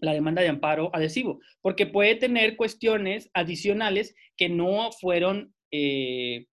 demanda 0.00 0.42
de 0.42 0.48
amparo 0.48 0.94
adhesivo, 0.94 1.40
porque 1.62 1.86
puede 1.86 2.14
tener 2.14 2.56
cuestiones 2.56 3.30
adicionales 3.34 4.14
que 4.36 4.48
no 4.48 4.92
fueron, 4.92 5.54
eh, 5.70 6.46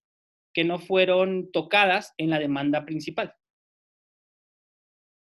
que 0.53 0.63
no 0.63 0.79
fueron 0.79 1.51
tocadas 1.51 2.13
en 2.17 2.29
la 2.29 2.39
demanda 2.39 2.85
principal. 2.85 3.35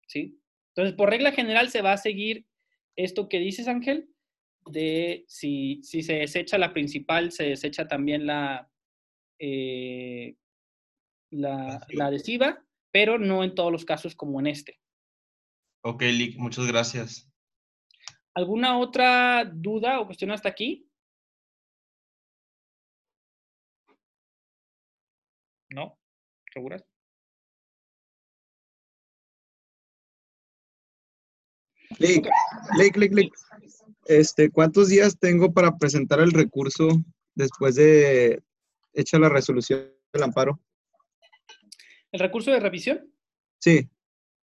¿Sí? 0.06 0.38
Entonces, 0.74 0.94
por 0.96 1.10
regla 1.10 1.32
general 1.32 1.70
se 1.70 1.82
va 1.82 1.92
a 1.92 1.98
seguir 1.98 2.46
esto 2.96 3.28
que 3.28 3.40
dices, 3.40 3.66
Ángel, 3.66 4.08
de 4.66 5.24
si, 5.28 5.80
se 5.82 6.14
desecha 6.14 6.58
la 6.58 6.72
principal, 6.72 7.32
se 7.32 7.44
desecha 7.48 7.88
también 7.88 8.26
la, 8.26 8.70
eh, 9.38 10.36
la, 11.30 11.84
adhesiva, 12.00 12.64
pero 12.90 13.18
no 13.18 13.44
en 13.44 13.54
todos 13.54 13.72
los 13.72 13.84
casos 13.84 14.14
como 14.14 14.40
en 14.40 14.48
este. 14.48 14.78
Ok, 15.88 16.02
Lick, 16.02 16.36
muchas 16.36 16.66
gracias. 16.66 17.30
¿Alguna 18.34 18.76
otra 18.76 19.44
duda 19.44 20.00
o 20.00 20.06
cuestión 20.06 20.32
hasta 20.32 20.48
aquí? 20.48 20.90
¿No? 25.70 25.96
¿Seguras? 26.52 26.84
Lick, 32.00 32.26
Lick, 32.76 32.96
Lick, 32.96 33.12
Lick. 33.12 33.34
Este, 34.06 34.50
¿cuántos 34.50 34.88
días 34.88 35.16
tengo 35.16 35.52
para 35.52 35.78
presentar 35.78 36.18
el 36.18 36.32
recurso 36.32 36.88
después 37.36 37.76
de 37.76 38.42
hecha 38.92 39.20
la 39.20 39.28
resolución 39.28 39.88
del 40.12 40.24
amparo? 40.24 40.60
¿El 42.10 42.18
recurso 42.18 42.50
de 42.50 42.58
revisión? 42.58 43.08
Sí. 43.60 43.88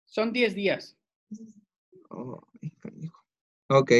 Son 0.05 0.31
10 0.31 0.55
días. 0.55 0.97
Ok. 3.69 3.91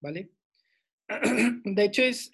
¿Vale? 0.00 0.30
De 1.64 1.84
hecho, 1.84 2.02
es, 2.02 2.26